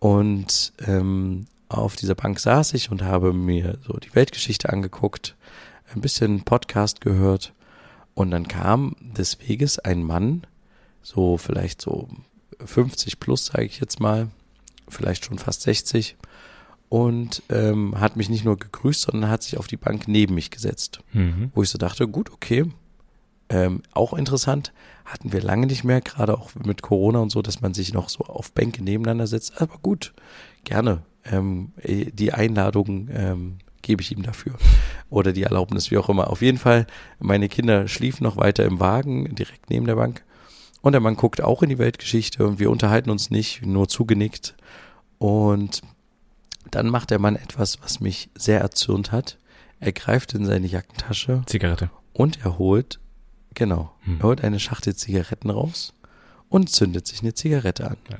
Und 0.00 0.74
ähm, 0.86 1.46
auf 1.70 1.96
dieser 1.96 2.16
Bank 2.16 2.38
saß 2.38 2.74
ich 2.74 2.90
und 2.90 3.00
habe 3.00 3.32
mir 3.32 3.78
so 3.86 3.94
die 3.94 4.14
Weltgeschichte 4.14 4.70
angeguckt, 4.70 5.36
ein 5.94 6.02
bisschen 6.02 6.44
Podcast 6.44 7.00
gehört 7.00 7.54
und 8.12 8.30
dann 8.30 8.46
kam 8.46 8.94
des 9.00 9.40
Weges 9.40 9.78
ein 9.78 10.02
Mann 10.02 10.42
so 11.04 11.36
vielleicht 11.36 11.80
so 11.80 12.08
50 12.64 13.20
plus, 13.20 13.46
sage 13.46 13.66
ich 13.66 13.78
jetzt 13.78 14.00
mal, 14.00 14.28
vielleicht 14.88 15.24
schon 15.24 15.38
fast 15.38 15.62
60 15.62 16.16
und 16.88 17.42
ähm, 17.50 18.00
hat 18.00 18.16
mich 18.16 18.28
nicht 18.28 18.44
nur 18.44 18.56
gegrüßt, 18.58 19.02
sondern 19.02 19.30
hat 19.30 19.42
sich 19.42 19.58
auf 19.58 19.66
die 19.66 19.76
Bank 19.76 20.08
neben 20.08 20.34
mich 20.34 20.50
gesetzt, 20.50 21.00
mhm. 21.12 21.52
wo 21.54 21.62
ich 21.62 21.70
so 21.70 21.78
dachte, 21.78 22.08
gut, 22.08 22.32
okay, 22.32 22.64
ähm, 23.50 23.82
auch 23.92 24.14
interessant, 24.14 24.72
hatten 25.04 25.32
wir 25.32 25.42
lange 25.42 25.66
nicht 25.66 25.84
mehr, 25.84 26.00
gerade 26.00 26.38
auch 26.38 26.50
mit 26.54 26.82
Corona 26.82 27.18
und 27.18 27.30
so, 27.30 27.42
dass 27.42 27.60
man 27.60 27.74
sich 27.74 27.92
noch 27.92 28.08
so 28.08 28.24
auf 28.24 28.52
Bänke 28.52 28.82
nebeneinander 28.82 29.26
setzt, 29.26 29.60
aber 29.60 29.78
gut, 29.78 30.14
gerne. 30.64 31.02
Ähm, 31.24 31.72
die 31.82 32.32
Einladung 32.32 33.08
ähm, 33.10 33.58
gebe 33.82 34.02
ich 34.02 34.12
ihm 34.12 34.22
dafür. 34.22 34.54
Oder 35.10 35.32
die 35.32 35.42
Erlaubnis, 35.42 35.90
wie 35.90 35.98
auch 35.98 36.08
immer. 36.08 36.28
Auf 36.28 36.42
jeden 36.42 36.58
Fall, 36.58 36.86
meine 37.18 37.48
Kinder 37.48 37.86
schliefen 37.86 38.24
noch 38.24 38.36
weiter 38.36 38.64
im 38.64 38.80
Wagen, 38.80 39.34
direkt 39.34 39.70
neben 39.70 39.86
der 39.86 39.96
Bank. 39.96 40.24
Und 40.84 40.92
der 40.92 41.00
Mann 41.00 41.16
guckt 41.16 41.40
auch 41.40 41.62
in 41.62 41.70
die 41.70 41.78
Weltgeschichte 41.78 42.46
und 42.46 42.58
wir 42.58 42.70
unterhalten 42.70 43.08
uns 43.08 43.30
nicht, 43.30 43.64
nur 43.64 43.88
zugenickt. 43.88 44.54
Und 45.16 45.80
dann 46.70 46.90
macht 46.90 47.10
der 47.10 47.18
Mann 47.18 47.36
etwas, 47.36 47.80
was 47.80 48.00
mich 48.00 48.28
sehr 48.34 48.60
erzürnt 48.60 49.10
hat. 49.10 49.38
Er 49.80 49.92
greift 49.92 50.34
in 50.34 50.44
seine 50.44 50.66
Jackentasche. 50.66 51.40
Zigarette. 51.46 51.88
Und 52.12 52.44
er 52.44 52.58
holt, 52.58 53.00
genau, 53.54 53.94
hm. 54.00 54.18
er 54.18 54.24
holt 54.24 54.44
eine 54.44 54.60
Schachtel 54.60 54.94
Zigaretten 54.94 55.48
raus 55.48 55.94
und 56.50 56.68
zündet 56.68 57.06
sich 57.06 57.22
eine 57.22 57.32
Zigarette 57.32 57.90
an. 57.90 57.96
Ja. 58.10 58.18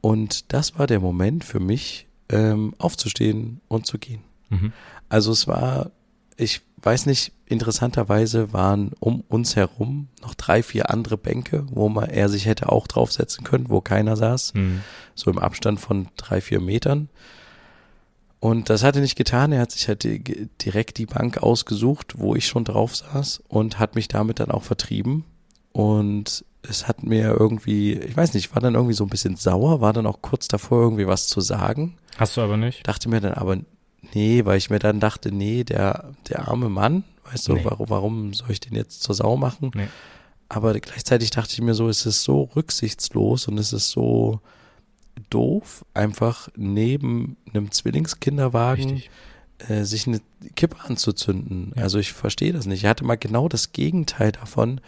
Und 0.00 0.52
das 0.52 0.76
war 0.76 0.88
der 0.88 0.98
Moment 0.98 1.44
für 1.44 1.60
mich, 1.60 2.08
ähm, 2.30 2.74
aufzustehen 2.78 3.60
und 3.68 3.86
zu 3.86 3.98
gehen. 3.98 4.22
Mhm. 4.48 4.72
Also 5.08 5.30
es 5.30 5.46
war 5.46 5.92
ich 6.40 6.62
weiß 6.82 7.06
nicht, 7.06 7.32
interessanterweise 7.46 8.52
waren 8.52 8.92
um 9.00 9.22
uns 9.28 9.56
herum 9.56 10.08
noch 10.22 10.34
drei, 10.34 10.62
vier 10.62 10.90
andere 10.90 11.18
Bänke, 11.18 11.66
wo 11.70 11.88
man 11.88 12.08
er 12.08 12.28
sich 12.28 12.46
hätte 12.46 12.70
auch 12.70 12.86
draufsetzen 12.86 13.44
können, 13.44 13.68
wo 13.68 13.80
keiner 13.80 14.16
saß. 14.16 14.54
Mhm. 14.54 14.80
So 15.14 15.30
im 15.30 15.38
Abstand 15.38 15.80
von 15.80 16.08
drei, 16.16 16.40
vier 16.40 16.60
Metern. 16.60 17.08
Und 18.38 18.70
das 18.70 18.82
hat 18.82 18.96
er 18.96 19.02
nicht 19.02 19.16
getan. 19.16 19.52
Er 19.52 19.60
hat 19.60 19.72
sich 19.72 19.88
halt 19.88 20.02
direkt 20.64 20.96
die 20.96 21.06
Bank 21.06 21.42
ausgesucht, 21.42 22.14
wo 22.16 22.34
ich 22.34 22.46
schon 22.46 22.64
drauf 22.64 22.96
saß 22.96 23.42
und 23.48 23.78
hat 23.78 23.94
mich 23.94 24.08
damit 24.08 24.40
dann 24.40 24.50
auch 24.50 24.62
vertrieben. 24.62 25.24
Und 25.72 26.44
es 26.62 26.88
hat 26.88 27.02
mir 27.02 27.36
irgendwie, 27.38 27.92
ich 27.92 28.16
weiß 28.16 28.32
nicht, 28.32 28.54
war 28.54 28.62
dann 28.62 28.74
irgendwie 28.74 28.94
so 28.94 29.04
ein 29.04 29.10
bisschen 29.10 29.36
sauer, 29.36 29.82
war 29.82 29.92
dann 29.92 30.06
auch 30.06 30.22
kurz 30.22 30.48
davor, 30.48 30.82
irgendwie 30.82 31.06
was 31.06 31.28
zu 31.28 31.42
sagen. 31.42 31.96
Hast 32.16 32.38
du 32.38 32.40
aber 32.40 32.56
nicht? 32.56 32.86
Dachte 32.88 33.10
mir 33.10 33.20
dann 33.20 33.34
aber, 33.34 33.58
Nee, 34.14 34.44
weil 34.44 34.58
ich 34.58 34.70
mir 34.70 34.78
dann 34.78 35.00
dachte, 35.00 35.32
nee, 35.32 35.64
der, 35.64 36.12
der 36.28 36.48
arme 36.48 36.68
Mann, 36.68 37.04
weißt 37.30 37.48
du, 37.48 37.54
nee. 37.54 37.64
warum, 37.64 37.90
warum 37.90 38.34
soll 38.34 38.50
ich 38.50 38.60
den 38.60 38.74
jetzt 38.74 39.02
zur 39.02 39.14
Sau 39.14 39.36
machen? 39.36 39.70
Nee. 39.74 39.88
Aber 40.48 40.72
gleichzeitig 40.78 41.30
dachte 41.30 41.52
ich 41.52 41.60
mir 41.60 41.74
so, 41.74 41.88
es 41.88 42.06
ist 42.06 42.22
so 42.22 42.50
rücksichtslos 42.56 43.46
und 43.46 43.58
es 43.58 43.72
ist 43.72 43.90
so 43.90 44.40
doof, 45.30 45.84
einfach 45.94 46.48
neben 46.56 47.36
einem 47.52 47.70
Zwillingskinderwagen 47.70 49.02
äh, 49.68 49.84
sich 49.84 50.06
eine 50.06 50.20
Kippe 50.56 50.76
anzuzünden. 50.84 51.72
Ja. 51.76 51.82
Also 51.82 51.98
ich 51.98 52.12
verstehe 52.12 52.52
das 52.52 52.66
nicht. 52.66 52.82
Ich 52.82 52.88
hatte 52.88 53.04
mal 53.04 53.16
genau 53.16 53.48
das 53.48 53.72
Gegenteil 53.72 54.32
davon 54.32 54.80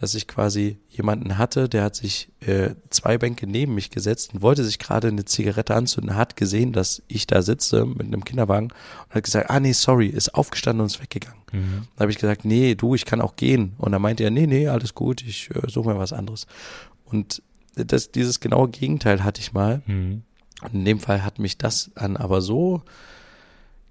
dass 0.00 0.14
ich 0.14 0.28
quasi 0.28 0.78
jemanden 0.88 1.38
hatte, 1.38 1.68
der 1.68 1.82
hat 1.82 1.96
sich 1.96 2.28
äh, 2.38 2.70
zwei 2.88 3.18
Bänke 3.18 3.48
neben 3.48 3.74
mich 3.74 3.90
gesetzt 3.90 4.32
und 4.32 4.42
wollte 4.42 4.62
sich 4.62 4.78
gerade 4.78 5.08
eine 5.08 5.24
Zigarette 5.24 5.74
anzünden, 5.74 6.14
hat 6.14 6.36
gesehen, 6.36 6.72
dass 6.72 7.02
ich 7.08 7.26
da 7.26 7.42
sitze 7.42 7.84
mit 7.84 8.06
einem 8.06 8.24
Kinderwagen 8.24 8.68
und 8.68 9.14
hat 9.14 9.24
gesagt, 9.24 9.50
ah 9.50 9.58
nee, 9.58 9.72
sorry, 9.72 10.06
ist 10.06 10.36
aufgestanden 10.36 10.82
und 10.82 10.86
ist 10.86 11.02
weggegangen. 11.02 11.40
Mhm. 11.50 11.88
Dann 11.96 12.04
habe 12.04 12.12
ich 12.12 12.18
gesagt, 12.18 12.44
nee, 12.44 12.76
du, 12.76 12.94
ich 12.94 13.06
kann 13.06 13.20
auch 13.20 13.34
gehen. 13.34 13.72
Und 13.78 13.90
dann 13.90 14.00
meinte 14.00 14.22
er, 14.22 14.30
nee, 14.30 14.46
nee, 14.46 14.68
alles 14.68 14.94
gut, 14.94 15.20
ich 15.22 15.50
äh, 15.50 15.68
suche 15.68 15.88
mir 15.88 15.98
was 15.98 16.12
anderes. 16.12 16.46
Und 17.04 17.42
das, 17.74 18.12
dieses 18.12 18.38
genaue 18.38 18.68
Gegenteil 18.68 19.24
hatte 19.24 19.40
ich 19.40 19.52
mal. 19.52 19.82
Mhm. 19.86 20.22
Und 20.62 20.74
in 20.74 20.84
dem 20.84 21.00
Fall 21.00 21.24
hat 21.24 21.40
mich 21.40 21.58
das 21.58 21.90
dann 21.96 22.16
aber 22.16 22.40
so, 22.40 22.82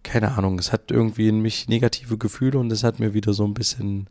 keine 0.04 0.38
Ahnung, 0.38 0.58
es 0.58 0.72
hat 0.72 0.90
irgendwie 0.90 1.28
in 1.28 1.42
mich 1.42 1.68
negative 1.68 2.18
Gefühle 2.18 2.60
und 2.60 2.72
es 2.72 2.86
hat 2.86 3.02
mir 3.02 3.14
wieder 3.14 3.34
so 3.34 3.44
ein 3.44 3.54
bisschen 3.54 4.08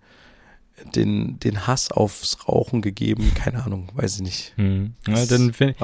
den, 0.94 1.38
den 1.40 1.66
Hass 1.66 1.90
aufs 1.90 2.48
Rauchen 2.48 2.82
gegeben. 2.82 3.32
Keine 3.34 3.64
Ahnung, 3.64 3.88
weiß 3.94 4.16
ich 4.16 4.22
nicht. 4.22 4.52
Hm. 4.56 4.94
Ja, 5.06 5.24
dann 5.26 5.52
finde 5.52 5.74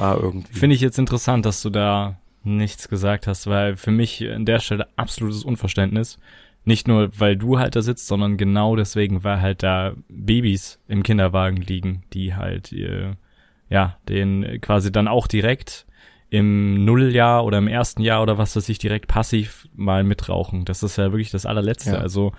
find 0.51 0.73
ich 0.73 0.81
jetzt 0.81 0.99
interessant, 0.99 1.45
dass 1.45 1.61
du 1.61 1.69
da 1.69 2.19
nichts 2.43 2.89
gesagt 2.89 3.27
hast, 3.27 3.47
weil 3.47 3.77
für 3.77 3.91
mich 3.91 4.29
an 4.29 4.45
der 4.45 4.59
Stelle 4.59 4.87
absolutes 4.95 5.43
Unverständnis. 5.43 6.19
Nicht 6.65 6.87
nur, 6.87 7.11
weil 7.19 7.35
du 7.35 7.59
halt 7.59 7.75
da 7.75 7.81
sitzt, 7.81 8.07
sondern 8.07 8.37
genau 8.37 8.75
deswegen, 8.77 9.23
weil 9.25 9.41
halt 9.41 9.63
da 9.63 9.93
Babys 10.07 10.79
im 10.87 11.03
Kinderwagen 11.03 11.57
liegen, 11.57 12.03
die 12.13 12.35
halt, 12.35 12.71
äh, 12.71 13.15
ja, 13.69 13.97
den 14.07 14.59
quasi 14.61 14.91
dann 14.91 15.09
auch 15.09 15.27
direkt 15.27 15.85
im 16.29 16.85
Nulljahr 16.85 17.43
oder 17.45 17.57
im 17.57 17.67
ersten 17.67 18.01
Jahr 18.01 18.21
oder 18.23 18.37
was 18.37 18.55
weiß 18.55 18.67
ich 18.69 18.79
direkt 18.79 19.07
passiv 19.07 19.67
mal 19.75 20.03
mitrauchen. 20.03 20.63
Das 20.65 20.83
ist 20.83 20.97
ja 20.97 21.11
wirklich 21.11 21.31
das 21.31 21.45
allerletzte. 21.45 21.91
Ja. 21.91 21.97
Also 21.99 22.31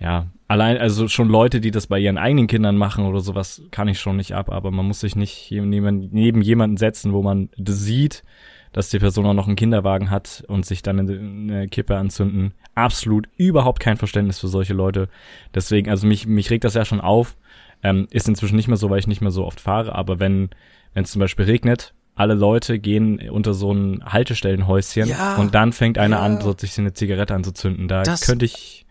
ja, 0.00 0.26
allein, 0.48 0.78
also 0.78 1.08
schon 1.08 1.28
Leute, 1.28 1.60
die 1.60 1.70
das 1.70 1.86
bei 1.86 1.98
ihren 1.98 2.18
eigenen 2.18 2.46
Kindern 2.46 2.76
machen 2.76 3.04
oder 3.04 3.20
sowas, 3.20 3.62
kann 3.70 3.88
ich 3.88 4.00
schon 4.00 4.16
nicht 4.16 4.34
ab, 4.34 4.50
aber 4.50 4.70
man 4.70 4.86
muss 4.86 5.00
sich 5.00 5.14
nicht 5.14 5.50
neben, 5.50 6.08
neben 6.10 6.42
jemanden 6.42 6.76
setzen, 6.76 7.12
wo 7.12 7.22
man 7.22 7.50
sieht, 7.56 8.24
dass 8.72 8.88
die 8.88 8.98
Person 8.98 9.26
auch 9.26 9.34
noch 9.34 9.46
einen 9.46 9.56
Kinderwagen 9.56 10.10
hat 10.10 10.44
und 10.48 10.64
sich 10.64 10.82
dann 10.82 10.98
eine 10.98 11.68
Kippe 11.68 11.96
anzünden. 11.96 12.54
Absolut 12.74 13.28
überhaupt 13.36 13.80
kein 13.80 13.96
Verständnis 13.96 14.38
für 14.38 14.48
solche 14.48 14.74
Leute. 14.74 15.08
Deswegen, 15.54 15.90
also 15.90 16.06
mich, 16.06 16.26
mich 16.26 16.50
regt 16.50 16.64
das 16.64 16.74
ja 16.74 16.84
schon 16.84 17.00
auf. 17.00 17.36
Ähm, 17.82 18.08
ist 18.10 18.28
inzwischen 18.28 18.56
nicht 18.56 18.68
mehr 18.68 18.76
so, 18.76 18.90
weil 18.90 18.98
ich 18.98 19.06
nicht 19.06 19.22
mehr 19.22 19.30
so 19.30 19.46
oft 19.46 19.58
fahre, 19.58 19.94
aber 19.94 20.20
wenn 20.20 20.50
wenn 20.94 21.04
es 21.04 21.12
zum 21.12 21.20
Beispiel 21.20 21.44
regnet, 21.44 21.94
alle 22.14 22.34
Leute 22.34 22.78
gehen 22.78 23.30
unter 23.30 23.54
so 23.54 23.72
ein 23.72 24.02
Haltestellenhäuschen 24.04 25.08
ja, 25.08 25.36
und 25.36 25.54
dann 25.54 25.72
fängt 25.72 25.98
einer 25.98 26.16
ja. 26.16 26.22
an, 26.22 26.40
so 26.40 26.54
sich 26.56 26.78
eine 26.78 26.92
Zigarette 26.92 27.34
anzuzünden. 27.34 27.88
Da 27.88 28.02
das, 28.02 28.22
könnte 28.22 28.44
ich 28.44 28.86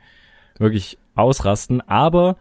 wirklich 0.59 0.97
ausrasten. 1.15 1.81
Aber 1.81 2.37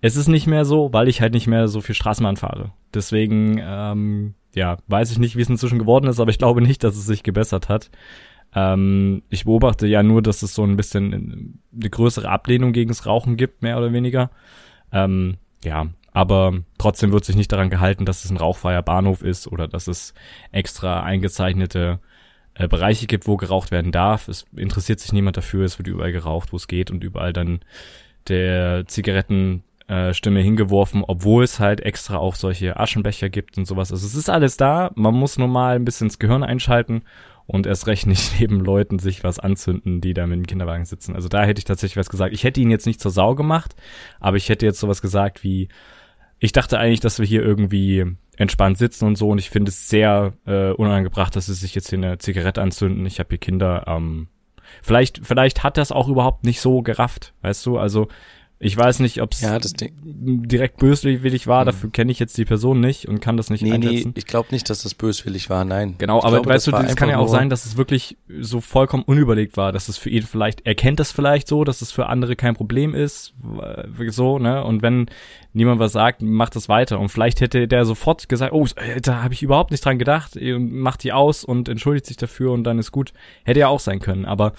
es 0.00 0.16
ist 0.16 0.28
nicht 0.28 0.46
mehr 0.46 0.64
so, 0.64 0.92
weil 0.92 1.08
ich 1.08 1.20
halt 1.20 1.34
nicht 1.34 1.46
mehr 1.46 1.68
so 1.68 1.80
viel 1.80 1.94
Straßenbahn 1.94 2.36
fahre. 2.36 2.72
Deswegen, 2.94 3.60
ähm, 3.62 4.34
ja, 4.54 4.78
weiß 4.88 5.10
ich 5.10 5.18
nicht, 5.18 5.36
wie 5.36 5.42
es 5.42 5.48
inzwischen 5.48 5.78
geworden 5.78 6.06
ist, 6.06 6.20
aber 6.20 6.30
ich 6.30 6.38
glaube 6.38 6.60
nicht, 6.62 6.84
dass 6.84 6.96
es 6.96 7.06
sich 7.06 7.22
gebessert 7.22 7.68
hat. 7.68 7.90
Ähm, 8.54 9.22
ich 9.30 9.44
beobachte 9.44 9.86
ja 9.86 10.02
nur, 10.02 10.22
dass 10.22 10.42
es 10.42 10.54
so 10.54 10.64
ein 10.64 10.76
bisschen 10.76 11.58
eine 11.74 11.90
größere 11.90 12.28
Ablehnung 12.28 12.72
gegen 12.72 12.88
das 12.88 13.06
Rauchen 13.06 13.36
gibt, 13.36 13.62
mehr 13.62 13.78
oder 13.78 13.92
weniger. 13.92 14.30
Ähm, 14.92 15.36
ja, 15.64 15.86
aber 16.12 16.58
trotzdem 16.76 17.12
wird 17.12 17.24
sich 17.24 17.36
nicht 17.36 17.52
daran 17.52 17.70
gehalten, 17.70 18.04
dass 18.04 18.24
es 18.24 18.30
ein 18.30 18.36
rauchfreier 18.36 18.82
Bahnhof 18.82 19.22
ist 19.22 19.46
oder 19.46 19.68
dass 19.68 19.86
es 19.86 20.12
extra 20.50 21.02
eingezeichnete 21.02 22.00
äh, 22.62 22.68
Bereiche 22.68 23.06
gibt, 23.06 23.26
wo 23.26 23.36
geraucht 23.36 23.70
werden 23.70 23.92
darf. 23.92 24.28
Es 24.28 24.44
interessiert 24.56 25.00
sich 25.00 25.12
niemand 25.12 25.36
dafür, 25.36 25.64
es 25.64 25.78
wird 25.78 25.88
überall 25.88 26.12
geraucht, 26.12 26.52
wo 26.52 26.56
es 26.56 26.68
geht 26.68 26.90
und 26.90 27.04
überall 27.04 27.32
dann 27.32 27.60
der 28.28 28.86
Zigarettenstimme 28.86 30.40
äh, 30.40 30.42
hingeworfen, 30.42 31.04
obwohl 31.06 31.44
es 31.44 31.60
halt 31.60 31.80
extra 31.80 32.16
auch 32.18 32.34
solche 32.34 32.78
Aschenbecher 32.78 33.28
gibt 33.28 33.58
und 33.58 33.66
sowas. 33.66 33.92
Also 33.92 34.06
es 34.06 34.14
ist 34.14 34.30
alles 34.30 34.56
da, 34.56 34.90
man 34.94 35.14
muss 35.14 35.38
nur 35.38 35.48
mal 35.48 35.76
ein 35.76 35.84
bisschen 35.84 36.06
ins 36.06 36.18
Gehirn 36.18 36.42
einschalten 36.42 37.02
und 37.46 37.66
erst 37.66 37.86
recht 37.86 38.06
nicht 38.06 38.34
neben 38.40 38.60
Leuten 38.60 38.98
sich 38.98 39.24
was 39.24 39.38
anzünden, 39.38 40.00
die 40.00 40.14
da 40.14 40.26
mit 40.26 40.38
dem 40.38 40.46
Kinderwagen 40.46 40.84
sitzen. 40.84 41.14
Also 41.14 41.28
da 41.28 41.44
hätte 41.44 41.58
ich 41.58 41.64
tatsächlich 41.64 41.96
was 41.96 42.10
gesagt. 42.10 42.34
Ich 42.34 42.44
hätte 42.44 42.60
ihn 42.60 42.70
jetzt 42.70 42.86
nicht 42.86 43.00
zur 43.00 43.10
Sau 43.10 43.34
gemacht, 43.34 43.74
aber 44.20 44.36
ich 44.36 44.48
hätte 44.48 44.66
jetzt 44.66 44.80
sowas 44.80 45.02
gesagt 45.02 45.42
wie, 45.42 45.68
ich 46.38 46.52
dachte 46.52 46.78
eigentlich, 46.78 47.00
dass 47.00 47.18
wir 47.18 47.26
hier 47.26 47.42
irgendwie 47.42 48.16
entspannt 48.36 48.78
sitzen 48.78 49.06
und 49.06 49.16
so 49.16 49.28
und 49.30 49.38
ich 49.38 49.50
finde 49.50 49.70
es 49.70 49.88
sehr 49.88 50.32
äh, 50.46 50.70
unangebracht, 50.70 51.36
dass 51.36 51.46
sie 51.46 51.54
sich 51.54 51.74
jetzt 51.74 51.90
hier 51.90 51.98
eine 51.98 52.18
Zigarette 52.18 52.62
anzünden. 52.62 53.04
Ich 53.06 53.18
habe 53.18 53.28
hier 53.30 53.38
Kinder. 53.38 53.84
Ähm, 53.86 54.28
vielleicht, 54.82 55.20
vielleicht 55.22 55.62
hat 55.62 55.76
das 55.76 55.92
auch 55.92 56.08
überhaupt 56.08 56.44
nicht 56.44 56.60
so 56.60 56.82
gerafft, 56.82 57.34
weißt 57.42 57.66
du? 57.66 57.78
Also 57.78 58.08
ich 58.64 58.76
weiß 58.76 59.00
nicht, 59.00 59.20
ob 59.20 59.32
es 59.32 59.40
ja, 59.40 59.58
direkt 60.04 60.76
böswillig 60.76 61.48
war, 61.48 61.62
mhm. 61.62 61.66
dafür 61.66 61.90
kenne 61.90 62.12
ich 62.12 62.20
jetzt 62.20 62.38
die 62.38 62.44
Person 62.44 62.78
nicht 62.78 63.08
und 63.08 63.18
kann 63.18 63.36
das 63.36 63.50
nicht 63.50 63.62
nee, 63.62 63.72
einschätzen. 63.72 64.12
Nee, 64.14 64.14
ich 64.14 64.26
glaube 64.26 64.48
nicht, 64.52 64.70
dass 64.70 64.84
das 64.84 64.94
böswillig 64.94 65.50
war, 65.50 65.64
nein. 65.64 65.96
Genau, 65.98 66.20
ich 66.20 66.24
aber 66.24 66.36
glaube, 66.36 66.50
weißt 66.50 66.68
du, 66.68 66.76
es 66.76 66.94
kann 66.94 67.08
ja 67.08 67.18
auch 67.18 67.26
sein, 67.26 67.50
dass 67.50 67.66
es 67.66 67.76
wirklich 67.76 68.16
so 68.40 68.60
vollkommen 68.60 69.02
unüberlegt 69.02 69.56
war, 69.56 69.72
dass 69.72 69.88
es 69.88 69.98
für 69.98 70.10
ihn 70.10 70.22
vielleicht, 70.22 70.64
er 70.64 70.76
kennt 70.76 71.00
das 71.00 71.10
vielleicht 71.10 71.48
so, 71.48 71.64
dass 71.64 71.82
es 71.82 71.90
für 71.90 72.06
andere 72.06 72.36
kein 72.36 72.54
Problem 72.54 72.94
ist, 72.94 73.34
so, 74.10 74.38
ne, 74.38 74.62
und 74.62 74.80
wenn 74.80 75.06
niemand 75.52 75.80
was 75.80 75.90
sagt, 75.90 76.22
macht 76.22 76.54
das 76.54 76.68
weiter 76.68 77.00
und 77.00 77.08
vielleicht 77.08 77.40
hätte 77.40 77.66
der 77.66 77.84
sofort 77.84 78.28
gesagt, 78.28 78.52
oh, 78.52 78.66
da 79.02 79.24
habe 79.24 79.34
ich 79.34 79.42
überhaupt 79.42 79.72
nicht 79.72 79.84
dran 79.84 79.98
gedacht, 79.98 80.38
macht 80.40 81.02
die 81.02 81.12
aus 81.12 81.42
und 81.42 81.68
entschuldigt 81.68 82.06
sich 82.06 82.16
dafür 82.16 82.52
und 82.52 82.62
dann 82.62 82.78
ist 82.78 82.92
gut. 82.92 83.12
Hätte 83.42 83.58
ja 83.58 83.66
auch 83.66 83.80
sein 83.80 83.98
können, 83.98 84.24
aber 84.24 84.52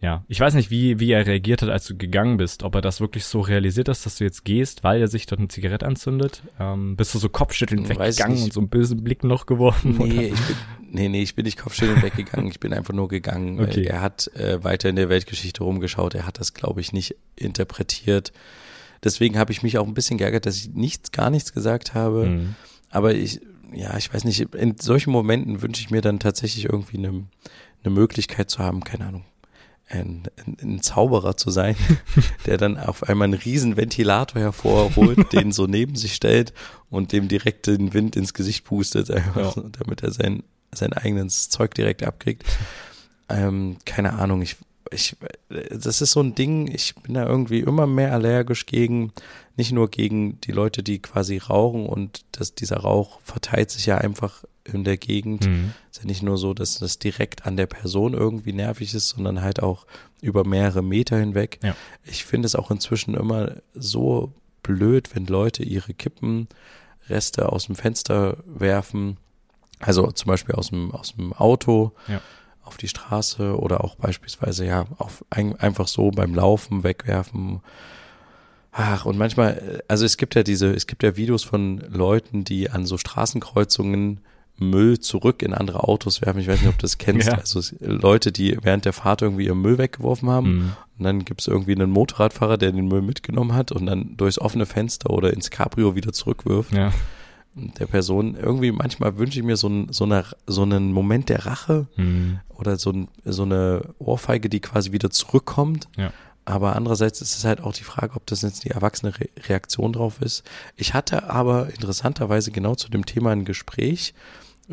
ja, 0.00 0.24
ich 0.28 0.38
weiß 0.38 0.54
nicht, 0.54 0.70
wie, 0.70 1.00
wie 1.00 1.10
er 1.10 1.26
reagiert 1.26 1.60
hat, 1.62 1.70
als 1.70 1.86
du 1.86 1.96
gegangen 1.96 2.36
bist. 2.36 2.62
Ob 2.62 2.76
er 2.76 2.80
das 2.80 3.00
wirklich 3.00 3.24
so 3.24 3.40
realisiert 3.40 3.88
hast, 3.88 4.06
dass 4.06 4.18
du 4.18 4.24
jetzt 4.24 4.44
gehst, 4.44 4.84
weil 4.84 5.00
er 5.00 5.08
sich 5.08 5.26
dort 5.26 5.40
eine 5.40 5.48
Zigarette 5.48 5.86
anzündet. 5.86 6.42
Ähm, 6.60 6.94
bist 6.96 7.14
du 7.14 7.18
so 7.18 7.28
kopfschüttelnd 7.28 7.88
weggegangen 7.88 8.42
und 8.44 8.52
so 8.52 8.60
einen 8.60 8.68
bösen 8.68 9.02
Blick 9.02 9.24
noch 9.24 9.46
geworfen? 9.46 9.96
Nee, 9.98 10.04
oder? 10.04 10.22
ich 10.22 10.46
bin, 10.46 10.56
nee, 10.92 11.08
nee, 11.08 11.22
ich 11.22 11.34
bin 11.34 11.44
nicht 11.46 11.58
kopfschüttelnd 11.58 12.02
weggegangen. 12.02 12.48
Ich 12.48 12.60
bin 12.60 12.72
einfach 12.72 12.94
nur 12.94 13.08
gegangen. 13.08 13.60
Okay. 13.60 13.84
Er 13.84 14.00
hat 14.00 14.28
äh, 14.36 14.62
weiter 14.62 14.88
in 14.88 14.94
der 14.94 15.08
Weltgeschichte 15.08 15.64
rumgeschaut. 15.64 16.14
Er 16.14 16.26
hat 16.26 16.38
das, 16.38 16.54
glaube 16.54 16.80
ich, 16.80 16.92
nicht 16.92 17.16
interpretiert. 17.34 18.32
Deswegen 19.02 19.36
habe 19.36 19.50
ich 19.50 19.64
mich 19.64 19.78
auch 19.78 19.86
ein 19.86 19.94
bisschen 19.94 20.18
geärgert, 20.18 20.46
dass 20.46 20.56
ich 20.56 20.70
nichts, 20.74 21.10
gar 21.10 21.30
nichts 21.30 21.52
gesagt 21.52 21.94
habe. 21.94 22.26
Mhm. 22.26 22.54
Aber 22.90 23.14
ich, 23.14 23.40
ja, 23.74 23.96
ich 23.96 24.12
weiß 24.12 24.24
nicht, 24.24 24.54
in 24.54 24.76
solchen 24.78 25.10
Momenten 25.10 25.60
wünsche 25.60 25.80
ich 25.80 25.90
mir 25.90 26.02
dann 26.02 26.20
tatsächlich 26.20 26.66
irgendwie 26.66 26.98
eine, 26.98 27.24
eine 27.84 27.94
Möglichkeit 27.94 28.50
zu 28.50 28.60
haben, 28.60 28.84
keine 28.84 29.06
Ahnung, 29.06 29.24
ein, 29.88 30.24
ein, 30.36 30.56
ein 30.62 30.82
Zauberer 30.82 31.36
zu 31.36 31.50
sein, 31.50 31.76
der 32.46 32.58
dann 32.58 32.78
auf 32.78 33.02
einmal 33.02 33.26
einen 33.26 33.34
riesen 33.34 33.76
Ventilator 33.76 34.40
hervorholt, 34.40 35.32
den 35.32 35.52
so 35.52 35.66
neben 35.66 35.96
sich 35.96 36.14
stellt 36.14 36.52
und 36.90 37.12
dem 37.12 37.28
direkt 37.28 37.66
den 37.66 37.94
Wind 37.94 38.16
ins 38.16 38.34
Gesicht 38.34 38.64
pustet, 38.64 39.08
ja. 39.36 39.54
damit 39.78 40.02
er 40.02 40.12
sein, 40.12 40.42
sein 40.72 40.92
eigenes 40.92 41.48
Zeug 41.48 41.74
direkt 41.74 42.02
abkriegt. 42.02 42.44
Ähm, 43.28 43.76
keine 43.84 44.14
Ahnung, 44.14 44.42
ich, 44.42 44.56
ich, 44.90 45.16
das 45.48 46.00
ist 46.00 46.12
so 46.12 46.20
ein 46.20 46.34
Ding, 46.34 46.66
ich 46.68 46.94
bin 46.96 47.14
da 47.14 47.26
irgendwie 47.26 47.60
immer 47.60 47.86
mehr 47.86 48.12
allergisch 48.12 48.66
gegen, 48.66 49.12
nicht 49.56 49.72
nur 49.72 49.90
gegen 49.90 50.40
die 50.42 50.52
Leute, 50.52 50.82
die 50.82 51.00
quasi 51.00 51.38
rauchen 51.38 51.86
und 51.86 52.24
dass 52.32 52.54
dieser 52.54 52.78
Rauch 52.78 53.20
verteilt 53.22 53.70
sich 53.70 53.86
ja 53.86 53.98
einfach 53.98 54.44
in 54.68 54.84
der 54.84 54.96
Gegend. 54.96 55.46
Mhm. 55.46 55.72
Ist 55.90 56.00
ja 56.00 56.06
nicht 56.06 56.22
nur 56.22 56.38
so, 56.38 56.54
dass 56.54 56.78
das 56.78 56.98
direkt 56.98 57.46
an 57.46 57.56
der 57.56 57.66
Person 57.66 58.14
irgendwie 58.14 58.52
nervig 58.52 58.94
ist, 58.94 59.10
sondern 59.10 59.42
halt 59.42 59.62
auch 59.62 59.86
über 60.20 60.44
mehrere 60.44 60.82
Meter 60.82 61.18
hinweg. 61.18 61.58
Ja. 61.62 61.74
Ich 62.04 62.24
finde 62.24 62.46
es 62.46 62.54
auch 62.54 62.70
inzwischen 62.70 63.14
immer 63.14 63.52
so 63.74 64.32
blöd, 64.62 65.14
wenn 65.14 65.26
Leute 65.26 65.62
ihre 65.62 65.94
Kippenreste 65.94 67.50
aus 67.50 67.66
dem 67.66 67.74
Fenster 67.74 68.38
werfen. 68.46 69.16
Also 69.80 70.10
zum 70.10 70.28
Beispiel 70.28 70.54
aus 70.54 70.68
dem, 70.68 70.90
aus 70.92 71.14
dem 71.14 71.32
Auto. 71.32 71.92
Ja 72.08 72.20
auf 72.68 72.76
die 72.76 72.88
Straße 72.88 73.58
oder 73.58 73.82
auch 73.82 73.96
beispielsweise 73.96 74.66
ja 74.66 74.84
auf 74.98 75.24
ein, 75.30 75.58
einfach 75.58 75.88
so 75.88 76.10
beim 76.10 76.34
Laufen 76.34 76.84
wegwerfen. 76.84 77.62
Ach, 78.70 79.06
und 79.06 79.18
manchmal, 79.18 79.82
also 79.88 80.04
es 80.04 80.18
gibt 80.18 80.34
ja 80.34 80.42
diese, 80.42 80.70
es 80.72 80.86
gibt 80.86 81.02
ja 81.02 81.16
Videos 81.16 81.42
von 81.42 81.78
Leuten, 81.78 82.44
die 82.44 82.70
an 82.70 82.86
so 82.86 82.98
Straßenkreuzungen 82.98 84.20
Müll 84.58 84.98
zurück 84.98 85.42
in 85.42 85.54
andere 85.54 85.84
Autos 85.84 86.20
werfen. 86.22 86.40
Ich 86.40 86.48
weiß 86.48 86.60
nicht, 86.60 86.68
ob 86.68 86.78
du 86.78 86.82
das 86.82 86.98
kennst. 86.98 87.28
Ja. 87.28 87.34
Also 87.34 87.60
Leute, 87.80 88.32
die 88.32 88.58
während 88.62 88.84
der 88.84 88.92
Fahrt 88.92 89.22
irgendwie 89.22 89.46
ihren 89.46 89.60
Müll 89.60 89.78
weggeworfen 89.78 90.28
haben. 90.28 90.50
Mhm. 90.54 90.72
Und 90.98 91.04
dann 91.04 91.24
gibt's 91.24 91.46
irgendwie 91.46 91.74
einen 91.74 91.90
Motorradfahrer, 91.90 92.58
der 92.58 92.72
den 92.72 92.88
Müll 92.88 93.02
mitgenommen 93.02 93.54
hat 93.54 93.70
und 93.70 93.86
dann 93.86 94.16
durchs 94.16 94.38
offene 94.38 94.66
Fenster 94.66 95.10
oder 95.10 95.32
ins 95.32 95.50
Cabrio 95.50 95.94
wieder 95.94 96.12
zurückwirft. 96.12 96.72
Ja. 96.72 96.92
Der 97.54 97.86
Person, 97.86 98.36
irgendwie 98.36 98.72
manchmal 98.72 99.16
wünsche 99.18 99.38
ich 99.38 99.44
mir 99.44 99.56
so, 99.56 99.68
ein, 99.68 99.92
so, 99.92 100.04
eine, 100.04 100.24
so 100.46 100.62
einen 100.62 100.92
Moment 100.92 101.28
der 101.28 101.46
Rache 101.46 101.86
mhm. 101.96 102.40
oder 102.56 102.76
so, 102.76 102.90
ein, 102.90 103.08
so 103.24 103.42
eine 103.42 103.94
Ohrfeige, 103.98 104.48
die 104.48 104.60
quasi 104.60 104.92
wieder 104.92 105.10
zurückkommt. 105.10 105.88
Ja. 105.96 106.12
Aber 106.44 106.76
andererseits 106.76 107.20
ist 107.20 107.36
es 107.36 107.44
halt 107.44 107.60
auch 107.60 107.74
die 107.74 107.84
Frage, 107.84 108.14
ob 108.16 108.26
das 108.26 108.40
jetzt 108.40 108.64
die 108.64 108.70
erwachsene 108.70 109.18
Re 109.18 109.28
Reaktion 109.48 109.92
drauf 109.92 110.22
ist. 110.22 110.44
Ich 110.76 110.94
hatte 110.94 111.28
aber 111.28 111.68
interessanterweise 111.68 112.50
genau 112.52 112.74
zu 112.74 112.88
dem 112.88 113.04
Thema 113.04 113.32
ein 113.32 113.44
Gespräch 113.44 114.14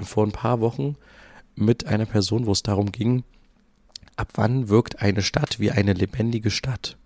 vor 0.03 0.25
ein 0.25 0.31
paar 0.31 0.59
Wochen 0.59 0.95
mit 1.55 1.87
einer 1.87 2.05
Person, 2.05 2.45
wo 2.45 2.51
es 2.51 2.63
darum 2.63 2.91
ging, 2.91 3.23
ab 4.15 4.29
wann 4.35 4.69
wirkt 4.69 5.01
eine 5.01 5.21
Stadt 5.21 5.59
wie 5.59 5.71
eine 5.71 5.93
lebendige 5.93 6.51
Stadt? 6.51 6.97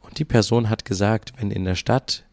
Und 0.00 0.18
die 0.18 0.24
Person 0.24 0.70
hat 0.70 0.84
gesagt, 0.84 1.32
wenn 1.36 1.50
in 1.50 1.64
der 1.64 1.74
Stadt 1.74 2.24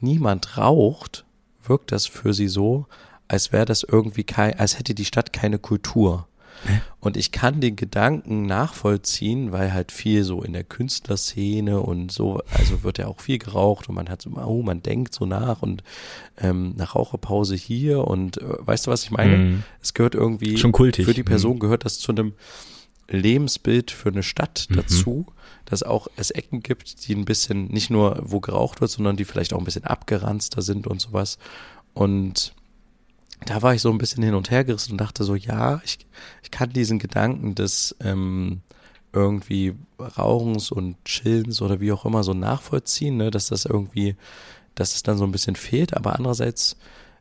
niemand 0.00 0.56
raucht, 0.56 1.24
wirkt 1.64 1.92
das 1.92 2.06
für 2.06 2.34
sie 2.34 2.48
so, 2.48 2.86
als 3.28 3.52
wäre 3.52 3.66
das 3.66 3.84
irgendwie 3.84 4.24
kein, 4.24 4.58
als 4.58 4.78
hätte 4.78 4.94
die 4.94 5.04
Stadt 5.04 5.32
keine 5.32 5.58
Kultur. 5.58 6.26
Und 7.00 7.16
ich 7.16 7.32
kann 7.32 7.60
den 7.60 7.76
Gedanken 7.76 8.42
nachvollziehen, 8.42 9.52
weil 9.52 9.72
halt 9.72 9.92
viel 9.92 10.24
so 10.24 10.42
in 10.42 10.52
der 10.52 10.64
Künstlerszene 10.64 11.80
und 11.80 12.12
so, 12.12 12.40
also 12.52 12.82
wird 12.82 12.98
ja 12.98 13.06
auch 13.06 13.20
viel 13.20 13.38
geraucht 13.38 13.88
und 13.88 13.94
man 13.94 14.08
hat 14.08 14.22
so, 14.22 14.30
oh, 14.30 14.62
man 14.62 14.82
denkt 14.82 15.14
so 15.14 15.26
nach 15.26 15.62
und 15.62 15.82
ähm, 16.38 16.74
nach 16.76 16.94
Raucherpause 16.94 17.54
hier 17.54 18.06
und 18.06 18.38
äh, 18.38 18.44
weißt 18.58 18.86
du, 18.86 18.90
was 18.90 19.04
ich 19.04 19.10
meine? 19.10 19.36
Mm. 19.36 19.64
Es 19.80 19.94
gehört 19.94 20.14
irgendwie, 20.14 20.58
Schon 20.58 20.72
kultig. 20.72 21.06
für 21.06 21.14
die 21.14 21.22
Person 21.22 21.56
mm. 21.56 21.60
gehört 21.60 21.84
das 21.84 21.98
zu 21.98 22.12
einem 22.12 22.34
Lebensbild 23.10 23.90
für 23.90 24.10
eine 24.10 24.22
Stadt 24.22 24.66
mhm. 24.70 24.76
dazu, 24.76 25.26
dass 25.64 25.82
auch 25.82 26.08
es 26.16 26.30
Ecken 26.30 26.62
gibt, 26.62 27.06
die 27.06 27.14
ein 27.14 27.24
bisschen, 27.24 27.66
nicht 27.66 27.90
nur 27.90 28.20
wo 28.22 28.40
geraucht 28.40 28.80
wird, 28.80 28.90
sondern 28.90 29.16
die 29.16 29.24
vielleicht 29.24 29.52
auch 29.52 29.58
ein 29.58 29.64
bisschen 29.64 29.84
abgeranzter 29.84 30.62
sind 30.62 30.86
und 30.86 31.00
sowas. 31.00 31.38
Und 31.92 32.54
da 33.46 33.62
war 33.62 33.74
ich 33.74 33.82
so 33.82 33.90
ein 33.90 33.98
bisschen 33.98 34.22
hin 34.22 34.34
und 34.34 34.50
her 34.50 34.64
gerissen 34.64 34.92
und 34.92 35.00
dachte 35.00 35.24
so, 35.24 35.34
ja, 35.34 35.80
ich, 35.84 35.98
ich 36.42 36.50
kann 36.50 36.70
diesen 36.70 36.98
Gedanken 36.98 37.54
des 37.54 37.96
ähm, 38.00 38.60
irgendwie 39.12 39.74
Rauchens 39.98 40.70
und 40.70 40.96
Chillens 41.04 41.62
oder 41.62 41.80
wie 41.80 41.92
auch 41.92 42.04
immer 42.04 42.22
so 42.22 42.34
nachvollziehen, 42.34 43.16
ne, 43.16 43.30
dass 43.30 43.48
das 43.48 43.64
irgendwie, 43.64 44.16
dass 44.74 44.94
es 44.94 45.02
dann 45.02 45.18
so 45.18 45.24
ein 45.24 45.32
bisschen 45.32 45.56
fehlt, 45.56 45.96
aber 45.96 46.16
andererseits 46.16 46.76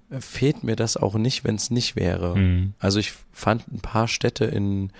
äh, 0.09 0.21
fehlt 0.21 0.63
mir 0.63 0.75
das 0.75 0.97
auch 0.97 1.15
nicht, 1.15 1.43
wenn 1.43 1.55
es 1.55 1.71
nicht 1.71 1.95
wäre. 1.95 2.37
Mhm. 2.37 2.73
Also 2.79 2.99
ich 2.99 3.13
fand 3.31 3.67
ein 3.71 3.79
paar 3.79 4.07
Städte 4.07 4.45
in 4.45 4.91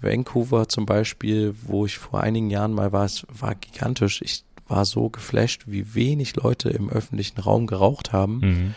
Vancouver 0.00 0.68
zum 0.68 0.86
Beispiel, 0.86 1.54
wo 1.62 1.84
ich 1.84 1.98
vor 1.98 2.20
einigen 2.20 2.50
Jahren 2.50 2.72
mal 2.72 2.92
war, 2.92 3.04
es 3.04 3.26
war 3.28 3.54
gigantisch. 3.54 4.22
Ich 4.22 4.44
war 4.66 4.84
so 4.84 5.10
geflasht, 5.10 5.64
wie 5.66 5.94
wenig 5.94 6.36
Leute 6.36 6.70
im 6.70 6.88
öffentlichen 6.88 7.40
Raum 7.40 7.66
geraucht 7.66 8.12
haben. 8.12 8.38
Mhm 8.38 8.74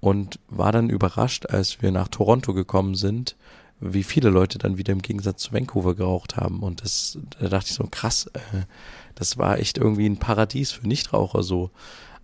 und 0.00 0.38
war 0.48 0.72
dann 0.72 0.90
überrascht, 0.90 1.46
als 1.46 1.82
wir 1.82 1.90
nach 1.90 2.08
Toronto 2.08 2.54
gekommen 2.54 2.94
sind, 2.94 3.36
wie 3.80 4.04
viele 4.04 4.30
Leute 4.30 4.58
dann 4.58 4.78
wieder 4.78 4.92
im 4.92 5.02
Gegensatz 5.02 5.42
zu 5.42 5.52
Vancouver 5.52 5.94
geraucht 5.94 6.36
haben. 6.36 6.60
Und 6.60 6.82
das, 6.82 7.18
da 7.38 7.48
dachte 7.48 7.68
ich 7.70 7.74
so, 7.74 7.86
krass, 7.90 8.26
äh, 8.32 8.62
das 9.14 9.36
war 9.36 9.58
echt 9.58 9.78
irgendwie 9.78 10.08
ein 10.08 10.18
Paradies 10.18 10.72
für 10.72 10.86
Nichtraucher 10.86 11.42
so. 11.42 11.70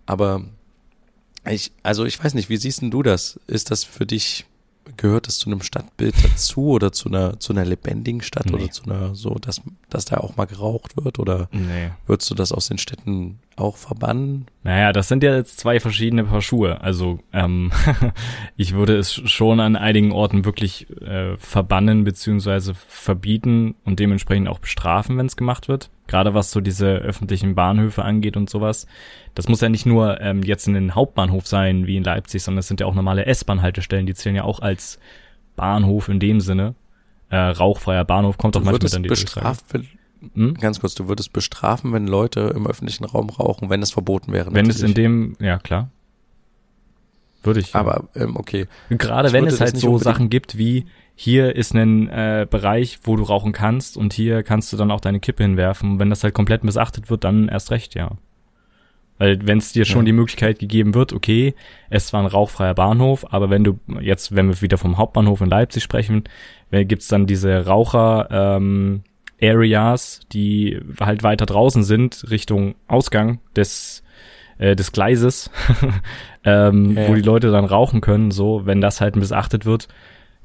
Aber 0.07 0.45
ich, 1.49 1.73
also 1.83 2.05
ich 2.05 2.23
weiß 2.23 2.35
nicht, 2.35 2.49
wie 2.49 2.57
siehst 2.57 2.83
denn 2.83 2.91
du 2.91 3.03
das? 3.03 3.39
Ist 3.47 3.71
das 3.71 3.85
für 3.85 4.07
dich 4.07 4.47
gehört 4.97 5.27
das 5.27 5.39
zu 5.39 5.49
einem 5.49 5.63
Stadtbild 5.63 6.15
dazu 6.25 6.69
oder 6.71 6.93
zu 6.93 7.09
einer 7.09 7.39
zu 7.39 7.53
einer 7.53 7.65
lebendigen 7.65 8.21
Stadt 8.21 8.47
nee. 8.47 8.55
oder 8.55 8.71
zu 8.71 8.85
einer 8.85 9.15
so, 9.15 9.37
dass 9.37 9.61
dass 9.89 10.07
da 10.07 10.19
auch 10.19 10.37
mal 10.37 10.47
geraucht 10.47 10.97
wird 11.03 11.19
oder 11.19 11.49
nee. 11.53 11.91
würdest 12.07 12.31
du 12.31 12.35
das 12.35 12.53
aus 12.53 12.69
den 12.69 12.79
Städten 12.79 13.39
auch 13.57 13.77
verbannen? 13.77 14.47
Naja, 14.63 14.93
das 14.93 15.09
sind 15.09 15.23
ja 15.23 15.35
jetzt 15.35 15.59
zwei 15.59 15.81
verschiedene 15.81 16.25
Paar 16.25 16.41
Schuhe. 16.41 16.81
Also 16.81 17.21
ähm, 17.33 17.71
ich 18.57 18.75
würde 18.75 18.97
es 18.97 19.13
schon 19.13 19.61
an 19.61 19.77
einigen 19.77 20.13
Orten 20.13 20.45
wirklich 20.45 20.89
äh, 21.01 21.37
verbannen 21.37 22.05
beziehungsweise 22.05 22.75
verbieten 22.75 23.75
und 23.85 24.01
dementsprechend 24.01 24.49
auch 24.49 24.59
bestrafen, 24.59 25.19
wenn 25.19 25.27
es 25.27 25.37
gemacht 25.37 25.69
wird. 25.69 25.91
Gerade 26.07 26.35
was 26.35 26.51
so 26.51 26.61
diese 26.61 26.87
öffentlichen 26.87 27.55
Bahnhöfe 27.55 28.05
angeht 28.05 28.37
und 28.37 28.51
sowas. 28.51 28.87
Das 29.35 29.49
muss 29.49 29.61
ja 29.61 29.69
nicht 29.69 29.87
nur 29.87 30.21
ähm, 30.21 30.43
jetzt 30.43 30.67
in 30.67 30.75
den 30.75 30.95
Hauptbahnhof 30.95 31.47
sein, 31.47 31.87
wie 31.87 31.97
in 31.97 32.05
Leipzig, 32.05 32.43
sondern 32.43 32.61
es 32.61 32.69
sind 32.69 32.81
ja 32.81 32.87
auch 32.87 32.95
normale 32.95 33.27
S-Bahn-Haltestellen, 33.27 34.07
die 34.07 34.15
zählen 34.15 34.37
ja 34.37 34.45
auch 34.45 34.61
als 34.61 34.99
Bahnhof 35.57 36.09
in 36.09 36.21
dem 36.21 36.41
Sinne. 36.41 36.75
Äh, 37.31 37.37
rauchfreier 37.37 38.05
Bahnhof 38.05 38.37
kommt 38.37 38.57
doch 38.57 38.63
manchmal 38.63 38.91
dann 38.91 39.03
die 39.03 39.09
bestraft, 39.09 39.65
wenn, 39.71 39.89
hm? 40.35 40.55
Ganz 40.55 40.81
kurz, 40.81 40.95
du 40.95 41.09
würdest 41.09 41.33
bestrafen, 41.33 41.93
wenn 41.93 42.07
Leute 42.07 42.53
im 42.55 42.67
öffentlichen 42.67 43.05
Raum 43.05 43.31
rauchen, 43.31 43.71
wenn 43.71 43.83
es 43.83 43.91
verboten 43.91 44.33
wäre. 44.33 44.47
Wenn 44.47 44.67
natürlich. 44.67 44.77
es 44.77 44.83
in 44.83 44.95
dem, 44.95 45.37
ja 45.41 45.59
klar. 45.59 45.91
Würde 47.43 47.61
ich. 47.61 47.75
Aber 47.75 48.09
ähm, 48.15 48.37
okay. 48.37 48.67
Gerade 48.89 49.33
wenn 49.33 49.47
es 49.47 49.61
halt 49.61 49.77
so 49.77 49.99
Sachen 49.99 50.31
gibt 50.31 50.59
wie 50.59 50.87
hier 51.15 51.57
ist 51.57 51.75
ein 51.75 52.09
äh, 52.09 52.47
Bereich, 52.49 53.01
wo 53.05 53.17
du 53.17 53.23
rauchen 53.23 53.53
kannst 53.53 53.97
und 53.97 54.13
hier 54.13 54.43
kannst 54.43 54.73
du 54.73 54.77
dann 54.77 54.91
auch 54.91 55.01
deine 55.01 55.21
Kippe 55.21 55.43
hinwerfen. 55.43 55.93
Und 55.93 55.99
wenn 55.99 56.11
das 56.11 56.25
halt 56.25 56.35
komplett 56.35 56.65
missachtet 56.65 57.11
wird, 57.11 57.25
dann 57.25 57.49
erst 57.49 57.71
recht, 57.71 57.95
ja. 57.95 58.13
Weil 59.19 59.47
wenn 59.47 59.59
es 59.59 59.73
dir 59.73 59.85
schon 59.85 60.03
ja. 60.03 60.07
die 60.07 60.13
Möglichkeit 60.13 60.59
gegeben 60.59 60.95
wird, 60.95 61.13
okay, 61.13 61.55
es 61.91 62.13
war 62.13 62.21
ein 62.21 62.27
rauchfreier 62.27 62.75
Bahnhof, 62.75 63.27
aber 63.33 63.51
wenn 63.51 63.63
du 63.63 63.79
jetzt, 64.01 64.35
wenn 64.35 64.49
wir 64.49 64.61
wieder 64.63 64.79
vom 64.79 64.97
Hauptbahnhof 64.97 65.41
in 65.41 65.51
Leipzig 65.51 65.83
sprechen, 65.83 66.25
gibt's 66.71 67.09
dann 67.09 67.27
diese 67.27 67.67
Raucher 67.67 68.29
ähm, 68.31 69.03
Areas, 69.43 70.21
die 70.33 70.81
halt 71.01 71.23
weiter 71.23 71.47
draußen 71.47 71.83
sind, 71.83 72.31
Richtung 72.31 72.75
Ausgang 72.87 73.41
des 73.57 74.03
äh, 74.59 74.77
des 74.77 74.93
Gleises, 74.93 75.51
ähm, 76.45 76.97
ja. 76.97 77.09
wo 77.09 77.15
die 77.15 77.23
Leute 77.23 77.51
dann 77.51 77.65
rauchen 77.65 78.01
können, 78.01 78.31
so, 78.31 78.65
wenn 78.65 78.81
das 78.81 79.01
halt 79.01 79.17
missachtet 79.17 79.67
wird, 79.67 79.89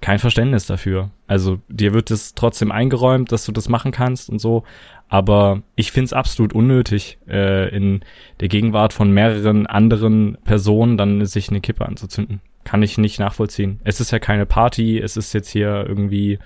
kein 0.02 0.20
Verständnis 0.20 0.66
dafür. 0.66 1.12
Also 1.28 1.60
dir 1.70 1.94
wird 1.94 2.12
es 2.12 2.34
trotzdem 2.34 2.72
eingeräumt, 2.72 3.32
dass 3.32 3.46
du 3.46 3.52
das 3.52 3.70
machen 3.70 3.92
kannst 3.92 4.30
und 4.30 4.40
so, 4.40 4.64
aber 5.10 5.62
ich 5.76 5.92
find's 5.92 6.14
absolut 6.14 6.54
unnötig, 6.54 7.18
äh, 7.28 7.70
in 7.76 8.02
der 8.40 8.48
Gegenwart 8.48 8.94
von 8.94 9.12
mehreren 9.12 9.68
anderen 9.68 10.38
Personen 10.44 10.98
dann 10.98 11.26
sich 11.26 11.50
eine 11.50 11.62
Kippe 11.62 11.86
anzuzünden. 11.86 12.42
Kann 12.64 12.84
ich 12.84 12.98
nicht 12.98 13.20
nachvollziehen. 13.20 13.80
Es 13.84 14.02
ist 14.02 14.12
ja 14.12 14.20
keine 14.20 14.46
Party, 14.46 15.00
es 15.00 15.16
ist 15.16 15.34
jetzt 15.34 15.50
hier 15.50 15.86
irgendwie, 15.88 16.40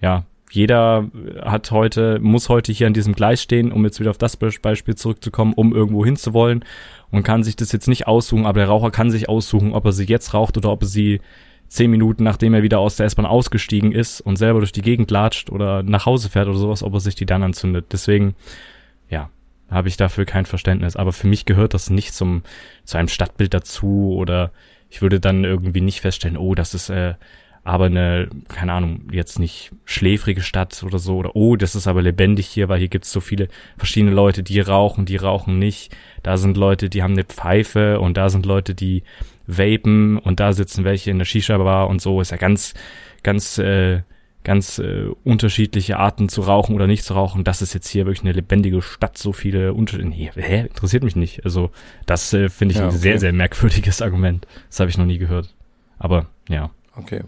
ja, 0.00 0.24
jeder 0.50 1.08
hat 1.42 1.70
heute, 1.70 2.18
muss 2.20 2.48
heute 2.48 2.72
hier 2.72 2.86
an 2.86 2.94
diesem 2.94 3.14
Gleis 3.14 3.42
stehen, 3.42 3.72
um 3.72 3.84
jetzt 3.84 4.00
wieder 4.00 4.10
auf 4.10 4.18
das 4.18 4.36
Beispiel 4.36 4.94
zurückzukommen, 4.94 5.52
um 5.54 5.74
irgendwo 5.74 6.04
hinzuwollen 6.04 6.64
und 7.10 7.22
kann 7.22 7.42
sich 7.42 7.56
das 7.56 7.72
jetzt 7.72 7.88
nicht 7.88 8.06
aussuchen, 8.06 8.46
aber 8.46 8.60
der 8.60 8.68
Raucher 8.68 8.90
kann 8.90 9.10
sich 9.10 9.28
aussuchen, 9.28 9.72
ob 9.72 9.84
er 9.84 9.92
sie 9.92 10.04
jetzt 10.04 10.34
raucht 10.34 10.56
oder 10.56 10.70
ob 10.70 10.82
er 10.82 10.88
sie 10.88 11.20
zehn 11.68 11.90
Minuten, 11.90 12.24
nachdem 12.24 12.54
er 12.54 12.62
wieder 12.62 12.78
aus 12.78 12.96
der 12.96 13.06
S-Bahn 13.06 13.26
ausgestiegen 13.26 13.92
ist 13.92 14.20
und 14.20 14.36
selber 14.36 14.60
durch 14.60 14.72
die 14.72 14.82
Gegend 14.82 15.10
latscht 15.10 15.50
oder 15.50 15.82
nach 15.82 16.06
Hause 16.06 16.30
fährt 16.30 16.48
oder 16.48 16.58
sowas, 16.58 16.82
ob 16.82 16.94
er 16.94 17.00
sich 17.00 17.14
die 17.14 17.26
dann 17.26 17.42
anzündet. 17.42 17.86
Deswegen, 17.92 18.34
ja, 19.10 19.28
habe 19.70 19.88
ich 19.88 19.96
dafür 19.96 20.24
kein 20.24 20.46
Verständnis. 20.46 20.96
Aber 20.96 21.12
für 21.12 21.26
mich 21.26 21.44
gehört 21.44 21.74
das 21.74 21.90
nicht 21.90 22.14
zum, 22.14 22.42
zu 22.84 22.96
einem 22.96 23.08
Stadtbild 23.08 23.52
dazu 23.52 24.14
oder 24.16 24.50
ich 24.90 25.02
würde 25.02 25.20
dann 25.20 25.44
irgendwie 25.44 25.82
nicht 25.82 26.00
feststellen, 26.00 26.38
oh, 26.38 26.54
das 26.54 26.72
ist 26.72 26.88
äh, 26.88 27.14
aber 27.64 27.86
eine, 27.86 28.28
keine 28.48 28.72
Ahnung, 28.72 29.08
jetzt 29.12 29.38
nicht 29.38 29.72
schläfrige 29.84 30.40
Stadt 30.40 30.82
oder 30.82 30.98
so, 30.98 31.16
oder 31.16 31.36
oh, 31.36 31.56
das 31.56 31.74
ist 31.74 31.86
aber 31.86 32.02
lebendig 32.02 32.46
hier, 32.46 32.68
weil 32.68 32.78
hier 32.78 32.88
gibt's 32.88 33.12
so 33.12 33.20
viele 33.20 33.48
verschiedene 33.76 34.12
Leute, 34.12 34.42
die 34.42 34.60
rauchen, 34.60 35.04
die 35.04 35.16
rauchen 35.16 35.58
nicht. 35.58 35.94
Da 36.22 36.36
sind 36.36 36.56
Leute, 36.56 36.88
die 36.88 37.02
haben 37.02 37.12
eine 37.12 37.24
Pfeife 37.24 38.00
und 38.00 38.16
da 38.16 38.30
sind 38.30 38.46
Leute, 38.46 38.74
die 38.74 39.02
vapen 39.46 40.18
und 40.18 40.40
da 40.40 40.52
sitzen 40.52 40.84
welche 40.84 41.10
in 41.10 41.18
der 41.18 41.24
Shisha-Bar 41.24 41.88
und 41.88 42.00
so. 42.00 42.20
Ist 42.20 42.30
ja 42.30 42.36
ganz, 42.36 42.74
ganz, 43.22 43.58
äh, 43.58 44.02
ganz 44.44 44.78
äh, 44.78 45.06
unterschiedliche 45.24 45.98
Arten 45.98 46.28
zu 46.28 46.42
rauchen 46.42 46.74
oder 46.74 46.86
nicht 46.86 47.04
zu 47.04 47.14
rauchen. 47.14 47.44
Das 47.44 47.60
ist 47.60 47.74
jetzt 47.74 47.88
hier 47.88 48.06
wirklich 48.06 48.22
eine 48.22 48.32
lebendige 48.32 48.80
Stadt, 48.82 49.18
so 49.18 49.32
viele 49.32 49.74
Unterschiede. 49.74 50.08
Nee, 50.08 50.30
hä? 50.34 50.60
Interessiert 50.62 51.02
mich 51.02 51.16
nicht. 51.16 51.44
Also, 51.44 51.70
das 52.06 52.32
äh, 52.32 52.48
finde 52.48 52.72
ich 52.72 52.78
ja, 52.78 52.86
okay. 52.86 52.94
ein 52.94 53.00
sehr, 53.00 53.18
sehr 53.18 53.32
merkwürdiges 53.32 54.00
Argument. 54.00 54.46
Das 54.68 54.80
habe 54.80 54.90
ich 54.90 54.98
noch 54.98 55.06
nie 55.06 55.18
gehört. 55.18 55.54
Aber 55.98 56.26
ja. 56.48 56.70
Okay. 56.94 57.22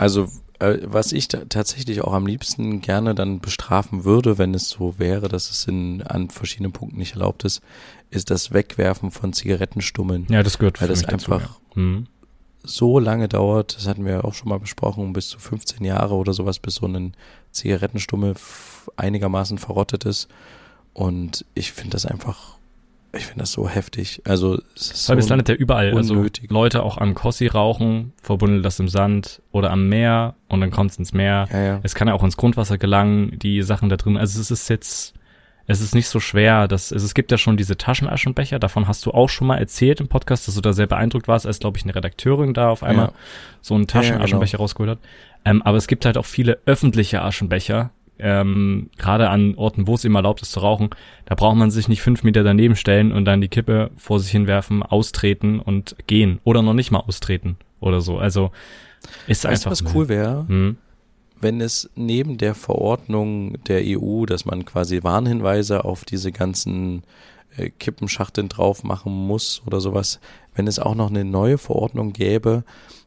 Also 0.00 0.28
äh, 0.60 0.78
was 0.84 1.12
ich 1.12 1.28
tatsächlich 1.28 2.00
auch 2.00 2.14
am 2.14 2.26
liebsten 2.26 2.80
gerne 2.80 3.14
dann 3.14 3.40
bestrafen 3.40 4.04
würde, 4.04 4.38
wenn 4.38 4.54
es 4.54 4.70
so 4.70 4.98
wäre, 4.98 5.28
dass 5.28 5.50
es 5.50 5.66
in, 5.66 6.02
an 6.02 6.30
verschiedenen 6.30 6.72
Punkten 6.72 6.96
nicht 6.96 7.12
erlaubt 7.12 7.44
ist, 7.44 7.60
ist 8.08 8.30
das 8.30 8.50
Wegwerfen 8.50 9.10
von 9.10 9.34
Zigarettenstummeln. 9.34 10.26
Ja, 10.30 10.42
das 10.42 10.58
gehört 10.58 10.80
Weil 10.80 10.88
das 10.88 11.04
einfach 11.04 11.42
dazu, 11.42 11.60
ja. 11.76 11.82
mhm. 11.82 12.06
so 12.62 12.98
lange 12.98 13.28
dauert, 13.28 13.76
das 13.76 13.86
hatten 13.86 14.06
wir 14.06 14.24
auch 14.24 14.32
schon 14.32 14.48
mal 14.48 14.58
besprochen, 14.58 15.12
bis 15.12 15.28
zu 15.28 15.38
15 15.38 15.84
Jahre 15.84 16.14
oder 16.14 16.32
sowas, 16.32 16.58
bis 16.60 16.76
so 16.76 16.86
ein 16.86 17.12
Zigarettenstummel 17.50 18.36
einigermaßen 18.96 19.58
verrottet 19.58 20.06
ist. 20.06 20.28
Und 20.94 21.44
ich 21.52 21.72
finde 21.72 21.90
das 21.90 22.06
einfach 22.06 22.56
ich 23.12 23.26
finde 23.26 23.40
das 23.40 23.52
so 23.52 23.68
heftig. 23.68 24.22
Also 24.24 24.60
es 24.76 24.92
ist 24.92 25.08
Weil 25.08 25.16
so 25.16 25.24
es 25.24 25.28
landet 25.28 25.48
ja 25.48 25.54
überall. 25.54 25.94
Also 25.96 26.14
unnötig. 26.14 26.44
Also 26.44 26.54
Leute 26.54 26.82
auch 26.82 26.98
am 26.98 27.14
Kossi 27.14 27.46
rauchen, 27.48 28.12
verbunden 28.22 28.62
das 28.62 28.78
im 28.78 28.88
Sand 28.88 29.42
oder 29.50 29.70
am 29.70 29.88
Meer 29.88 30.36
und 30.48 30.60
dann 30.60 30.70
kommt 30.70 30.92
es 30.92 30.98
ins 30.98 31.12
Meer. 31.12 31.48
Ja, 31.52 31.60
ja. 31.60 31.80
Es 31.82 31.94
kann 31.94 32.08
ja 32.08 32.14
auch 32.14 32.22
ins 32.22 32.36
Grundwasser 32.36 32.78
gelangen, 32.78 33.38
die 33.38 33.62
Sachen 33.62 33.88
da 33.88 33.96
drin. 33.96 34.16
Also 34.16 34.40
es 34.40 34.50
ist 34.50 34.68
jetzt, 34.68 35.14
es 35.66 35.80
ist 35.80 35.94
nicht 35.94 36.06
so 36.06 36.20
schwer. 36.20 36.68
Dass, 36.68 36.92
also 36.92 37.04
es 37.04 37.14
gibt 37.14 37.32
ja 37.32 37.38
schon 37.38 37.56
diese 37.56 37.76
Taschenaschenbecher, 37.76 38.60
davon 38.60 38.86
hast 38.86 39.04
du 39.06 39.10
auch 39.10 39.28
schon 39.28 39.48
mal 39.48 39.58
erzählt 39.58 40.00
im 40.00 40.06
Podcast, 40.06 40.46
dass 40.46 40.54
du 40.54 40.60
da 40.60 40.72
sehr 40.72 40.86
beeindruckt 40.86 41.26
warst, 41.26 41.46
als 41.46 41.58
glaube 41.58 41.78
ich 41.78 41.84
eine 41.84 41.94
Redakteurin 41.94 42.54
da 42.54 42.68
auf 42.68 42.84
einmal 42.84 43.06
ja. 43.06 43.12
so 43.60 43.74
einen 43.74 43.88
Taschenaschenbecher 43.88 44.58
genau. 44.58 44.62
rausgeholt 44.62 44.90
hat. 44.90 44.98
Ähm, 45.44 45.62
aber 45.62 45.78
es 45.78 45.88
gibt 45.88 46.04
halt 46.04 46.16
auch 46.16 46.26
viele 46.26 46.58
öffentliche 46.66 47.22
Aschenbecher, 47.22 47.90
ähm, 48.22 48.90
gerade 48.96 49.30
an 49.30 49.54
Orten, 49.56 49.86
wo 49.86 49.94
es 49.94 50.04
ihm 50.04 50.14
erlaubt 50.14 50.42
ist 50.42 50.52
zu 50.52 50.60
rauchen, 50.60 50.90
da 51.24 51.34
braucht 51.34 51.56
man 51.56 51.70
sich 51.70 51.88
nicht 51.88 52.02
fünf 52.02 52.22
Meter 52.22 52.42
daneben 52.42 52.76
stellen 52.76 53.12
und 53.12 53.24
dann 53.24 53.40
die 53.40 53.48
Kippe 53.48 53.90
vor 53.96 54.20
sich 54.20 54.30
hinwerfen, 54.30 54.82
austreten 54.82 55.60
und 55.60 55.96
gehen 56.06 56.40
oder 56.44 56.62
noch 56.62 56.74
nicht 56.74 56.90
mal 56.90 57.00
austreten 57.00 57.56
oder 57.80 58.00
so. 58.00 58.18
Also 58.18 58.50
ist 59.26 59.44
weißt 59.44 59.66
einfach. 59.66 59.70
was 59.70 59.94
cool 59.94 60.08
wäre? 60.08 60.46
Hm? 60.48 60.76
Wenn 61.40 61.60
es 61.60 61.88
neben 61.94 62.36
der 62.36 62.54
Verordnung 62.54 63.62
der 63.64 63.82
EU, 63.84 64.26
dass 64.26 64.44
man 64.44 64.64
quasi 64.66 65.02
Warnhinweise 65.02 65.84
auf 65.84 66.04
diese 66.04 66.32
ganzen 66.32 67.02
äh, 67.56 67.70
Kippenschachteln 67.70 68.48
drauf 68.48 68.84
machen 68.84 69.12
muss 69.12 69.62
oder 69.66 69.80
sowas, 69.80 70.20
wenn 70.54 70.66
es 70.66 70.78
auch 70.78 70.94
noch 70.94 71.08
eine 71.08 71.24
neue 71.24 71.58
Verordnung 71.58 72.12
gäbe, 72.12 72.64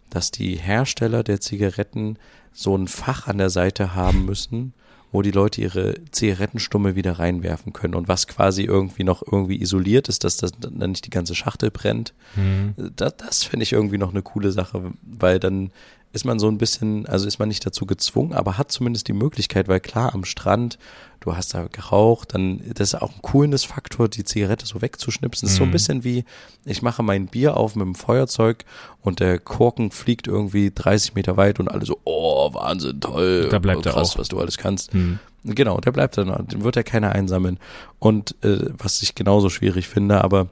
dass 0.10 0.32
die 0.32 0.56
Hersteller 0.56 1.24
der 1.24 1.42
Zigaretten 1.42 2.18
so 2.52 2.76
ein 2.76 2.88
Fach 2.88 3.28
an 3.28 3.38
der 3.38 3.50
Seite 3.50 3.96
haben 3.96 4.26
müssen, 4.26 4.74
wo 5.14 5.22
die 5.22 5.32
Leute 5.32 5.62
ihre 5.62 5.94
Zigarettenstumme 6.12 6.96
wieder 6.96 7.20
reinwerfen 7.20 7.72
können 7.72 7.94
und 7.94 8.08
was 8.08 8.28
quasi 8.28 8.64
irgendwie 8.64 9.04
noch 9.04 9.22
irgendwie 9.22 9.62
isoliert 9.62 10.10
ist, 10.10 10.24
dass 10.24 10.38
das 10.38 10.52
dann 10.60 10.90
nicht 10.90 11.06
die 11.06 11.12
ganze 11.12 11.36
Schachtel 11.36 11.70
brennt. 11.70 12.14
Mhm. 12.36 12.74
Das, 12.96 13.16
das 13.18 13.44
finde 13.44 13.64
ich 13.64 13.72
irgendwie 13.72 14.00
noch 14.00 14.10
eine 14.10 14.24
coole 14.24 14.52
Sache, 14.52 14.92
weil 15.04 15.40
dann 15.40 15.72
ist 16.14 16.26
man 16.26 16.38
so 16.38 16.48
ein 16.48 16.60
bisschen, 16.60 17.08
also 17.08 17.28
ist 17.28 17.40
man 17.40 17.48
nicht 17.48 17.66
dazu 17.66 17.88
gezwungen, 17.88 18.34
aber 18.34 18.58
hat 18.60 18.72
zumindest 18.72 19.08
die 19.08 19.14
Möglichkeit, 19.14 19.68
weil 19.68 19.80
klar, 19.80 20.14
am 20.14 20.26
Strand, 20.26 20.78
du 21.20 21.36
hast 21.36 21.56
da 21.56 21.66
geraucht, 21.72 22.36
dann, 22.36 22.62
das 22.76 22.94
ist 22.94 23.02
auch 23.02 23.16
ein 23.16 23.22
cooles 23.24 23.64
Faktor, 23.64 24.08
die 24.08 24.24
Zigarette 24.24 24.68
so 24.68 24.84
wegzuschnipsen. 24.84 25.48
Das 25.48 25.54
ist 25.54 25.58
so 25.58 25.64
ein 25.64 25.70
mhm. 25.70 25.74
bisschen 25.74 26.04
wie, 26.04 26.24
ich 26.66 26.84
mache 26.84 27.02
mein 27.02 27.26
Bier 27.26 27.58
auf 27.58 27.76
mit 27.76 27.86
dem 27.86 27.96
Feuerzeug 27.96 28.64
und 29.02 29.22
der 29.22 29.40
Korken 29.40 29.90
fliegt 29.90 30.28
irgendwie 30.28 30.72
30 30.74 31.16
Meter 31.16 31.36
weit 31.36 31.60
und 31.60 31.68
alle 31.70 31.84
so, 31.84 31.98
oh, 32.04 32.54
Wahnsinn, 32.54 33.02
toll, 33.02 33.50
da 33.50 33.58
bleibt 33.58 33.82
krass, 33.82 33.96
er 33.96 34.02
auch. 34.02 34.18
was 34.20 34.28
du 34.28 34.40
alles 34.40 34.60
kannst. 34.60 34.94
Mhm. 34.94 35.18
Genau, 35.46 35.80
der 35.80 35.92
bleibt 35.92 36.18
dann, 36.18 36.48
den 36.48 36.64
wird 36.64 36.76
ja 36.76 36.84
keiner 36.84 37.12
einsammeln. 37.12 37.58
Und 37.98 38.36
äh, 38.44 38.70
was 38.78 39.02
ich 39.02 39.16
genauso 39.16 39.50
schwierig 39.50 39.88
finde, 39.88 40.24
aber 40.24 40.48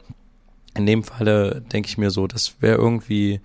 in 0.74 0.88
dem 0.88 1.04
Falle 1.04 1.62
denke 1.72 1.88
ich 1.88 2.00
mir 2.00 2.10
so, 2.10 2.26
das 2.26 2.56
wäre 2.62 2.78
irgendwie, 2.78 3.42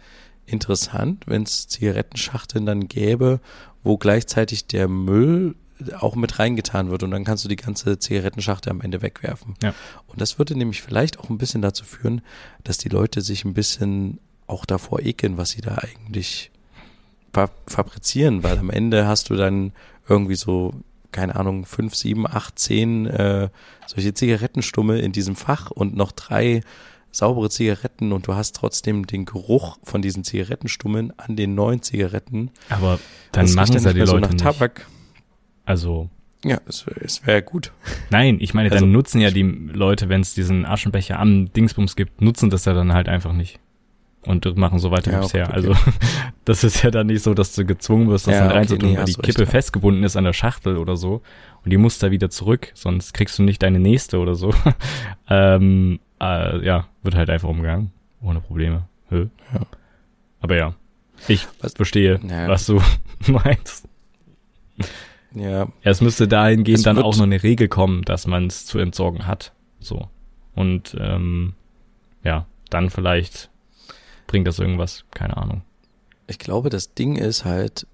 interessant, 0.47 1.25
wenn 1.27 1.43
es 1.43 1.69
Zigarettenschachteln 1.69 2.67
dann 2.67 2.89
gäbe, 2.89 3.41
wo 3.83 3.99
gleichzeitig 3.99 4.67
der 4.67 4.89
Müll 4.89 5.55
auch 5.99 6.17
mit 6.17 6.39
reingetan 6.39 6.91
wird 6.91 7.03
und 7.03 7.11
dann 7.11 7.25
kannst 7.25 7.45
du 7.45 7.49
die 7.49 7.57
ganze 7.57 7.99
Zigarettenschachtel 7.99 8.71
am 8.71 8.81
Ende 8.81 9.03
wegwerfen. 9.03 9.55
Ja. 9.63 9.75
Und 10.07 10.21
das 10.21 10.39
würde 10.39 10.57
nämlich 10.57 10.81
vielleicht 10.83 11.19
auch 11.19 11.29
ein 11.29 11.39
bisschen 11.39 11.61
dazu 11.63 11.85
führen, 11.85 12.23
dass 12.65 12.79
die 12.79 12.89
Leute 12.89 13.21
sich 13.21 13.45
ein 13.45 13.55
bisschen 13.55 14.19
auch 14.47 14.65
davor 14.65 15.01
ekeln, 15.01 15.37
was 15.37 15.51
sie 15.51 15.61
da 15.61 15.77
eigentlich 15.77 16.51
fabrizieren, 17.67 18.43
weil 18.43 18.59
am 18.59 18.71
Ende 18.71 19.07
hast 19.07 19.29
du 19.29 19.37
dann 19.37 19.73
irgendwie 20.09 20.37
so, 20.37 20.73
keine 21.13 21.37
Ahnung, 21.37 21.67
fünf, 21.67 21.95
sieben, 21.95 22.27
acht, 22.27 22.59
zehn 22.59 23.07
äh, 23.07 23.51
solche 23.87 24.15
Zigarettenstummel 24.15 24.99
in 25.01 25.13
diesem 25.13 25.37
Fach 25.37 25.71
und 25.71 25.95
noch 25.95 26.13
drei 26.13 26.63
saubere 27.17 27.51
Zigaretten 27.51 28.13
und 28.13 28.27
du 28.27 28.35
hast 28.35 28.57
trotzdem 28.57 29.07
den 29.07 29.25
Geruch 29.25 29.79
von 29.83 30.03
diesen 30.03 30.25
Zigarettenstummeln 30.25 31.13
an 31.17 31.37
den 31.37 31.55
neuen 31.55 31.83
Zigaretten. 31.83 32.51
Aber 32.69 32.99
dann 33.33 33.53
machen 33.55 33.77
es 33.77 33.85
ja 33.85 33.93
die 33.93 34.01
Leute 34.01 34.11
so 34.11 34.19
nach 34.19 34.31
nicht. 34.31 34.43
Tabak. 34.43 34.87
Also 35.65 36.11
ja, 36.45 36.61
es, 36.69 36.87
es 37.01 37.27
wäre 37.27 37.43
gut. 37.43 37.73
Nein, 38.11 38.39
ich 38.41 38.55
meine, 38.55 38.69
dann 38.69 38.77
also, 38.77 38.87
nutzen 38.87 39.21
ja 39.21 39.31
die 39.31 39.43
Leute, 39.43 40.09
wenn 40.09 40.21
es 40.21 40.35
diesen 40.35 40.65
Aschenbecher 40.65 41.19
am 41.19 41.53
Dingsbums 41.53 41.97
gibt, 41.97 42.21
nutzen 42.21 42.51
das 42.51 42.67
ja 42.67 42.75
dann 42.75 42.93
halt 42.93 43.09
einfach 43.09 43.33
nicht. 43.33 43.59
Und 44.27 44.57
machen 44.57 44.81
so 44.81 44.91
weiter 44.91 45.13
ja, 45.13 45.19
wie 45.19 45.23
bisher. 45.23 45.47
Okay. 45.47 45.55
Also 45.55 45.75
das 46.45 46.65
ist 46.65 46.83
ja 46.83 46.91
dann 46.91 47.07
nicht 47.07 47.23
so, 47.23 47.33
dass 47.33 47.55
du 47.55 47.65
gezwungen 47.65 48.09
wirst, 48.09 48.27
das 48.27 48.35
ja, 48.35 48.41
dann 48.41 48.51
reinzutun, 48.51 48.91
nee, 48.91 48.99
weil 48.99 49.05
die 49.05 49.15
Kippe 49.15 49.43
recht, 49.43 49.53
festgebunden 49.53 50.03
ist 50.03 50.17
an 50.17 50.25
der 50.25 50.33
Schachtel 50.33 50.77
oder 50.79 50.97
so. 50.97 51.23
Und 51.65 51.71
die 51.71 51.77
muss 51.77 51.99
da 51.99 52.11
wieder 52.11 52.29
zurück, 52.29 52.73
sonst 52.75 53.15
kriegst 53.15 53.39
du 53.39 53.45
nicht 53.45 53.63
deine 53.63 53.79
nächste 53.79 54.19
oder 54.19 54.35
so. 54.35 54.53
ähm, 55.31 56.01
äh, 56.21 56.65
ja, 56.65 56.87
wird 57.03 57.15
halt 57.15 57.31
einfach 57.31 57.49
umgegangen. 57.49 57.93
Ohne 58.23 58.41
Probleme. 58.41 58.89
Hö. 59.09 59.27
Ja. 59.53 59.61
Aber 60.41 60.57
ja, 60.57 60.75
ich 61.29 61.47
was, 61.61 61.75
verstehe, 61.75 62.21
ja. 62.27 62.49
was 62.49 62.67
du 62.67 62.81
meinst. 63.27 63.89
Ja. 65.35 65.69
Es 65.83 66.01
müsste 66.01 66.29
dahingehend 66.29 66.79
es 66.79 66.85
dann 66.85 66.99
auch 66.99 67.17
noch 67.17 67.25
eine 67.25 67.43
Regel 67.43 67.69
kommen, 67.69 68.03
dass 68.03 68.27
man 68.27 68.47
es 68.47 68.67
zu 68.67 68.79
entsorgen 68.79 69.27
hat. 69.27 69.53
So. 69.81 70.09
Und 70.55 70.97
ähm, 70.99 71.55
ja, 72.25 72.47
dann 72.71 72.91
vielleicht 72.91 73.51
bringt 74.27 74.47
das 74.47 74.59
irgendwas, 74.59 75.05
keine 75.13 75.37
Ahnung. 75.37 75.63
Ich 76.27 76.39
glaube, 76.39 76.71
das 76.71 76.95
Ding 76.95 77.17
ist 77.17 77.45
halt, 77.45 77.87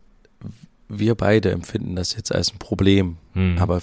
wir 0.88 1.14
beide 1.14 1.50
empfinden 1.50 1.96
das 1.96 2.14
jetzt 2.14 2.34
als 2.34 2.52
ein 2.52 2.58
Problem, 2.58 3.18
hm. 3.34 3.58
aber 3.58 3.82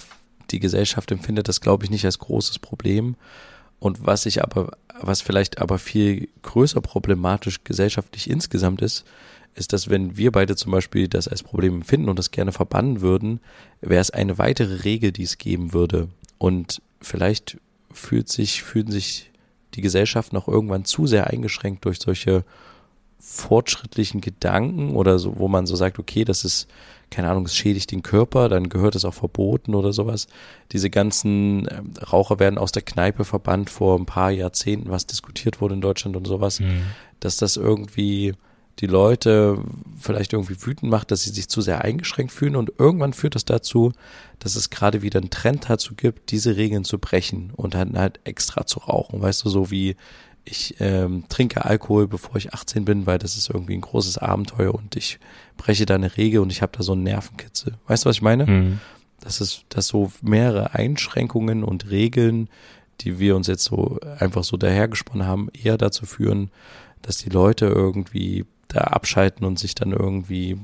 die 0.50 0.58
Gesellschaft 0.58 1.12
empfindet 1.12 1.48
das, 1.48 1.60
glaube 1.60 1.84
ich, 1.84 1.90
nicht 1.90 2.04
als 2.04 2.18
großes 2.18 2.58
Problem. 2.58 3.16
Und 3.80 4.06
was 4.06 4.26
ich 4.26 4.42
aber, 4.42 4.70
was 5.00 5.22
vielleicht 5.22 5.60
aber 5.60 5.78
viel 5.78 6.28
größer 6.42 6.80
problematisch 6.80 7.64
gesellschaftlich 7.64 8.30
insgesamt 8.30 8.82
ist, 8.82 9.04
ist, 9.54 9.72
dass 9.72 9.90
wenn 9.90 10.16
wir 10.16 10.30
beide 10.30 10.54
zum 10.54 10.70
Beispiel 10.70 11.08
das 11.08 11.26
als 11.26 11.42
Problem 11.42 11.76
empfinden 11.76 12.08
und 12.08 12.18
das 12.18 12.30
gerne 12.30 12.52
verbannen 12.52 13.00
würden, 13.00 13.40
wäre 13.80 14.00
es 14.00 14.10
eine 14.10 14.38
weitere 14.38 14.84
Regel, 14.84 15.10
die 15.10 15.24
es 15.24 15.38
geben 15.38 15.72
würde. 15.72 16.08
Und 16.38 16.82
vielleicht 17.00 17.58
fühlt 17.90 18.28
sich, 18.28 18.62
fühlen 18.62 18.92
sich 18.92 19.30
die 19.74 19.80
Gesellschaft 19.80 20.32
noch 20.32 20.46
irgendwann 20.46 20.84
zu 20.84 21.06
sehr 21.06 21.28
eingeschränkt 21.28 21.84
durch 21.84 21.98
solche 21.98 22.44
fortschrittlichen 23.20 24.20
Gedanken 24.20 24.96
oder 24.96 25.18
so, 25.18 25.38
wo 25.38 25.48
man 25.48 25.66
so 25.66 25.76
sagt, 25.76 25.98
okay, 25.98 26.24
das 26.24 26.44
ist 26.44 26.68
keine 27.10 27.28
Ahnung, 27.28 27.44
es 27.44 27.56
schädigt 27.56 27.90
den 27.90 28.02
Körper, 28.02 28.48
dann 28.48 28.68
gehört 28.68 28.94
es 28.94 29.04
auch 29.04 29.14
verboten 29.14 29.74
oder 29.74 29.92
sowas. 29.92 30.28
Diese 30.72 30.90
ganzen 30.90 31.66
äh, 31.66 31.82
Raucher 32.04 32.38
werden 32.38 32.58
aus 32.58 32.72
der 32.72 32.82
Kneipe 32.82 33.24
verbannt 33.24 33.68
vor 33.68 33.98
ein 33.98 34.06
paar 34.06 34.30
Jahrzehnten, 34.30 34.90
was 34.90 35.06
diskutiert 35.06 35.60
wurde 35.60 35.74
in 35.74 35.80
Deutschland 35.80 36.16
und 36.16 36.26
sowas, 36.26 36.60
mhm. 36.60 36.82
dass 37.18 37.36
das 37.36 37.56
irgendwie 37.56 38.34
die 38.78 38.86
Leute 38.86 39.58
vielleicht 39.98 40.32
irgendwie 40.32 40.56
wütend 40.64 40.90
macht, 40.90 41.10
dass 41.10 41.24
sie 41.24 41.30
sich 41.30 41.48
zu 41.48 41.60
sehr 41.60 41.84
eingeschränkt 41.84 42.32
fühlen 42.32 42.56
und 42.56 42.72
irgendwann 42.78 43.12
führt 43.12 43.34
das 43.34 43.44
dazu, 43.44 43.92
dass 44.38 44.56
es 44.56 44.70
gerade 44.70 45.02
wieder 45.02 45.20
einen 45.20 45.28
Trend 45.28 45.68
dazu 45.68 45.94
gibt, 45.94 46.30
diese 46.30 46.56
Regeln 46.56 46.84
zu 46.84 46.98
brechen 46.98 47.52
und 47.54 47.74
dann 47.74 47.98
halt 47.98 48.20
extra 48.24 48.64
zu 48.64 48.78
rauchen, 48.78 49.20
weißt 49.20 49.44
du, 49.44 49.50
so 49.50 49.70
wie 49.70 49.96
ich 50.44 50.76
ähm, 50.80 51.24
trinke 51.28 51.64
Alkohol, 51.64 52.08
bevor 52.08 52.36
ich 52.36 52.54
18 52.54 52.84
bin, 52.84 53.06
weil 53.06 53.18
das 53.18 53.36
ist 53.36 53.50
irgendwie 53.50 53.74
ein 53.74 53.82
großes 53.82 54.18
Abenteuer 54.18 54.74
und 54.74 54.96
ich 54.96 55.18
breche 55.56 55.86
da 55.86 55.94
eine 55.94 56.16
Regel 56.16 56.40
und 56.40 56.50
ich 56.50 56.62
habe 56.62 56.76
da 56.76 56.82
so 56.82 56.92
einen 56.92 57.02
Nervenkitzel. 57.02 57.74
Weißt 57.86 58.04
du, 58.04 58.08
was 58.08 58.16
ich 58.16 58.22
meine? 58.22 58.46
Mhm. 58.46 58.80
Das 59.20 59.40
ist, 59.40 59.64
dass 59.68 59.86
so 59.86 60.10
mehrere 60.22 60.74
Einschränkungen 60.74 61.62
und 61.62 61.90
Regeln, 61.90 62.48
die 63.02 63.18
wir 63.18 63.36
uns 63.36 63.46
jetzt 63.46 63.64
so 63.64 63.98
einfach 64.18 64.44
so 64.44 64.56
dahergesponnen 64.56 65.26
haben, 65.26 65.48
eher 65.52 65.76
dazu 65.76 66.06
führen, 66.06 66.50
dass 67.02 67.18
die 67.18 67.30
Leute 67.30 67.66
irgendwie 67.66 68.46
da 68.68 68.80
abschalten 68.80 69.46
und 69.46 69.58
sich 69.58 69.74
dann 69.74 69.92
irgendwie 69.92 70.58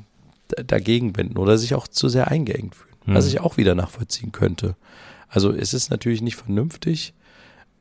dagegen 0.48 1.16
wenden 1.16 1.38
oder 1.38 1.58
sich 1.58 1.74
auch 1.74 1.88
zu 1.88 2.08
sehr 2.08 2.28
eingeengt 2.28 2.74
fühlen, 2.74 2.94
mhm. 3.04 3.14
was 3.14 3.26
ich 3.26 3.40
auch 3.40 3.56
wieder 3.56 3.74
nachvollziehen 3.74 4.32
könnte. 4.32 4.76
Also 5.28 5.52
es 5.52 5.74
ist 5.74 5.90
natürlich 5.90 6.22
nicht 6.22 6.36
vernünftig, 6.36 7.14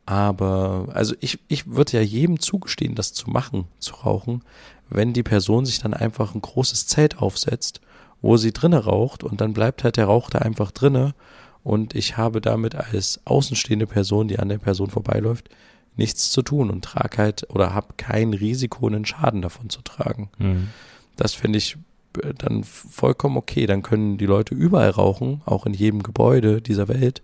aber, 0.06 0.88
also 0.94 1.16
ich, 1.20 1.40
ich 1.48 1.68
würde 1.68 1.94
ja 1.94 2.02
jedem 2.02 2.40
zugestehen, 2.40 2.96
das 2.96 3.14
zu 3.14 3.30
machen, 3.30 3.66
zu 3.80 3.96
rauchen, 3.96 4.44
wenn 4.90 5.14
die 5.14 5.24
Person 5.24 5.66
sich 5.66 5.80
dann 5.80 5.94
einfach 5.94 6.36
ein 6.36 6.42
großes 6.42 6.88
Zelt 6.88 7.20
aufsetzt, 7.20 7.82
wo 8.22 8.38
sie 8.38 8.52
drinne 8.52 8.86
raucht 8.86 9.24
und 9.24 9.42
dann 9.42 9.54
bleibt 9.54 9.84
halt 9.84 9.98
der 9.98 10.06
Rauch 10.06 10.30
da 10.30 10.40
einfach 10.40 10.72
drinne 10.72 11.16
und 11.64 11.96
ich 11.96 12.18
habe 12.18 12.42
damit 12.42 12.76
als 12.76 13.20
außenstehende 13.26 13.88
Person, 13.88 14.28
die 14.28 14.38
an 14.38 14.50
der 14.50 14.60
Person 14.60 14.92
vorbeiläuft, 14.92 15.50
nichts 15.96 16.32
zu 16.32 16.44
tun 16.44 16.70
und 16.70 16.84
trage 16.84 17.18
halt 17.18 17.50
oder 17.50 17.74
habe 17.74 17.96
kein 17.98 18.34
Risiko, 18.34 18.86
einen 18.88 19.06
Schaden 19.06 19.42
davon 19.42 19.70
zu 19.70 19.82
tragen. 19.82 20.30
Mhm. 20.38 20.68
Das 21.16 21.34
finde 21.34 21.58
ich 21.58 21.78
äh, 22.22 22.34
dann 22.38 22.64
vollkommen 22.64 23.38
okay. 23.38 23.66
Dann 23.66 23.82
können 23.82 24.18
die 24.18 24.26
Leute 24.26 24.54
überall 24.54 24.92
rauchen, 24.92 25.42
auch 25.46 25.66
in 25.66 25.74
jedem 25.74 26.04
Gebäude 26.04 26.62
dieser 26.62 26.88
Welt, 26.88 27.24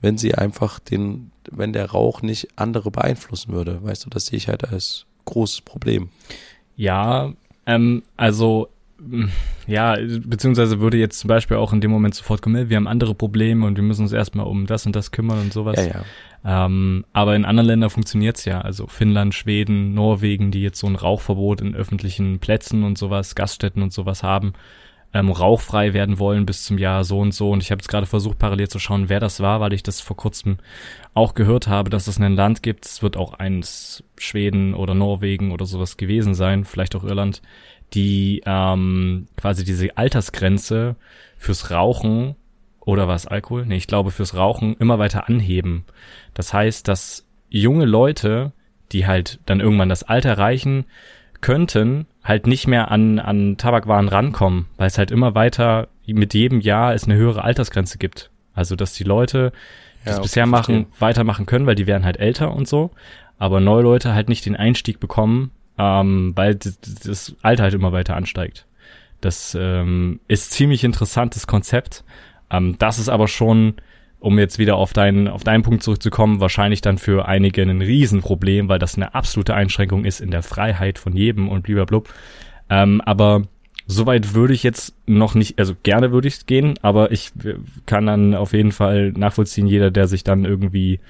wenn 0.00 0.18
sie 0.18 0.34
einfach 0.34 0.78
den, 0.78 1.30
wenn 1.50 1.72
der 1.72 1.90
Rauch 1.90 2.22
nicht 2.22 2.48
andere 2.56 2.90
beeinflussen 2.90 3.52
würde. 3.52 3.82
Weißt 3.82 4.04
du, 4.04 4.10
das 4.10 4.26
sehe 4.26 4.36
ich 4.36 4.48
halt 4.48 4.68
als 4.68 5.06
großes 5.24 5.62
Problem. 5.62 6.08
Ja, 6.76 7.32
ähm, 7.66 8.02
also 8.16 8.68
ja, 9.66 9.96
beziehungsweise 10.24 10.80
würde 10.80 10.96
jetzt 10.96 11.20
zum 11.20 11.28
Beispiel 11.28 11.56
auch 11.56 11.72
in 11.72 11.80
dem 11.80 11.90
Moment 11.90 12.16
sofort 12.16 12.42
kommen, 12.42 12.68
wir 12.68 12.76
haben 12.76 12.88
andere 12.88 13.14
Probleme 13.14 13.64
und 13.64 13.76
wir 13.76 13.84
müssen 13.84 14.02
uns 14.02 14.12
erstmal 14.12 14.46
um 14.46 14.66
das 14.66 14.86
und 14.86 14.96
das 14.96 15.12
kümmern 15.12 15.38
und 15.38 15.52
sowas. 15.52 15.78
Ja, 15.78 16.02
ja. 16.44 16.66
Ähm, 16.66 17.04
aber 17.12 17.36
in 17.36 17.44
anderen 17.44 17.68
Ländern 17.68 17.90
funktioniert's 17.90 18.44
ja. 18.44 18.60
Also 18.60 18.88
Finnland, 18.88 19.34
Schweden, 19.34 19.94
Norwegen, 19.94 20.50
die 20.50 20.62
jetzt 20.62 20.80
so 20.80 20.88
ein 20.88 20.96
Rauchverbot 20.96 21.60
in 21.60 21.76
öffentlichen 21.76 22.40
Plätzen 22.40 22.82
und 22.82 22.98
sowas, 22.98 23.36
Gaststätten 23.36 23.82
und 23.82 23.92
sowas 23.92 24.22
haben 24.22 24.52
ähm, 25.14 25.30
rauchfrei 25.30 25.94
werden 25.94 26.18
wollen 26.18 26.44
bis 26.44 26.64
zum 26.64 26.78
Jahr 26.78 27.04
so 27.04 27.18
und 27.18 27.32
so. 27.32 27.50
Und 27.50 27.62
ich 27.62 27.70
habe 27.70 27.80
jetzt 27.80 27.88
gerade 27.88 28.06
versucht, 28.06 28.38
parallel 28.38 28.68
zu 28.68 28.78
schauen, 28.78 29.08
wer 29.08 29.20
das 29.20 29.40
war, 29.40 29.60
weil 29.60 29.72
ich 29.72 29.82
das 29.82 30.00
vor 30.00 30.16
kurzem 30.16 30.58
auch 31.14 31.34
gehört 31.34 31.66
habe, 31.66 31.90
dass 31.90 32.06
es 32.06 32.20
ein 32.20 32.36
Land 32.36 32.62
gibt. 32.62 32.84
Es 32.86 33.02
wird 33.02 33.16
auch 33.16 33.34
eins 33.34 34.04
Schweden 34.16 34.74
oder 34.74 34.94
Norwegen 34.94 35.52
oder 35.52 35.66
sowas 35.66 35.96
gewesen 35.96 36.34
sein, 36.34 36.64
vielleicht 36.64 36.94
auch 36.94 37.04
Irland, 37.04 37.42
die 37.94 38.42
ähm, 38.44 39.28
quasi 39.36 39.64
diese 39.64 39.96
Altersgrenze 39.96 40.96
fürs 41.38 41.70
Rauchen 41.70 42.36
oder 42.80 43.08
was 43.08 43.26
Alkohol? 43.26 43.66
Nee, 43.66 43.76
ich 43.76 43.86
glaube 43.86 44.10
fürs 44.10 44.34
Rauchen 44.34 44.74
immer 44.78 44.98
weiter 44.98 45.28
anheben. 45.28 45.84
Das 46.34 46.52
heißt, 46.52 46.86
dass 46.88 47.26
junge 47.48 47.84
Leute, 47.84 48.52
die 48.92 49.06
halt 49.06 49.40
dann 49.46 49.60
irgendwann 49.60 49.88
das 49.88 50.04
Alter 50.04 50.30
erreichen, 50.30 50.84
könnten 51.40 52.06
halt 52.28 52.46
nicht 52.46 52.66
mehr 52.66 52.90
an, 52.90 53.18
an 53.18 53.56
Tabakwaren 53.56 54.08
rankommen, 54.08 54.66
weil 54.76 54.86
es 54.86 54.98
halt 54.98 55.10
immer 55.10 55.34
weiter 55.34 55.88
mit 56.06 56.34
jedem 56.34 56.60
Jahr 56.60 56.94
es 56.94 57.04
eine 57.04 57.16
höhere 57.16 57.42
Altersgrenze 57.42 57.96
gibt. 57.96 58.30
Also, 58.54 58.76
dass 58.76 58.92
die 58.92 59.04
Leute, 59.04 59.52
das 60.04 60.16
okay, 60.16 60.22
bisher 60.22 60.46
machen, 60.46 60.86
weitermachen 60.98 61.46
können, 61.46 61.66
weil 61.66 61.74
die 61.74 61.86
werden 61.86 62.04
halt 62.04 62.18
älter 62.18 62.52
und 62.52 62.68
so, 62.68 62.90
aber 63.38 63.60
neue 63.60 63.82
Leute 63.82 64.12
halt 64.14 64.28
nicht 64.28 64.44
den 64.44 64.56
Einstieg 64.56 65.00
bekommen, 65.00 65.52
ähm, 65.78 66.32
weil 66.36 66.54
das, 66.54 66.78
das 66.80 67.34
Alter 67.40 67.62
halt 67.62 67.74
immer 67.74 67.92
weiter 67.92 68.14
ansteigt. 68.14 68.66
Das 69.20 69.56
ähm, 69.58 70.20
ist 70.28 70.52
ziemlich 70.52 70.84
interessantes 70.84 71.46
Konzept. 71.46 72.04
Ähm, 72.50 72.76
das 72.78 72.98
ist 72.98 73.08
aber 73.08 73.26
schon, 73.26 73.74
um 74.20 74.38
jetzt 74.38 74.58
wieder 74.58 74.76
auf 74.76 74.92
deinen, 74.92 75.28
auf 75.28 75.44
deinen 75.44 75.62
Punkt 75.62 75.82
zurückzukommen, 75.82 76.40
wahrscheinlich 76.40 76.80
dann 76.80 76.98
für 76.98 77.26
einige 77.26 77.62
ein 77.62 77.80
Riesenproblem, 77.80 78.68
weil 78.68 78.78
das 78.78 78.96
eine 78.96 79.14
absolute 79.14 79.54
Einschränkung 79.54 80.04
ist 80.04 80.20
in 80.20 80.30
der 80.30 80.42
Freiheit 80.42 80.98
von 80.98 81.14
jedem 81.14 81.48
und 81.48 81.62
blub. 81.62 82.08
Ähm, 82.70 83.00
aber 83.02 83.42
Soweit 83.90 84.34
würde 84.34 84.52
ich 84.52 84.62
jetzt 84.64 84.94
noch 85.06 85.34
nicht, 85.34 85.58
also 85.58 85.74
gerne 85.82 86.12
würde 86.12 86.28
ich 86.28 86.44
gehen, 86.44 86.78
aber 86.82 87.10
ich 87.10 87.32
kann 87.86 88.04
dann 88.04 88.34
auf 88.34 88.52
jeden 88.52 88.70
Fall 88.70 89.12
nachvollziehen, 89.12 89.66
jeder, 89.66 89.90
der 89.90 90.06
sich 90.06 90.22
dann 90.22 90.44
irgendwie 90.44 91.00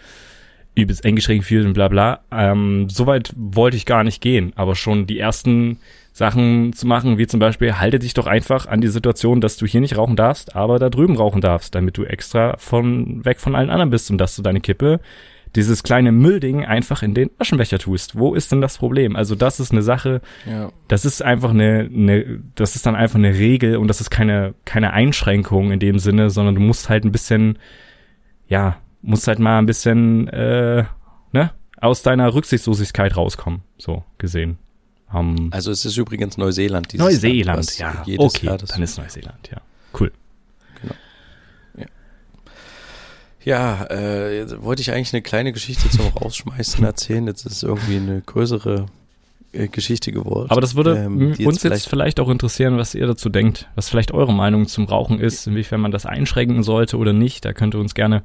übelst 0.76 1.04
eingeschränkt 1.04 1.44
fühlt 1.44 1.66
und 1.66 1.72
bla 1.72 1.88
bla. 1.88 2.20
Ähm, 2.30 2.88
Soweit 2.88 3.32
wollte 3.36 3.76
ich 3.76 3.84
gar 3.84 4.04
nicht 4.04 4.22
gehen, 4.22 4.52
aber 4.54 4.76
schon 4.76 5.08
die 5.08 5.18
ersten 5.18 5.78
Sachen 6.18 6.72
zu 6.72 6.84
machen, 6.88 7.16
wie 7.16 7.28
zum 7.28 7.38
Beispiel, 7.38 7.74
halte 7.74 8.00
dich 8.00 8.12
doch 8.12 8.26
einfach 8.26 8.66
an 8.66 8.80
die 8.80 8.88
Situation, 8.88 9.40
dass 9.40 9.56
du 9.56 9.66
hier 9.66 9.80
nicht 9.80 9.96
rauchen 9.96 10.16
darfst, 10.16 10.56
aber 10.56 10.80
da 10.80 10.90
drüben 10.90 11.16
rauchen 11.16 11.40
darfst, 11.40 11.76
damit 11.76 11.96
du 11.96 12.02
extra 12.02 12.56
von 12.58 13.24
weg 13.24 13.38
von 13.38 13.54
allen 13.54 13.70
anderen 13.70 13.90
bist 13.90 14.10
und 14.10 14.18
dass 14.18 14.34
du 14.34 14.42
deine 14.42 14.60
Kippe 14.60 14.98
dieses 15.54 15.84
kleine 15.84 16.10
Müllding 16.10 16.64
einfach 16.64 17.04
in 17.04 17.14
den 17.14 17.30
Aschenbecher 17.38 17.78
tust. 17.78 18.18
Wo 18.18 18.34
ist 18.34 18.50
denn 18.50 18.60
das 18.60 18.78
Problem? 18.78 19.14
Also 19.14 19.36
das 19.36 19.60
ist 19.60 19.70
eine 19.70 19.80
Sache, 19.80 20.20
ja. 20.44 20.72
das 20.88 21.04
ist 21.04 21.22
einfach 21.22 21.50
eine, 21.50 21.88
eine, 21.94 22.40
das 22.56 22.74
ist 22.74 22.84
dann 22.84 22.96
einfach 22.96 23.18
eine 23.18 23.34
Regel 23.34 23.76
und 23.76 23.86
das 23.86 24.00
ist 24.00 24.10
keine, 24.10 24.56
keine 24.64 24.92
Einschränkung 24.92 25.70
in 25.70 25.78
dem 25.78 26.00
Sinne, 26.00 26.30
sondern 26.30 26.56
du 26.56 26.60
musst 26.60 26.88
halt 26.88 27.04
ein 27.04 27.12
bisschen, 27.12 27.60
ja, 28.48 28.78
musst 29.02 29.28
halt 29.28 29.38
mal 29.38 29.60
ein 29.60 29.66
bisschen, 29.66 30.26
äh, 30.26 30.82
ne, 31.30 31.52
aus 31.80 32.02
deiner 32.02 32.34
Rücksichtslosigkeit 32.34 33.16
rauskommen, 33.16 33.62
so 33.76 34.02
gesehen. 34.18 34.58
Um, 35.12 35.48
also 35.52 35.70
es 35.70 35.84
ist 35.84 35.96
übrigens 35.96 36.36
Neuseeland. 36.36 36.92
Neuseeland, 36.94 37.78
Land, 37.78 37.78
ja. 37.78 38.04
okay, 38.18 38.56
dann 38.66 38.82
ist 38.82 38.98
Neuseeland, 38.98 39.48
ja. 39.50 39.60
Cool. 39.98 40.12
Ja, 43.44 43.86
äh, 43.86 44.62
wollte 44.62 44.82
ich 44.82 44.92
eigentlich 44.92 45.14
eine 45.14 45.22
kleine 45.22 45.52
Geschichte 45.54 45.88
zum 45.88 46.06
Rausschmeißen 46.08 46.84
erzählen. 46.84 47.26
Jetzt 47.26 47.46
ist 47.46 47.52
es 47.52 47.62
irgendwie 47.62 47.96
eine 47.96 48.20
größere 48.20 48.86
äh, 49.52 49.68
Geschichte 49.68 50.12
geworden. 50.12 50.50
Aber 50.50 50.60
das 50.60 50.74
würde 50.74 50.98
ähm, 50.98 51.28
uns 51.30 51.38
jetzt 51.38 51.60
vielleicht, 51.60 51.88
vielleicht 51.88 52.20
auch 52.20 52.28
interessieren, 52.28 52.76
was 52.76 52.94
ihr 52.94 53.06
dazu 53.06 53.30
denkt, 53.30 53.66
was 53.74 53.88
vielleicht 53.88 54.12
eure 54.12 54.34
Meinung 54.34 54.66
zum 54.66 54.84
Rauchen 54.84 55.18
ist, 55.18 55.46
inwiefern 55.46 55.80
man 55.80 55.92
das 55.92 56.04
einschränken 56.04 56.62
sollte 56.62 56.98
oder 56.98 57.14
nicht. 57.14 57.46
Da 57.46 57.54
könnt 57.54 57.74
ihr 57.74 57.80
uns 57.80 57.94
gerne 57.94 58.22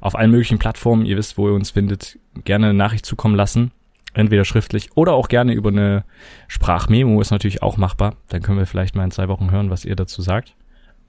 auf 0.00 0.16
allen 0.16 0.32
möglichen 0.32 0.58
Plattformen, 0.58 1.06
ihr 1.06 1.16
wisst, 1.16 1.38
wo 1.38 1.48
ihr 1.48 1.54
uns 1.54 1.70
findet, 1.70 2.18
gerne 2.44 2.66
eine 2.66 2.74
Nachricht 2.74 3.06
zukommen 3.06 3.36
lassen. 3.36 3.70
Entweder 4.14 4.44
schriftlich 4.44 4.96
oder 4.96 5.12
auch 5.12 5.28
gerne 5.28 5.52
über 5.52 5.70
eine 5.70 6.04
Sprachmemo 6.48 7.20
ist 7.20 7.30
natürlich 7.30 7.62
auch 7.62 7.76
machbar. 7.76 8.14
Dann 8.28 8.42
können 8.42 8.58
wir 8.58 8.66
vielleicht 8.66 8.94
mal 8.94 9.04
in 9.04 9.10
zwei 9.10 9.28
Wochen 9.28 9.50
hören, 9.50 9.70
was 9.70 9.84
ihr 9.84 9.96
dazu 9.96 10.22
sagt. 10.22 10.54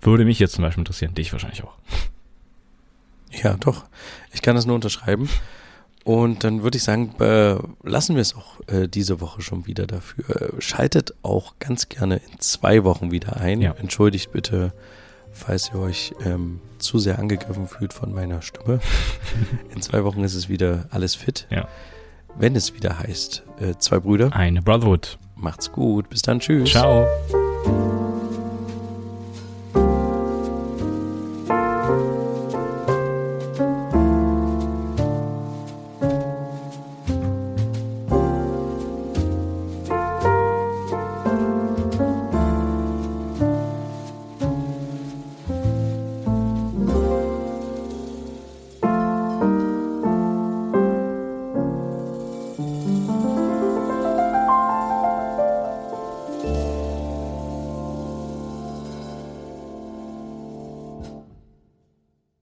Würde 0.02 0.26
mich 0.26 0.40
jetzt 0.40 0.54
zum 0.54 0.64
Beispiel 0.64 0.82
interessieren, 0.82 1.14
dich 1.14 1.32
wahrscheinlich 1.32 1.64
auch. 1.64 1.78
Ja, 3.32 3.56
doch. 3.58 3.86
Ich 4.34 4.42
kann 4.42 4.56
das 4.56 4.66
nur 4.66 4.76
unterschreiben. 4.76 5.30
Und 6.04 6.44
dann 6.44 6.62
würde 6.62 6.78
ich 6.78 6.84
sagen, 6.84 7.16
äh, 7.20 7.56
lassen 7.82 8.16
wir 8.16 8.22
es 8.22 8.36
auch 8.36 8.60
äh, 8.68 8.88
diese 8.88 9.22
Woche 9.22 9.42
schon 9.42 9.66
wieder 9.66 9.88
dafür. 9.88 10.54
Schaltet 10.60 11.16
auch 11.24 11.56
ganz 11.60 11.90
gerne 11.90 12.18
in 12.18 12.40
zwei 12.40 12.84
Wochen 12.84 13.12
wieder 13.12 13.38
ein. 13.38 13.62
Ja. 13.62 13.74
Entschuldigt 13.80 14.32
bitte, 14.32 14.72
falls 15.32 15.72
ihr 15.74 15.80
euch 15.80 16.14
ähm, 16.24 16.60
zu 16.78 17.00
sehr 17.00 17.18
angegriffen 17.18 17.68
fühlt 17.68 17.92
von 17.92 18.14
meiner 18.14 18.44
Stimme. 18.44 18.80
in 19.76 19.82
zwei 19.82 20.04
Wochen 20.04 20.24
ist 20.24 20.36
es 20.36 20.48
wieder 20.48 20.88
alles 20.92 21.16
fit. 21.16 21.48
Ja. 21.50 21.68
Wenn 22.38 22.56
es 22.56 22.74
wieder 22.74 23.00
heißt, 23.00 23.44
äh, 23.60 23.76
zwei 23.78 24.00
Brüder. 24.00 24.34
Eine 24.34 24.62
Brotherhood. 24.62 25.18
Macht's 25.36 25.72
gut. 25.72 26.10
Bis 26.10 26.22
dann. 26.22 26.40
Tschüss. 26.40 26.72
Ciao. 26.72 27.08